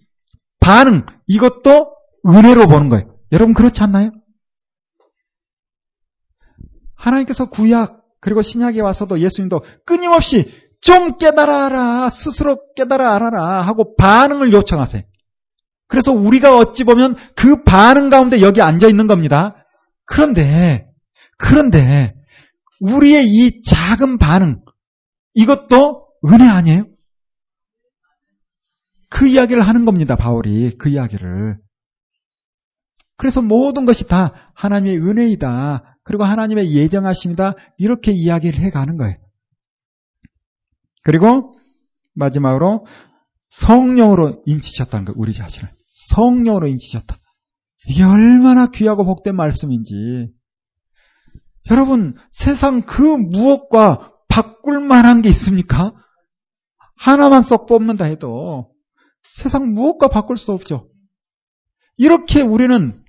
[0.60, 1.92] 반응, 이것도
[2.26, 3.08] 은혜로 보는 거예요.
[3.32, 4.10] 여러분 그렇지 않나요?
[6.94, 10.50] 하나님께서 구약 그리고 신약에 와서도 예수님도 끊임없이
[10.80, 15.02] 좀 깨달아라, 스스로 깨달아 알아라 하고 반응을 요청하세요.
[15.86, 19.66] 그래서 우리가 어찌 보면 그 반응 가운데 여기 앉아 있는 겁니다.
[20.04, 20.88] 그런데,
[21.38, 22.14] 그런데,
[22.80, 24.62] 우리의 이 작은 반응,
[25.34, 26.86] 이것도 은혜 아니에요?
[29.08, 30.76] 그 이야기를 하는 겁니다, 바울이.
[30.78, 31.58] 그 이야기를.
[33.22, 35.96] 그래서 모든 것이 다 하나님의 은혜이다.
[36.02, 37.54] 그리고 하나님의 예정하심이다.
[37.78, 39.14] 이렇게 이야기를 해 가는 거예요.
[41.04, 41.54] 그리고
[42.16, 42.84] 마지막으로
[43.48, 45.70] 성령으로 인치셨다는 거예요, 우리 자신을.
[46.16, 47.16] 성령으로 인치셨다.
[47.86, 50.32] 이게 얼마나 귀하고 복된 말씀인지.
[51.70, 55.92] 여러분, 세상 그 무엇과 바꿀 만한 게 있습니까?
[56.96, 58.72] 하나만 쏙 뽑는다 해도
[59.28, 60.88] 세상 무엇과 바꿀 수 없죠.
[61.96, 63.01] 이렇게 우리는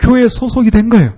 [0.00, 1.16] 교회에 소속이 된 거예요.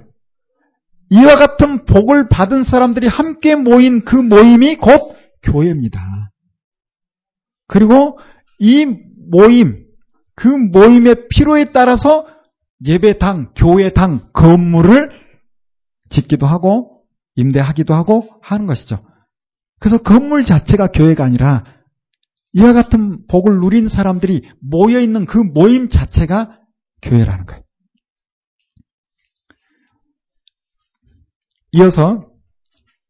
[1.10, 6.00] 이와 같은 복을 받은 사람들이 함께 모인 그 모임이 곧 교회입니다.
[7.66, 8.18] 그리고
[8.58, 8.86] 이
[9.30, 9.86] 모임,
[10.34, 12.26] 그 모임의 필요에 따라서
[12.84, 15.10] 예배당, 교회당, 건물을
[16.08, 17.02] 짓기도 하고
[17.36, 19.04] 임대하기도 하고 하는 것이죠.
[19.80, 21.64] 그래서 건물 자체가 교회가 아니라
[22.52, 26.58] 이와 같은 복을 누린 사람들이 모여 있는 그 모임 자체가
[27.02, 27.62] 교회라는 거예요.
[31.72, 32.26] 이어서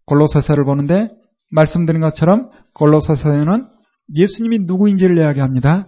[0.07, 1.11] 골로새서를 보는데
[1.51, 3.69] 말씀드린 것처럼 골로새서는
[4.15, 5.87] 예수님이 누구인지를 이야기합니다.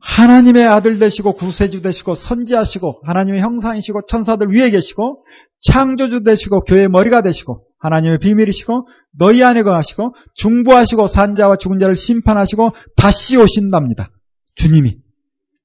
[0.00, 5.24] 하나님의 아들 되시고 구세주 되시고 선지하시고 하나님의 형상이시고 천사들 위에 계시고
[5.60, 8.88] 창조주 되시고 교회의 머리가 되시고 하나님의 비밀이시고
[9.18, 14.10] 너희 안에 거하시고 중보하시고 산자와 죽은 자를 심판하시고 다시 오신답니다.
[14.56, 14.96] 주님이.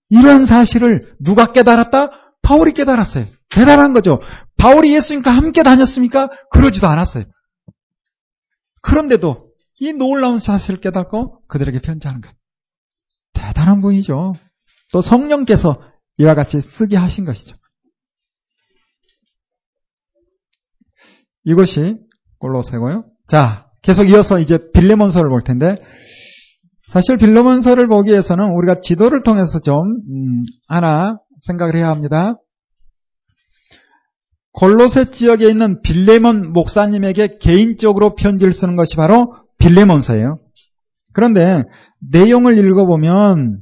[0.09, 2.11] 이런 사실을 누가 깨달았다?
[2.41, 3.25] 바울이 깨달았어요.
[3.49, 4.19] 대단한 거죠.
[4.57, 6.29] 바울이 예수님과 함께 다녔습니까?
[6.51, 7.25] 그러지도 않았어요.
[8.81, 12.35] 그런데도 이 놀라운 사실을 깨닫고 그들에게 편지하는 거예요.
[13.33, 14.33] 대단한 분이죠.
[14.91, 15.81] 또 성령께서
[16.17, 17.55] 이와 같이 쓰게 하신 것이죠.
[21.43, 21.97] 이것이
[22.39, 23.05] 골로새고요.
[23.27, 25.75] 자, 계속 이어서 이제 빌레몬서를 볼 텐데
[26.91, 32.35] 사실 빌레몬서를 보기 위해서는 우리가 지도를 통해서 좀 음, 하나 생각을 해야 합니다.
[34.55, 40.39] 골로새 지역에 있는 빌레몬 목사님에게 개인적으로 편지를 쓰는 것이 바로 빌레몬서예요.
[41.13, 41.63] 그런데
[42.11, 43.59] 내용을 읽어보면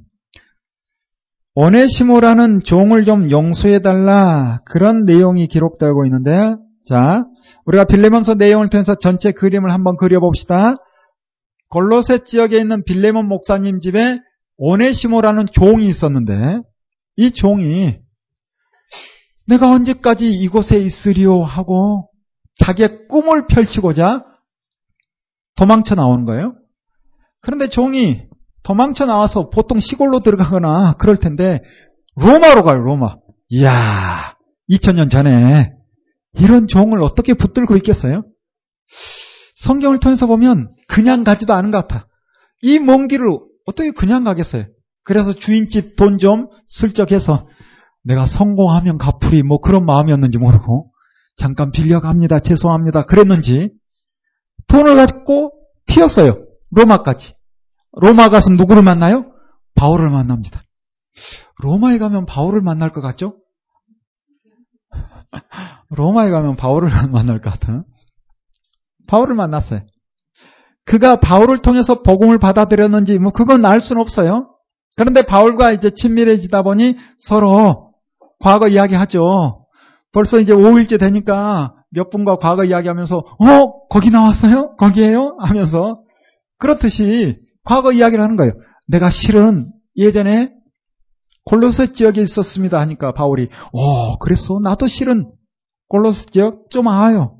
[1.56, 6.56] 오네시모라는 종을 좀 용서해달라 그런 내용이 기록되고 있는데
[6.88, 7.24] 자
[7.66, 10.76] 우리가 빌레몬서 내용을 통해서 전체 그림을 한번 그려봅시다.
[11.70, 14.20] 골로새 지역에 있는 빌레몬 목사님 집에
[14.58, 16.60] 오네시모라는 종이 있었는데
[17.18, 18.03] 이 종이
[19.48, 22.10] 내가 언제까지 이곳에 있으리오 하고
[22.60, 24.24] 자기의 꿈을 펼치고자
[25.56, 26.56] 도망쳐 나오는 거예요.
[27.42, 28.24] 그런데 종이
[28.64, 31.62] 도망쳐 나와서 보통 시골로 들어가거나 그럴 텐데
[32.16, 33.16] 로마로 가요, 로마.
[33.50, 34.36] 이야,
[34.70, 35.74] 2000년 전에
[36.34, 38.24] 이런 종을 어떻게 붙들고 있겠어요?
[39.58, 42.08] 성경을 통해서 보면 그냥 가지도 않은 것 같아.
[42.62, 43.28] 이 먼 길을
[43.66, 44.66] 어떻게 그냥 가겠어요?
[45.04, 47.48] 그래서 주인집 돈 좀 슬쩍 해서
[48.04, 50.92] 내가 성공하면 갚으리 뭐 그런 마음이었는지 모르고
[51.36, 52.40] 잠깐 빌려갑니다.
[52.40, 53.04] 죄송합니다.
[53.04, 53.72] 그랬는지
[54.68, 55.52] 돈을 가지고
[55.88, 56.46] 튀었어요.
[56.72, 57.36] 로마까지.
[57.94, 59.32] 로마 가서 누구를 만나요?
[59.76, 60.62] 바울을 만납니다.
[61.62, 63.38] 로마에 가면 바울을 만날 것 같죠?
[65.90, 67.84] 로마에 가면 바울을 만날 것 같은.
[69.08, 69.82] 바울을 만났어요.
[70.86, 74.50] 그가 바울을 통해서 복음을 받아들였는지 뭐 그건 알 수는 없어요.
[74.96, 77.93] 그런데 바울과 이제 친밀해지다 보니 서로
[78.44, 79.66] 과거 이야기하죠.
[80.12, 84.76] 벌써 이제 5일째 되니까 몇 분과 과거 이야기하면서 어 거기 나왔어요?
[84.76, 85.38] 거기에요?
[85.40, 86.04] 하면서
[86.60, 88.52] 그렇듯이 과거 이야기를 하는 거예요.
[88.86, 90.52] 내가 실은 예전에
[91.46, 95.32] 골로새 지역에 있었습니다 하니까 바울이 어 그랬어 나도 실은
[95.88, 97.38] 골로새 지역 좀 아요.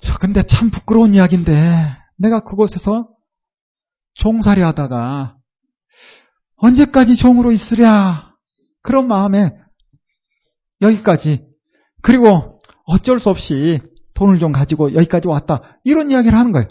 [0.00, 3.08] 저 근데 참 부끄러운 이야기인데 내가 그곳에서
[4.12, 5.36] 종살이 하다가
[6.56, 8.27] 언제까지 종으로 있으랴
[8.82, 9.52] 그런 마음에
[10.80, 11.44] 여기까지.
[12.02, 13.80] 그리고 어쩔 수 없이
[14.14, 15.78] 돈을 좀 가지고 여기까지 왔다.
[15.84, 16.68] 이런 이야기를 하는 거예요.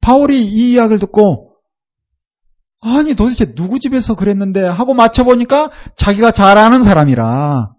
[0.00, 1.56] 바울이 이 이야기를 듣고
[2.80, 7.72] 아니 도대체 누구 집에서 그랬는데 하고 맞춰보니까 자기가 잘 아는 사람이라.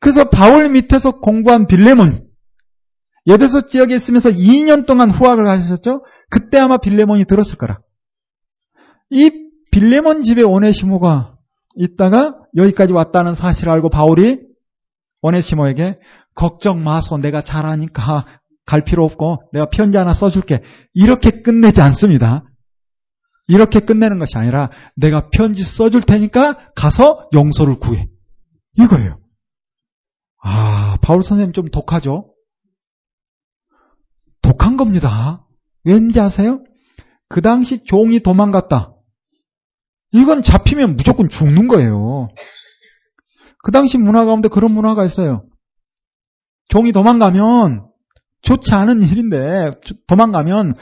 [0.00, 2.28] 그래서 바울 밑에서 공부한 빌레몬
[3.26, 6.04] 예배소 지역에 있으면서 2년 동안 후학을 하셨죠.
[6.30, 7.80] 그때 아마 빌레몬이 들었을 거라.
[9.10, 9.30] 이
[9.70, 11.37] 빌레몬 집에 오네시모가
[11.78, 14.40] 있다가 여기까지 왔다는 사실을 알고 바울이
[15.22, 15.98] 오네시모에게
[16.34, 18.26] 걱정 마소 내가 잘하니까
[18.66, 22.44] 갈 필요 없고 내가 편지 하나 써줄게 이렇게 끝내지 않습니다.
[23.46, 28.06] 이렇게 끝내는 것이 아니라 내가 편지 써줄 테니까 가서 용서를 구해.
[28.76, 29.18] 이거예요.
[30.42, 32.32] 아, 바울 선생님 좀 독하죠?
[34.42, 35.46] 독한 겁니다.
[35.84, 36.62] 왠지 아세요?
[37.28, 38.97] 그 당시 종이 도망갔다.
[40.12, 42.28] 이건 잡히면 무조건 죽는 거예요.
[43.62, 45.44] 그 당시 문화 가운데 그런 문화가 있어요.
[46.68, 47.86] 종이 도망가면
[48.42, 49.70] 좋지 않은 일인데
[50.06, 50.74] 도망가면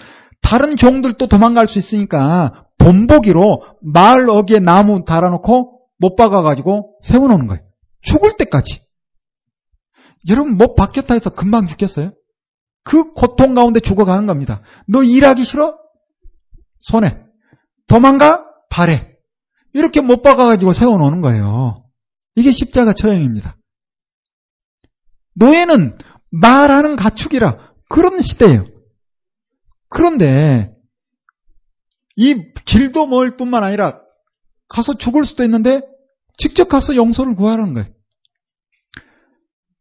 [0.43, 7.63] 다른 종들도 도망갈 수 있으니까 본보기로 마을 어귀에 나무 달아놓고 못 박아가지고 세워놓는 거예요.
[8.03, 8.83] 죽을 때까지.
[10.29, 12.13] 여러분 못 박혔다 해서 금방 죽겠어요?
[12.85, 14.63] 그 고통 가운데 죽어가는 겁니다.
[14.87, 15.77] 너 일하기 싫어?
[16.81, 17.25] 손에.
[17.89, 18.45] 도망가?
[18.71, 19.16] 발에.
[19.73, 21.85] 이렇게 못 박아가지고 세워놓는 거예요.
[22.35, 23.57] 이게 십자가 처형입니다.
[25.35, 25.99] 노예는
[26.31, 28.67] 말하는 가축이라 그런 시대예요.
[29.89, 30.73] 그런데
[32.17, 32.35] 이
[32.65, 34.01] 길도 멀 뿐만 아니라
[34.69, 35.83] 가서 죽을 수도 있는데
[36.39, 37.89] 직접 가서 용서를 구하라는 거예요.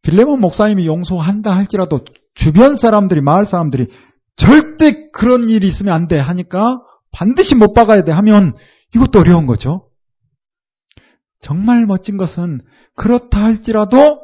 [0.02, 2.06] 빌레몬 목사님이 용서한다 할지라도
[2.36, 3.88] 주변 사람들이 마을 사람들이
[4.36, 6.78] 절대 그런 일이 있으면 안 돼 하니까
[7.12, 8.56] 반드시 못 박아야 돼 하면
[8.96, 9.90] 이것도 어려운 거죠.
[11.40, 12.62] 정말 멋진 것은
[12.96, 14.22] 그렇다 할지라도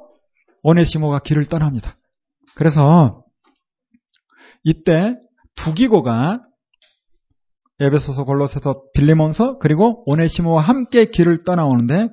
[0.64, 1.98] 오네시모가 길을 떠납니다.
[2.56, 3.24] 그래서
[4.64, 5.16] 이때
[5.56, 6.42] 두기고가
[7.80, 12.10] 에베소서 골로새서 빌레몬서 그리고 오네시모와 함께 길을 떠나오는데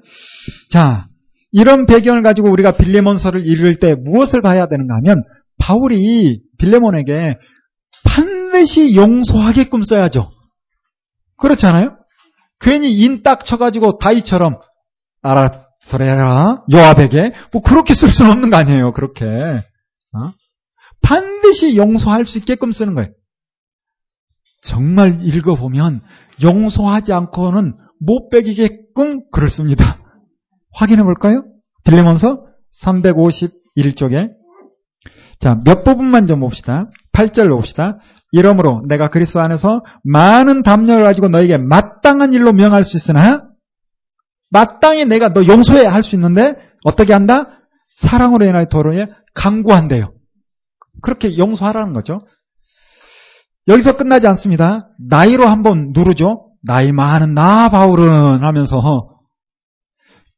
[0.70, 1.06] 자
[1.52, 5.22] 이런 배경을 가지고 우리가 빌레몬서를 읽을 때 무엇을 봐야 되는가 하면
[5.58, 7.38] 바울이 빌레몬에게
[8.04, 10.30] 반드시 용서하게끔 써야죠.
[11.36, 11.97] 그렇지 않아요?
[12.60, 14.58] 괜히 인 딱 쳐가지고 다이처럼
[15.22, 18.92] 알아서래라 요압에게 뭐 그렇게 쓸 수는 없는 거 아니에요.
[18.92, 20.32] 그렇게 어?
[21.02, 23.10] 반드시 용서할 수 있게끔 쓰는 거예요.
[24.62, 26.00] 정말 읽어보면
[26.42, 30.00] 용서하지 않고는 못 빼기게끔 글을 씁니다.
[30.72, 31.44] 확인해 볼까요?
[31.84, 32.44] 빌레몬서
[32.82, 34.30] 351쪽에
[35.40, 36.88] 자, 몇 부분만 좀 봅시다.
[37.12, 37.98] 8절 봅시다.
[38.30, 43.48] 이러므로 내가 그리스도 안에서 많은 담력을 가지고 너에게 마땅한 일로 명할 수 있으나
[44.50, 47.60] 마땅히 내가 너 용서해 할 수 있는데 어떻게 한다?
[47.96, 50.12] 사랑으로 인하여 도로에 강구한대요.
[51.02, 52.20] 그렇게 용서하라는 거죠.
[53.66, 54.88] 여기서 끝나지 않습니다.
[54.98, 56.50] 나이로 한번 누르죠.
[56.62, 59.10] 나이 많은 나 바울은 하면서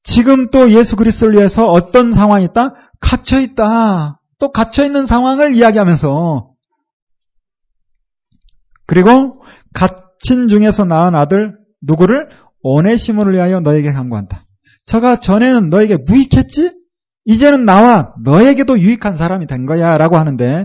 [0.03, 2.75] 지금 또 예수 그리스도를 위해서 어떤 상황이 있다?
[3.01, 4.21] 갇혀 있다.
[4.39, 6.50] 또 갇혀 있는 상황을 이야기하면서
[8.91, 9.41] 그리고
[9.73, 12.29] 갇힌 중에서 낳은 아들 누구를
[12.65, 14.47] 오네시모를 위하여 너에게 강구한다.
[14.85, 16.73] 저가 전에는 너에게 무익했지?
[17.25, 20.65] 이제는 나와 너에게도 유익한 사람이 된 거야 라고 하는데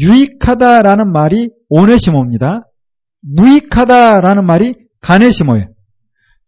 [0.00, 2.66] 유익하다라는 말이 오네시모입니다.
[3.22, 5.66] 무익하다라는 말이 가네시모예요.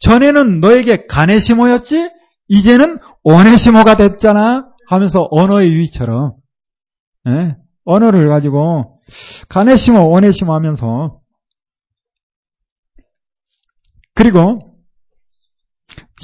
[0.01, 2.11] 전에는 너에게 가네시모였지?
[2.49, 6.33] 이제는 오네시모가 됐잖아 하면서 언어의 유의처럼
[7.27, 7.55] 네?
[7.85, 8.92] 언어를 가지고
[9.49, 11.21] 가네시모 오네시모 하면서
[14.15, 14.77] 그리고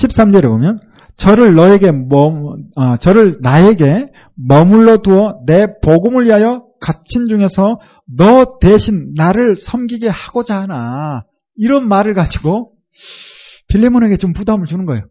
[0.00, 0.78] 13절에 보면
[1.16, 9.12] 저를 너에게 머, 아, 저를 나에게 머물러 두어 내 복음을 위하여 갇힌 중에서 너 대신
[9.16, 11.24] 나를 섬기게 하고자 하나
[11.56, 12.72] 이런 말을 가지고
[13.68, 15.04] 빌레몬에게 좀 부담을 주는 거예요.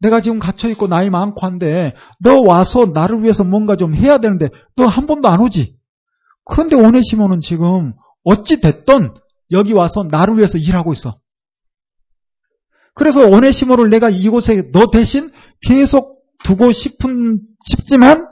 [0.00, 4.48] 내가 지금 갇혀 있고 나이 많고 한데 너 와서 나를 위해서 뭔가 좀 해야 되는데
[4.74, 5.76] 너 한 번도 안 오지.
[6.44, 7.92] 그런데 오네시모는 지금
[8.24, 9.14] 어찌 됐던
[9.52, 11.18] 여기 와서 나를 위해서 일하고 있어.
[12.94, 15.32] 그래서 오네시모를 내가 이곳에 너 대신
[15.66, 18.28] 계속 두고 싶은 싶지만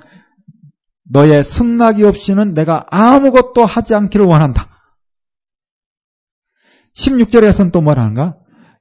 [1.10, 4.68] 너의 승낙이 없이는 내가 아무것도 하지 않기를 원한다.
[6.96, 8.36] 16절에서는 또 뭐라는가?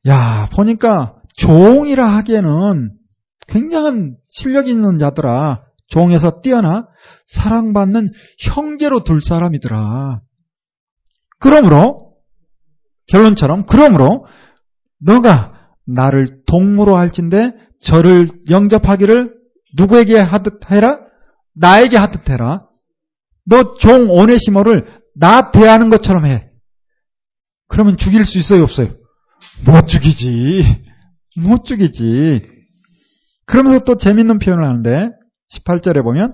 [0.07, 2.93] 야, 보니까 종이라 하기에는
[3.47, 5.63] 굉장한 실력 있는 자더라.
[5.87, 6.87] 종에서 뛰어나
[7.33, 10.21] 사랑받는 형제로 둘 사람이더라.
[11.39, 12.15] 그러므로
[13.07, 14.25] 결론처럼 그러므로
[14.99, 15.53] 너가
[15.85, 19.35] 나를 동무로 할진데 저를 영접하기를
[19.77, 20.99] 누구에게 하듯 해라?
[21.55, 22.67] 나에게 하듯 해라.
[23.45, 26.49] 너 종 오네시모를 나 대하는 것처럼 해.
[27.67, 28.95] 그러면 죽일 수 있어요, 없어요?
[29.65, 30.63] 못 죽이지.
[31.37, 32.41] 못 죽이지.
[33.45, 34.91] 그러면서 또 재밌는 표현을 하는데
[35.53, 36.33] 18절에 보면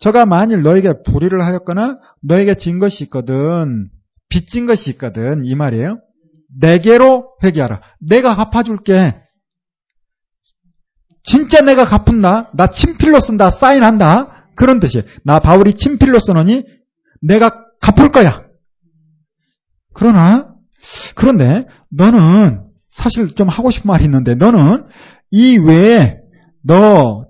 [0.00, 3.88] 저가 만일 너에게 불의를 하였거나 너에게 진 것이 있거든
[4.28, 6.00] 빚진 것이 있거든 이 말이에요.
[6.60, 7.80] 내게로 회개하라.
[8.00, 9.16] 내가 갚아줄게.
[11.22, 12.50] 진짜 내가 갚은다.
[12.54, 13.50] 나 친필로 쓴다.
[13.50, 14.50] 사인한다.
[14.56, 15.04] 그런 뜻이에요.
[15.24, 16.64] 나 바울이 친필로 쓰노니
[17.22, 17.50] 내가
[17.80, 18.42] 갚을 거야.
[19.94, 20.54] 그러나
[21.14, 24.86] 그런데 너는 사실 좀 하고 싶은 말이 있는데 너는
[25.30, 26.18] 이 외에
[26.62, 27.26] 너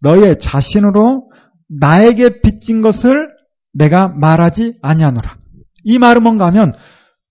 [0.00, 1.30] 너의 자신으로
[1.68, 3.28] 나에게 빚진 것을
[3.72, 5.36] 내가 말하지 아니하노라.
[5.84, 6.72] 이 말은 뭔가 하면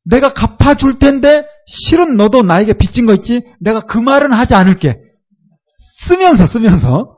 [0.05, 3.41] 내가 갚아줄 텐데 실은 너도 나에게 빚진 거 있지?
[3.59, 4.99] 내가 그 말은 하지 않을게.
[6.07, 7.17] 쓰면서 쓰면서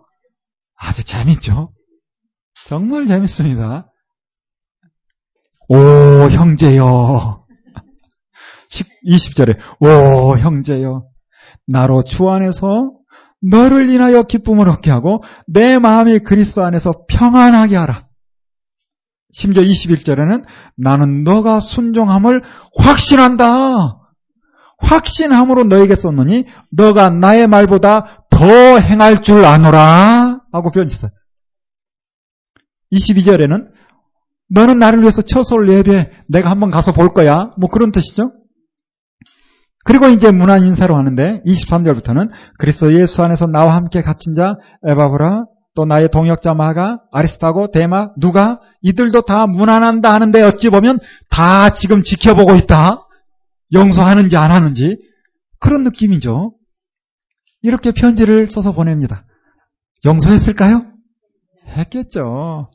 [0.76, 1.74] 아주 재밌죠?
[2.68, 3.92] 정말 재밌습니다.
[5.68, 5.76] 오
[6.30, 7.44] 형제여
[9.08, 11.08] 20절에 오 형제여
[11.68, 12.92] 나로 주 안에서
[13.42, 18.08] 너를 인하여 기쁨을 얻게 하고 내 마음이 그리스도 안에서 평안하게 하라.
[19.32, 20.46] 심지어 21절에는
[20.78, 22.42] 나는 너가 순종함을
[22.78, 24.00] 확신한다.
[24.78, 28.46] 확신함으로 너에게 썼느니 너가 나의 말보다 더
[28.80, 31.12] 행할 줄 아노라 하고 변치어요
[32.92, 33.68] 22절에는
[34.50, 37.52] 너는 나를 위해서 처소를 예배해 내가 한번 가서 볼 거야.
[37.58, 38.32] 뭐 그런 뜻이죠.
[39.86, 45.46] 그리고 이제 문안 인사로 하는데 23절부터는 그리스도 예수 안에서 나와 함께 갇힌 자 에바브라
[45.76, 50.98] 또 나의 동역자 마가 아리스타고 데마 누가 이들도 다 문안한다 하는데 어찌 보면
[51.30, 53.08] 다 지금 지켜보고 있다.
[53.74, 54.98] 용서하는지 안 하는지
[55.60, 56.56] 그런 느낌이죠.
[57.62, 59.26] 이렇게 편지를 써서 보냅니다.
[60.04, 60.82] 용서했을까요?
[61.68, 62.66] 했겠죠.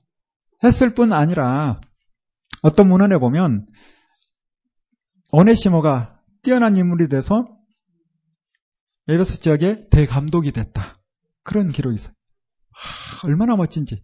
[0.62, 1.81] 했을 뿐 아니라
[2.62, 3.66] 어떤 문헌에 보면
[5.32, 7.46] 오네시모가 뛰어난 인물이 돼서
[9.08, 10.96] 에베소 지역의 대감독이 됐다.
[11.42, 12.14] 그런 기록이 있어요.
[12.72, 14.02] 하, 얼마나 멋진지.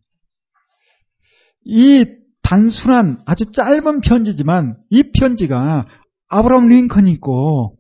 [1.65, 2.07] 이
[2.43, 5.87] 단순한 아주 짧은 편지지만 이 편지가
[6.29, 7.77] 아브라함 링컨이 있고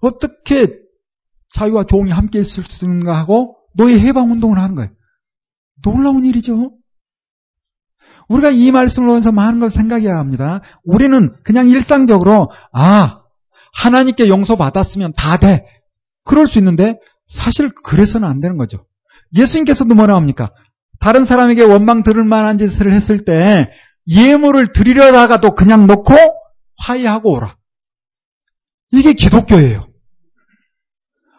[0.00, 0.78] 어떻게
[1.54, 4.90] 자유와 종이 함께 있을 수 있는가 하고 노예 해방 운동을 하는 거예요.
[5.82, 6.72] 놀라운 일이죠.
[8.28, 10.60] 우리가 이 말씀을 보면서 많은 걸 생각해야 합니다.
[10.84, 13.22] 우리는 그냥 일상적으로 아
[13.74, 15.64] 하나님께 용서받았으면 다 돼.
[16.24, 18.86] 그럴 수 있는데 사실 그래서는 안 되는 거죠.
[19.36, 20.50] 예수님께서도 뭐라 합니까?
[21.00, 23.70] 다른 사람에게 원망 들을 만한 짓을 했을 때
[24.10, 26.14] 예물을 드리려다가도 그냥 놓고
[26.78, 27.56] 화해하고 오라.
[28.92, 29.86] 이게 기독교예요.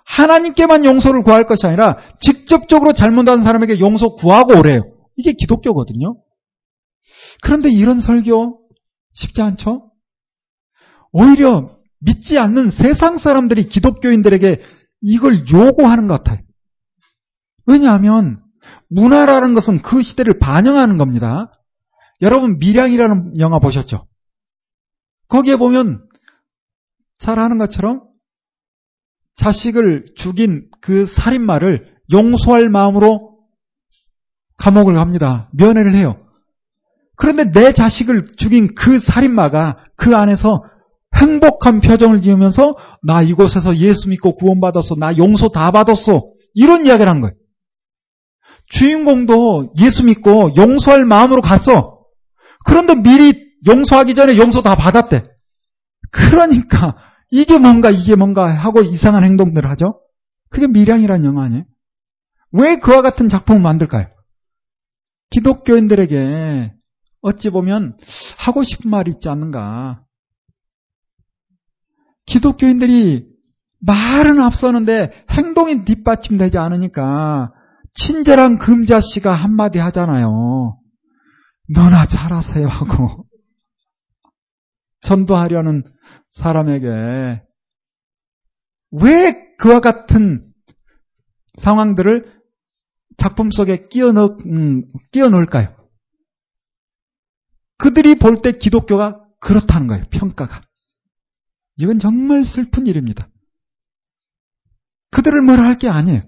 [0.05, 4.83] 하나님께만 용서를 구할 것이 아니라 직접적으로 잘못한 사람에게 용서 구하고 오래요.
[5.17, 6.17] 이게 기독교거든요.
[7.41, 8.59] 그런데 이런 설교
[9.13, 9.91] 쉽지 않죠?
[11.11, 14.61] 오히려 믿지 않는 세상 사람들이 기독교인들에게
[15.01, 16.43] 이걸 요구하는 것 같아요.
[17.65, 18.37] 왜냐하면
[18.89, 21.51] 문화라는 것은 그 시대를 반영하는 겁니다.
[22.21, 24.07] 여러분 미량이라는 영화 보셨죠?
[25.27, 26.07] 거기에 보면
[27.17, 28.03] 잘 아는 것처럼
[29.33, 33.39] 자식을 죽인 그 살인마를 용서할 마음으로
[34.57, 35.49] 감옥을 갑니다.
[35.53, 36.25] 면회를 해요.
[37.15, 40.63] 그런데 내 자식을 죽인 그 살인마가 그 안에서
[41.19, 44.95] 행복한 표정을 지으면서 나 이곳에서 예수 믿고 구원받았어.
[44.95, 46.31] 나 용서 다 받았어.
[46.53, 47.33] 이런 이야기를 한 거예요.
[48.67, 51.99] 주인공도 예수 믿고 용서할 마음으로 갔어.
[52.65, 55.23] 그런데 미리 용서하기 전에 용서 다 받았대.
[56.11, 56.95] 그러니까
[57.31, 60.01] 이게 뭔가 이게 뭔가 하고 이상한 행동들을 하죠.
[60.49, 61.65] 그게 미량이란 영화 아니에요?
[62.51, 64.07] 왜 그와 같은 작품을 만들까요?
[65.29, 66.73] 기독교인들에게
[67.21, 67.97] 어찌 보면
[68.37, 70.01] 하고 싶은 말이 있지 않는가.
[72.29, 73.27] 기독교인들이
[73.81, 77.51] 말은 앞서는데 행동이 뒷받침되지 않으니까
[77.93, 80.77] 친절한 금자씨가 한마디 하잖아요.
[81.73, 83.25] 너나 잘하세요 하고
[85.01, 85.83] 전도하려는
[86.29, 87.41] 사람에게
[88.91, 90.43] 왜 그와 같은
[91.57, 92.39] 상황들을
[93.17, 95.75] 작품 속에 끼워 넣, 음, 끼워 넣을까요?
[97.77, 100.61] 그들이 볼 때 기독교가 그렇다는 거예요, 평가가.
[101.79, 103.29] 이건 정말 슬픈 일입니다.
[105.11, 106.21] 그들을 뭐라 할 게 아니에요.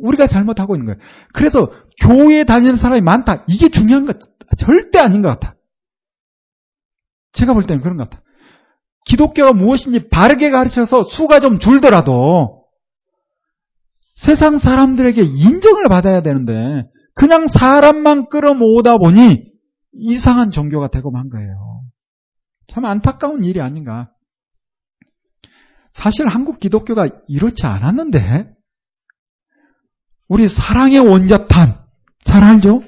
[0.00, 0.98] 우리가 잘못하고 있는 거예요.
[1.32, 1.70] 그래서
[2.02, 3.44] 교회에 다니는 사람이 많다.
[3.48, 4.18] 이게 중요한 것
[4.58, 5.56] 절대 아닌 것 같아.
[7.32, 8.22] 제가 볼 때는 그런 것 같아.
[9.06, 12.64] 기독교가 무엇인지 바르게 가르쳐서 수가 좀 줄더라도
[14.16, 16.52] 세상 사람들에게 인정을 받아야 되는데
[17.14, 19.52] 그냥 사람만 끌어모으다 보니
[19.92, 21.82] 이상한 종교가 되고 만 거예요.
[22.66, 24.10] 참 안타까운 일이 아닌가.
[25.94, 28.52] 사실 한국 기독교가 이렇지 않았는데
[30.28, 31.82] 우리 사랑의 원자탄
[32.24, 32.82] 잘 알죠?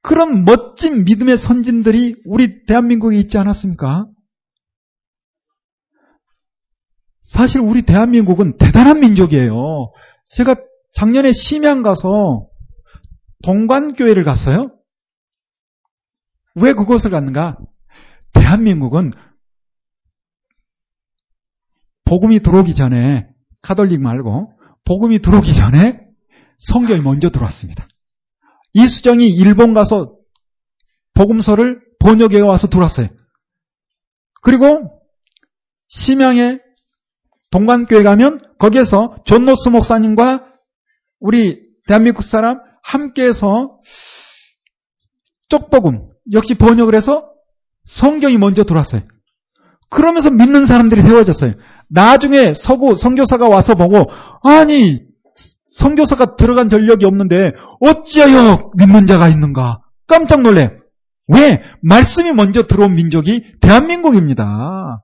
[0.00, 4.06] 그런 멋진 믿음의 선진들이 우리 대한민국에 있지 않았습니까?
[7.22, 9.92] 사실 우리 대한민국은 대단한 민족이에요.
[10.26, 10.54] 제가
[10.92, 12.48] 작년에 심양 가서
[13.42, 14.70] 동관교회를 갔어요.
[16.54, 17.58] 왜 그곳을 갔는가?
[18.32, 19.12] 대한민국은
[22.06, 23.28] 복음이 들어오기 전에
[23.62, 24.52] 카톨릭 말고
[24.84, 26.00] 복음이 들어오기 전에
[26.58, 27.86] 성경이 먼저 들어왔습니다.
[28.72, 30.16] 이수정이 일본 가서
[31.14, 33.08] 복음서를 번역해 와서 들어왔어요.
[34.42, 35.00] 그리고
[35.88, 36.60] 심양에
[37.50, 40.46] 동관교회 가면 거기에서 존노스 목사님과
[41.20, 43.80] 우리 대한민국 사람 함께해서
[45.48, 47.24] 쪽복음 역시 번역을 해서
[47.84, 49.02] 성경이 먼저 들어왔어요.
[49.88, 51.54] 그러면서 믿는 사람들이 세워졌어요.
[51.88, 54.10] 나중에 서구 성교사가 와서 보고
[54.42, 55.00] 아니
[55.66, 60.76] 성교사가 들어간 전력이 없는데 어찌하여 믿는 자가 있는가 깜짝 놀래.
[61.28, 61.62] 왜?
[61.82, 65.02] 말씀이 먼저 들어온 민족이 대한민국입니다.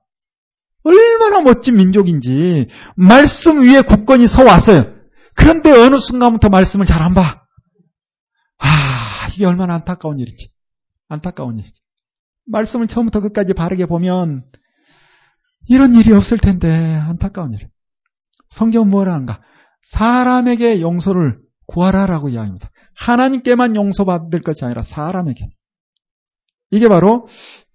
[0.85, 4.93] 얼마나 멋진 민족인지 말씀 위에 국권이 서 왔어요.
[5.35, 7.41] 그런데 어느 순간부터 말씀을 잘 안 봐.
[8.59, 10.51] 아, 이게 얼마나 안타까운 일인지.
[11.09, 11.81] 안타까운 일이지.
[12.45, 14.43] 말씀을 처음부터 끝까지 바르게 보면
[15.67, 17.69] 이런 일이 없을 텐데 안타까운 일.
[18.49, 19.41] 성경은 뭐라 하는가?
[19.83, 22.69] 사람에게 용서를 구하라라고 이야기합니다.
[22.95, 25.47] 하나님께만 용서받을 것이 아니라 사람에게.
[26.71, 27.27] 이게 바로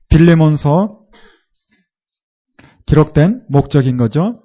[0.09, 1.01] 빌레몬서
[2.87, 4.43] 기록된 목적인 거죠.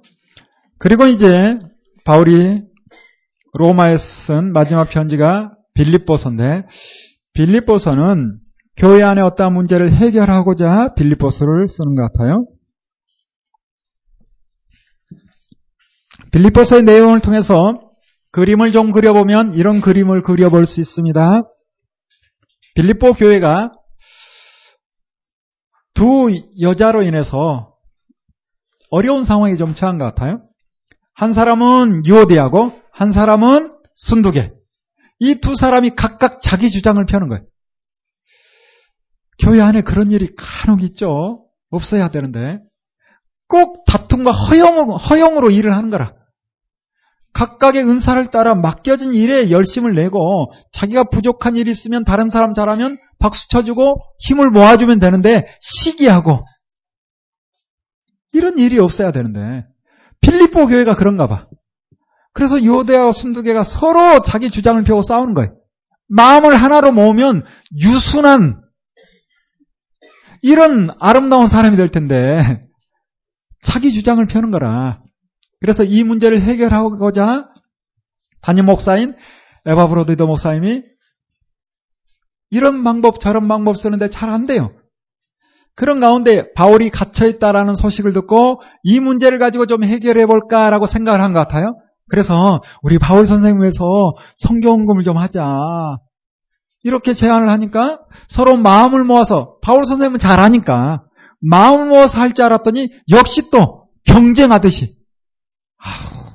[0.78, 1.58] 그리고 이제
[2.06, 2.58] 바울이
[3.54, 6.64] 로마에 쓴 마지막 편지가 빌립보서인데
[7.34, 8.40] 빌립보서는
[8.76, 12.48] 교회 안에 어떠한 문제를 해결하고자 빌립보서를 쓰는 것 같아요.
[16.34, 17.56] 빌립보서의 내용을 통해서
[18.32, 21.44] 그림을 좀 그려보면 이런 그림을 그려볼 수 있습니다.
[22.74, 23.72] 빌립보 교회가
[25.94, 27.76] 두 여자로 인해서
[28.90, 30.44] 어려운 상황에 좀 처한 것 같아요.
[31.14, 34.54] 한 사람은 유오디하고 한 사람은 순두계.
[35.20, 37.44] 이두 사람이 각각 자기 주장을 펴는 거예요.
[39.40, 41.46] 교회 안에 그런 일이 간혹 있죠.
[41.70, 42.58] 없어야 되는데
[43.48, 46.23] 꼭 다툼과 허용으로, 허용으로 일을 하는 거라.
[47.34, 53.50] 각각의 은사를 따라 맡겨진 일에 열심을 내고 자기가 부족한 일이 있으면 다른 사람 잘하면 박수
[53.50, 56.46] 쳐주고 힘을 모아주면 되는데 시기하고
[58.34, 59.66] 이런 일이 없어야 되는데
[60.22, 61.48] 필리포 교회가 그런가 봐.
[62.34, 65.56] 그래서 요대와 순두개가 서로 자기 주장을 펴고 싸우는 거예요.
[66.08, 67.44] 마음을 하나로 모으면
[67.80, 68.62] 유순한
[70.42, 72.66] 이런 아름다운 사람이 될 텐데
[73.62, 75.03] 자기 주장을 펴는 거라.
[75.64, 77.48] 그래서 이 문제를 해결하고자
[78.42, 79.16] 담임 목사인
[79.66, 80.84] 에바 브로디도 목사님이
[82.50, 84.72] 이런 방법 저런 방법 쓰는데 잘 안 돼요.
[85.74, 91.32] 그런 가운데 바울이 갇혀 있다라는 소식을 듣고 이 문제를 가지고 좀 해결해 볼까라고 생각을 한
[91.32, 91.78] 것 같아요.
[92.10, 95.48] 그래서 우리 바울 선생님에서 성경공부를 좀 하자.
[96.84, 101.04] 이렇게 제안을 하니까 서로 마음을 모아서 바울 선생님은 잘하니까
[101.40, 104.98] 마음을 모아서 할 줄 알았더니 역시 또 경쟁하듯이
[105.84, 106.34] 아우,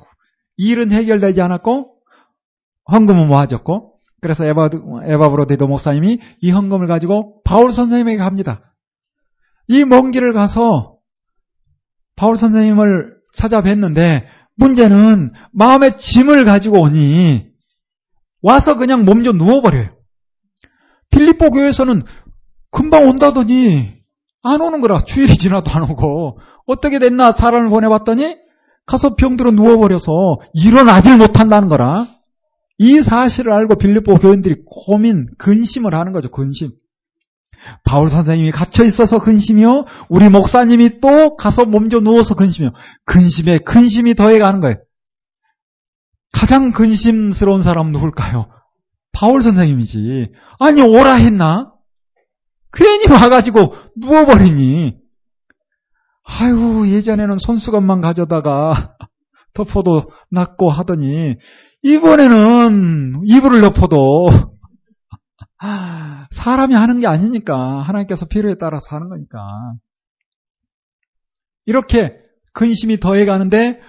[0.57, 1.95] 일은 해결되지 않았고
[2.91, 4.69] 헌금은 모아졌고 그래서 에바,
[5.05, 8.73] 에바브로데도 목사님이 이 헌금을 가지고 바울 선생님에게 갑니다.
[9.67, 10.97] 이 먼 길을 가서
[12.15, 14.25] 바울 선생님을 찾아뵀는데
[14.57, 17.47] 문제는 마음의 짐을 가지고 오니
[18.41, 19.95] 와서 그냥 몸 좀 누워버려요.
[21.11, 22.01] 필리포 교회에서는
[22.71, 23.99] 금방 온다더니
[24.43, 25.01] 안 오는 거라.
[25.03, 28.37] 주일이 지나도 안 오고 어떻게 됐나 사람을 보내봤더니
[28.89, 32.07] 가서 병들어 누워버려서 일어나질 못한다는 거라.
[32.79, 36.31] 이 사실을 알고 빌립보 교인들이 고민, 근심을 하는 거죠.
[36.31, 36.71] 근심.
[37.83, 39.85] 바울 선생님이 갇혀 있어서 근심이요.
[40.09, 42.71] 우리 목사님이 또 가서 몸져 누워서 근심이요.
[43.05, 44.77] 근심에 근심이 더해 가는 거예요.
[46.31, 48.49] 가장 근심스러운 사람은 누굴까요?
[49.11, 50.31] 바울 선생님이지.
[50.59, 51.73] 아니 오라 했나?
[52.73, 54.95] 괜히 와가지고 누워버리니.
[56.37, 58.95] 아이고 예전에는 손수건만 가져다가
[59.53, 61.35] 덮어도 낫고 하더니
[61.83, 64.29] 이번에는 이불을 덮어도
[66.31, 69.39] 사람이 하는 게 아니니까 하나님께서 필요에 따라서 하는 거니까
[71.65, 72.15] 이렇게
[72.53, 73.79] 근심이 더해 가는데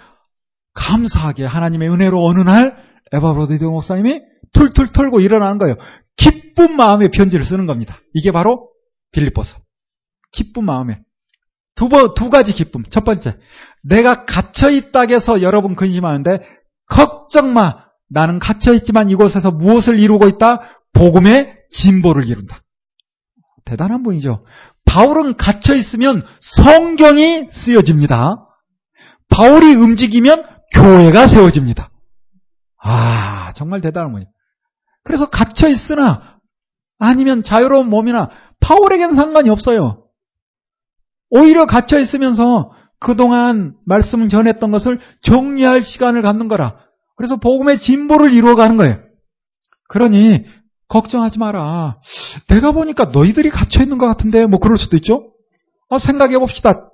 [0.74, 2.76] 감사하게 하나님의 은혜로 어느 날
[3.12, 4.22] 에바브로디도 목사님이
[4.52, 5.76] 툴툴 털고 일어나는 거예요.
[6.16, 7.98] 기쁜 마음에 편지를 쓰는 겁니다.
[8.14, 8.70] 이게 바로
[9.12, 9.58] 빌립보서.
[10.32, 11.00] 기쁜 마음에.
[11.74, 12.82] 두, 번, 두 가지 기쁨.
[12.90, 13.38] 첫 번째,
[13.82, 16.40] 내가 갇혀있다고 해서 여러분 근심하는데,
[16.88, 17.84] 걱정 마.
[18.08, 20.60] 나는 갇혀있지만 이곳에서 무엇을 이루고 있다?
[20.92, 22.60] 복음의 진보를 이룬다.
[23.64, 24.44] 대단한 분이죠.
[24.84, 28.48] 바울은 갇혀있으면 성경이 쓰여집니다.
[29.28, 30.44] 바울이 움직이면
[30.74, 31.90] 교회가 세워집니다.
[32.82, 34.28] 아, 정말 대단한 분이에요.
[35.04, 36.40] 그래서 갇혀있으나,
[36.98, 38.28] 아니면 자유로운 몸이나,
[38.58, 40.04] 바울에게는 상관이 없어요.
[41.30, 46.76] 오히려 갇혀 있으면서 그동안 말씀을 전했던 것을 정리할 시간을 갖는 거라.
[47.16, 48.98] 그래서 복음의 진보를 이루어가는 거예요.
[49.88, 50.44] 그러니
[50.88, 51.98] 걱정하지 마라.
[52.48, 55.32] 내가 보니까 너희들이 갇혀 있는 것 같은데 뭐 그럴 수도 있죠.
[55.88, 56.90] 아, 생각해 봅시다.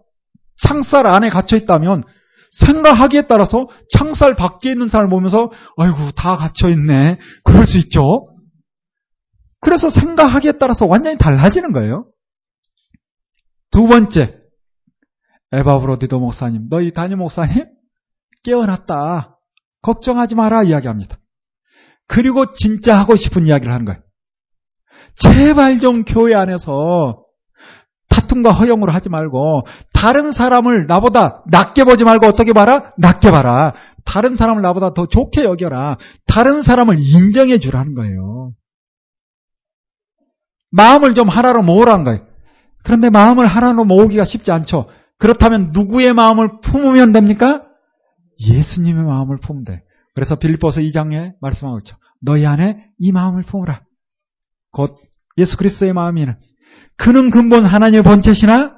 [0.63, 2.03] 창살 안에 갇혀 있다면
[2.51, 7.19] 생각하기에 따라서 창살 밖에 있는 사람을 보면서 아이고 다 갇혀 있네.
[7.45, 8.29] 그럴 수 있죠.
[9.61, 12.07] 그래서 생각하기에 따라서 완전히 달라지는 거예요.
[13.77, 14.39] 두 번째,
[15.53, 17.67] 에바브로디도 목사님, 너희 담임 목사님
[18.43, 19.37] 깨어났다.
[19.83, 21.19] 걱정하지 마라 이야기합니다.
[22.09, 24.01] 그리고 진짜 하고 싶은 이야기를 하는 거예요.
[25.17, 27.23] 제발 좀 교회 안에서
[28.09, 32.93] 다툼과 허용으로 하지 말고 다른 사람을 나보다 낮게 보지 말고 어떻게 봐라?
[32.97, 33.75] 낮게 봐라.
[34.07, 35.99] 다른 사람을 나보다 더 좋게 여겨라.
[36.27, 38.53] 다른 사람을 인정해 주라는 거예요.
[40.71, 42.36] 마음을 좀 하나로 모으라는 거예요.
[42.87, 44.87] 그런데 마음을 하나로 모으기가 쉽지 않죠.
[45.19, 47.65] 그렇다면 누구의 마음을 품으면 됩니까?
[48.41, 49.83] 예수님의 마음을 돼.
[50.15, 51.97] 그래서 빌립보서 2장에 말씀하고 있죠.
[52.21, 53.83] 너희 안에 이 마음을 품으라.
[54.71, 55.01] 곧
[55.37, 56.35] 예수 그리스도의 마음이는
[56.97, 58.77] 그는 근본 하나님의 본체시나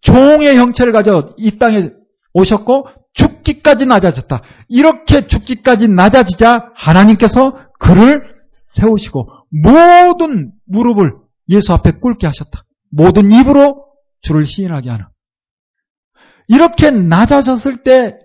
[0.00, 1.90] 종의 형체를 가져 이 땅에
[2.32, 4.42] 오셨고 죽기까지 낮아졌다.
[4.68, 8.34] 이렇게 죽기까지 낮아지자 하나님께서 그를
[8.74, 11.12] 세우시고 모든 무릎을
[11.50, 12.64] 예수 앞에 꿇게 하셨다.
[12.90, 13.86] 모든 입으로
[14.22, 15.04] 주를 시인하게 하는.
[16.48, 18.16] 이렇게 낮아졌을 때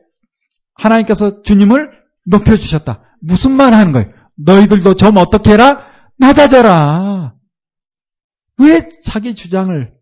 [0.75, 1.91] 하나님께서 주님을
[2.25, 3.01] 높여주셨다.
[3.21, 4.11] 무슨 말 하는 거예요?
[4.37, 5.85] 너희들도 좀 어떻게 해라?
[6.17, 7.35] 낮아져라.
[8.57, 9.93] 왜 자기 주장을,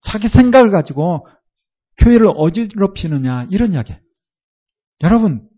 [0.00, 1.26] 자기 생각을 가지고
[1.98, 3.94] 교회를 어지럽히느냐, 이런 이야기.
[5.02, 5.48] 여러분,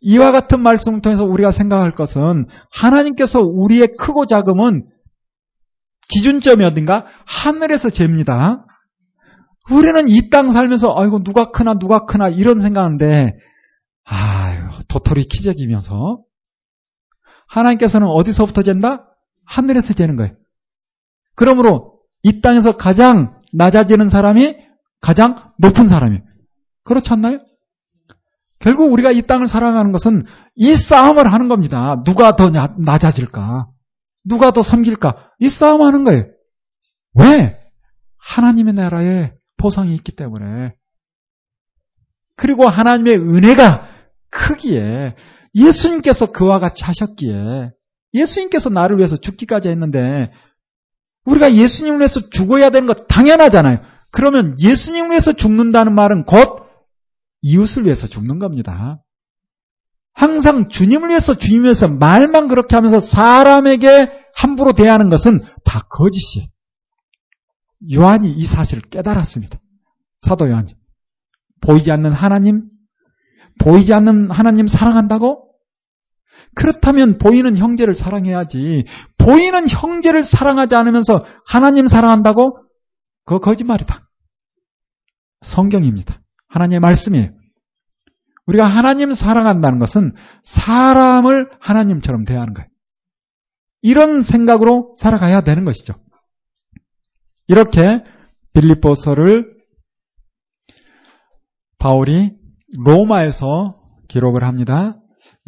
[0.00, 4.86] 이와 같은 말씀을 통해서 우리가 생각할 것은 하나님께서 우리의 크고 작음은
[6.12, 7.06] 기준점이 어딘가?
[7.26, 8.64] 하늘에서 잽니다.
[9.70, 13.32] 우리는 이 땅 살면서 아이고 누가 크나 누가 크나 이런 생각하는데
[14.04, 16.20] 아유 도토리 키재기면서
[17.48, 19.08] 하나님께서는 어디서부터 잰다?
[19.44, 20.34] 하늘에서 재는 거예요.
[21.34, 24.56] 그러므로 이 땅에서 가장 낮아지는 사람이
[25.00, 26.22] 가장 높은 사람이에요.
[26.84, 27.38] 그렇지 않나요?
[28.58, 30.22] 결국 우리가 이 땅을 살아가는 것은
[30.54, 32.02] 이 싸움을 하는 겁니다.
[32.04, 33.66] 누가 더 낮아질까?
[34.24, 35.32] 누가 더 섬길까?
[35.38, 36.24] 이 싸움 하는 거예요.
[37.14, 37.58] 왜?
[38.18, 40.74] 하나님의 나라에 보상이 있기 때문에.
[42.36, 43.88] 그리고 하나님의 은혜가
[44.30, 45.14] 크기에
[45.54, 47.70] 예수님께서 그와 같이 하셨기에
[48.14, 50.32] 예수님께서 나를 위해서 죽기까지 했는데
[51.24, 53.80] 우리가 예수님을 위해서 죽어야 되는 것 당연하잖아요.
[54.10, 56.66] 그러면 예수님을 위해서 죽는다는 말은 곧
[57.42, 59.01] 이웃을 위해서 죽는 겁니다.
[60.14, 66.48] 항상 주님을 위해서 주님 위해서 말만 그렇게 하면서 사람에게 함부로 대하는 것은 다 거짓이에요.
[67.94, 69.58] 요한이 이 사실을 깨달았습니다.
[70.18, 70.74] 사도 요한이.
[71.60, 72.68] 보이지 않는 하나님,
[73.58, 75.48] 보이지 않는 하나님 사랑한다고?
[76.54, 78.84] 그렇다면 보이는 형제를 사랑해야지.
[79.18, 82.58] 보이는 형제를 사랑하지 않으면서 하나님 사랑한다고?
[83.24, 84.08] 그거 거짓말이다.
[85.42, 86.20] 성경입니다.
[86.48, 87.30] 하나님의 말씀이에요.
[88.52, 92.68] 우리가 하나님 사랑한다는 것은 사람을 하나님처럼 대하는 거예요.
[93.80, 95.94] 이런 생각으로 살아가야 되는 것이죠.
[97.48, 98.04] 이렇게
[98.54, 99.56] 빌립보서를
[101.78, 102.32] 바울이
[102.84, 104.98] 로마에서 기록을 합니다.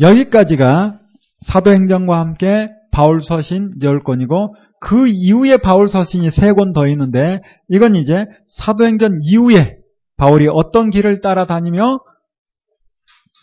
[0.00, 1.00] 여기까지가
[1.42, 9.18] 사도행전과 함께 바울 서신 10권이고 그 이후에 바울 서신이 3권 더 있는데 이건 이제 사도행전
[9.20, 9.76] 이후에
[10.16, 12.00] 바울이 어떤 길을 따라다니며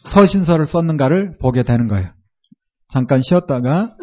[0.06, 2.10] 서신서를 썼는가를 보게 되는 거예요.
[2.88, 3.96] 잠깐 쉬었다가